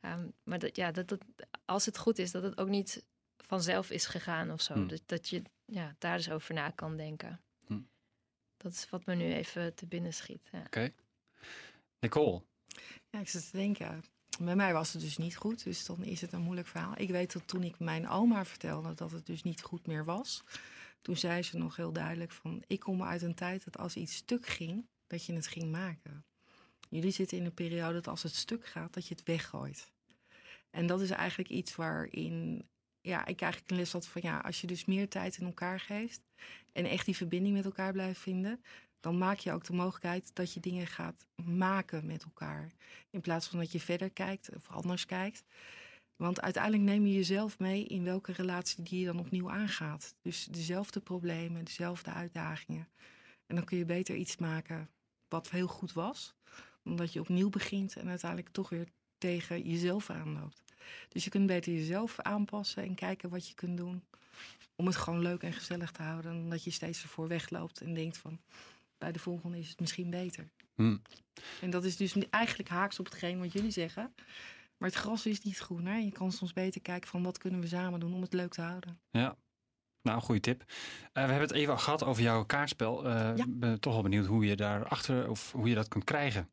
Ehm, 0.00 0.28
maar 0.42 0.58
dat, 0.58 0.76
ja, 0.76 0.90
dat, 0.90 1.08
dat, 1.08 1.24
als 1.64 1.86
het 1.86 1.98
goed 1.98 2.18
is, 2.18 2.30
dat 2.30 2.42
het 2.42 2.58
ook 2.58 2.68
niet 2.68 3.04
vanzelf 3.36 3.90
is 3.90 4.06
gegaan 4.06 4.50
of 4.50 4.60
zo. 4.60 4.74
Hmm. 4.74 4.86
Dus 4.86 5.00
dat 5.06 5.28
je 5.28 5.42
ja, 5.64 5.94
daar 5.98 6.16
eens 6.16 6.30
over 6.30 6.54
na 6.54 6.70
kan 6.70 6.96
denken. 6.96 7.40
Hmm. 7.66 7.88
Dat 8.56 8.72
is 8.72 8.90
wat 8.90 9.06
me 9.06 9.14
nu 9.14 9.32
even 9.32 9.74
te 9.74 9.86
binnen 9.86 10.14
schiet. 10.14 10.48
Ja. 10.52 10.90
Nicole, 12.00 12.42
Ja, 13.10 13.18
ik 13.18 13.28
zit 13.28 13.50
te 13.50 13.56
denken. 13.56 14.04
Bij 14.40 14.56
mij 14.56 14.72
was 14.72 14.92
het 14.92 15.02
dus 15.02 15.16
niet 15.16 15.36
goed, 15.36 15.64
dus 15.64 15.86
dan 15.86 16.04
is 16.04 16.20
het 16.20 16.32
een 16.32 16.40
moeilijk 16.40 16.68
verhaal. 16.68 16.92
Ik 16.96 17.10
weet 17.10 17.32
dat 17.32 17.48
toen 17.48 17.62
ik 17.62 17.78
mijn 17.78 18.08
oma 18.08 18.44
vertelde 18.44 18.94
dat 18.94 19.10
het 19.10 19.26
dus 19.26 19.42
niet 19.42 19.62
goed 19.62 19.86
meer 19.86 20.04
was, 20.04 20.44
toen 21.00 21.16
zei 21.16 21.42
ze 21.42 21.58
nog 21.58 21.76
heel 21.76 21.92
duidelijk 21.92 22.32
van, 22.32 22.62
ik 22.66 22.80
kom 22.80 23.02
uit 23.02 23.22
een 23.22 23.34
tijd 23.34 23.64
dat 23.64 23.78
als 23.78 23.96
iets 23.96 24.14
stuk 24.14 24.46
ging, 24.46 24.88
dat 25.06 25.24
je 25.24 25.32
het 25.32 25.46
ging 25.46 25.70
maken. 25.70 26.24
Jullie 26.88 27.10
zitten 27.10 27.38
in 27.38 27.44
een 27.44 27.54
periode 27.54 27.94
dat 27.94 28.08
als 28.08 28.22
het 28.22 28.34
stuk 28.34 28.66
gaat, 28.66 28.94
dat 28.94 29.06
je 29.06 29.14
het 29.14 29.24
weggooit. 29.24 29.92
En 30.70 30.86
dat 30.86 31.00
is 31.00 31.10
eigenlijk 31.10 31.50
iets 31.50 31.76
waarin 31.76 32.68
ja, 33.00 33.26
ik 33.26 33.40
eigenlijk 33.40 33.70
een 33.70 33.76
les 33.76 33.92
had 33.92 34.06
van 34.06 34.22
ja, 34.24 34.38
als 34.38 34.60
je 34.60 34.66
dus 34.66 34.84
meer 34.84 35.08
tijd 35.08 35.36
in 35.36 35.46
elkaar 35.46 35.80
geeft 35.80 36.20
en 36.72 36.84
echt 36.84 37.04
die 37.04 37.16
verbinding 37.16 37.54
met 37.54 37.64
elkaar 37.64 37.92
blijft 37.92 38.20
vinden, 38.20 38.62
dan 39.00 39.18
maak 39.18 39.38
je 39.38 39.52
ook 39.52 39.64
de 39.64 39.72
mogelijkheid 39.72 40.30
dat 40.34 40.52
je 40.52 40.60
dingen 40.60 40.86
gaat 40.86 41.26
maken 41.44 42.06
met 42.06 42.22
elkaar. 42.22 42.72
In 43.10 43.20
plaats 43.20 43.48
van 43.48 43.58
dat 43.58 43.72
je 43.72 43.80
verder 43.80 44.10
kijkt 44.10 44.56
of 44.56 44.70
anders 44.70 45.06
kijkt. 45.06 45.44
Want 46.16 46.40
uiteindelijk 46.40 46.82
neem 46.82 47.06
je 47.06 47.14
jezelf 47.14 47.58
mee 47.58 47.84
in 47.84 48.04
welke 48.04 48.32
relatie 48.32 48.84
die 48.84 49.00
je 49.00 49.06
dan 49.06 49.18
opnieuw 49.18 49.50
aangaat. 49.50 50.14
Dus 50.22 50.44
dezelfde 50.44 51.00
problemen, 51.00 51.64
dezelfde 51.64 52.10
uitdagingen. 52.10 52.88
En 53.46 53.56
dan 53.56 53.64
kun 53.64 53.78
je 53.78 53.84
beter 53.84 54.16
iets 54.16 54.36
maken 54.36 54.90
wat 55.28 55.50
heel 55.50 55.66
goed 55.66 55.92
was. 55.92 56.35
Omdat 56.86 57.12
je 57.12 57.20
opnieuw 57.20 57.50
begint 57.50 57.96
en 57.96 58.08
uiteindelijk 58.08 58.52
toch 58.52 58.68
weer 58.68 58.88
tegen 59.18 59.62
jezelf 59.62 60.10
aanloopt. 60.10 60.62
Dus 61.08 61.24
je 61.24 61.30
kunt 61.30 61.46
beter 61.46 61.72
jezelf 61.72 62.20
aanpassen 62.20 62.82
en 62.82 62.94
kijken 62.94 63.28
wat 63.28 63.48
je 63.48 63.54
kunt 63.54 63.76
doen. 63.76 64.04
Om 64.76 64.86
het 64.86 64.96
gewoon 64.96 65.20
leuk 65.20 65.42
en 65.42 65.52
gezellig 65.52 65.90
te 65.90 66.02
houden. 66.02 66.32
Dan 66.32 66.50
dat 66.50 66.64
je 66.64 66.70
steeds 66.70 67.02
ervoor 67.02 67.28
wegloopt 67.28 67.80
en 67.80 67.94
denkt 67.94 68.18
van... 68.18 68.40
bij 68.98 69.12
de 69.12 69.18
volgende 69.18 69.58
is 69.58 69.68
het 69.68 69.80
misschien 69.80 70.10
beter. 70.10 70.48
Hm. 70.74 70.96
En 71.60 71.70
dat 71.70 71.84
is 71.84 71.96
dus 71.96 72.14
eigenlijk 72.30 72.68
haaks 72.68 72.98
op 72.98 73.04
hetgeen 73.04 73.38
wat 73.38 73.52
jullie 73.52 73.70
zeggen. 73.70 74.14
Maar 74.76 74.88
het 74.88 74.98
gras 74.98 75.26
is 75.26 75.42
niet 75.42 75.58
groen. 75.58 75.86
Hè? 75.86 75.96
Je 75.96 76.12
kan 76.12 76.32
soms 76.32 76.52
beter 76.52 76.80
kijken 76.80 77.08
van 77.08 77.22
wat 77.22 77.38
kunnen 77.38 77.60
we 77.60 77.66
samen 77.66 78.00
doen 78.00 78.14
om 78.14 78.22
het 78.22 78.32
leuk 78.32 78.52
te 78.52 78.60
houden. 78.60 79.00
ja. 79.10 79.36
Nou, 80.06 80.20
goede 80.20 80.40
tip. 80.40 80.60
Eh, 80.60 80.66
we 81.12 81.20
hebben 81.30 81.48
het 81.48 81.52
even 81.52 81.78
gehad 81.78 82.04
over 82.04 82.22
jouw 82.22 82.44
kaartspel. 82.44 83.08
Ja. 83.08 83.34
Ik 83.34 83.58
ben 83.60 83.80
toch 83.80 83.92
wel 83.92 84.02
benieuwd 84.02 84.26
hoe 84.26 84.46
je 84.46 84.56
daarachter 84.56 85.30
of 85.30 85.52
hoe 85.52 85.68
je 85.68 85.74
dat 85.74 85.88
kunt 85.88 86.04
krijgen. 86.04 86.48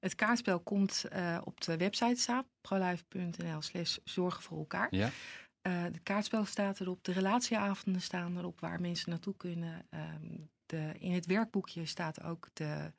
Het 0.00 0.14
kaartspel 0.14 0.60
komt 0.60 1.04
eh, 1.04 1.38
op 1.44 1.60
de 1.60 1.76
website 1.76 2.20
staan. 2.20 2.44
prolife.nl 2.60 3.62
slash 3.62 3.96
zorgen 4.04 4.42
voor 4.42 4.58
elkaar. 4.58 4.88
Ja. 4.90 5.10
De 5.62 6.00
kaartspel 6.02 6.44
staat 6.44 6.80
erop. 6.80 7.04
De 7.04 7.12
relatieavonden 7.12 8.02
staan 8.02 8.38
erop 8.38 8.60
waar 8.60 8.80
mensen 8.80 9.10
naartoe 9.10 9.36
kunnen. 9.36 9.86
Ehm, 9.90 10.26
de, 10.66 10.92
in 10.98 11.12
het 11.12 11.26
werkboekje 11.26 11.86
staat 11.86 12.22
ook 12.22 12.48
de 12.52 12.92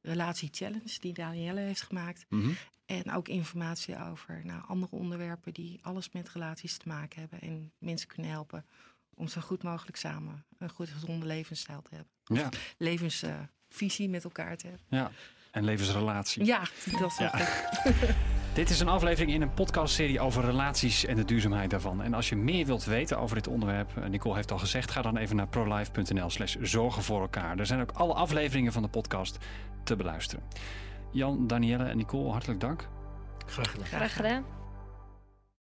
relatie 0.00 0.48
challenge 0.52 0.98
die 1.00 1.12
Danielle 1.12 1.60
heeft 1.60 1.82
gemaakt. 1.82 2.26
Mhm. 2.28 2.50
En 2.86 3.12
ook 3.12 3.28
informatie 3.28 4.04
over 4.10 4.40
nou, 4.44 4.62
andere 4.66 4.96
onderwerpen 4.96 5.52
die 5.52 5.78
alles 5.82 6.10
met 6.12 6.28
relaties 6.28 6.76
te 6.76 6.88
maken 6.88 7.20
hebben. 7.20 7.40
En 7.40 7.72
mensen 7.78 8.08
kunnen 8.08 8.30
helpen 8.30 8.64
om 9.20 9.28
zo 9.28 9.40
goed 9.40 9.62
mogelijk 9.62 9.96
samen 9.96 10.44
een 10.58 10.70
goed 10.70 10.88
gezonde 10.88 11.26
levensstijl 11.26 11.82
te 11.82 11.94
hebben. 11.94 12.12
Ja. 12.24 12.48
Levensvisie 12.78 14.08
met 14.08 14.24
elkaar 14.24 14.56
te 14.56 14.66
hebben. 14.66 14.86
ja. 14.88 15.10
En 15.50 15.64
levensrelatie. 15.64 16.44
Ja, 16.44 16.60
dat 16.98 17.10
is 17.10 17.18
Ja. 17.18 17.32
Dit 18.54 18.70
is 18.70 18.80
een 18.80 18.88
aflevering 18.88 19.32
in 19.32 19.42
een 19.42 19.54
podcastserie 19.54 20.20
over 20.20 20.44
relaties 20.44 21.04
en 21.04 21.16
de 21.16 21.24
duurzaamheid 21.24 21.70
daarvan. 21.70 22.02
En 22.02 22.14
als 22.14 22.28
je 22.28 22.36
meer 22.36 22.66
wilt 22.66 22.84
weten 22.84 23.18
over 23.18 23.36
dit 23.36 23.46
onderwerp, 23.48 23.96
eh, 23.96 24.08
Nicole 24.08 24.34
heeft 24.34 24.52
al 24.52 24.58
gezegd, 24.58 24.90
ga 24.90 25.02
dan 25.02 25.16
even 25.16 25.36
naar 25.36 25.48
prolife.nl 25.48 26.30
slash 26.30 26.56
zorgen 26.60 27.02
voor 27.02 27.20
elkaar. 27.20 27.58
Er 27.58 27.66
zijn 27.66 27.80
ook 27.80 27.90
alle 27.90 28.14
afleveringen 28.14 28.72
van 28.72 28.82
de 28.82 28.88
podcast 28.88 29.38
te 29.84 29.96
beluisteren. 29.96 30.44
Jan, 31.12 31.46
Danielle 31.46 31.84
en 31.84 31.96
Nicole, 31.96 32.30
hartelijk 32.30 32.60
dank. 32.60 32.88
Graag 33.46 33.70
gedaan. 33.70 33.86
Graag 33.86 34.12
gedaan. 34.12 34.59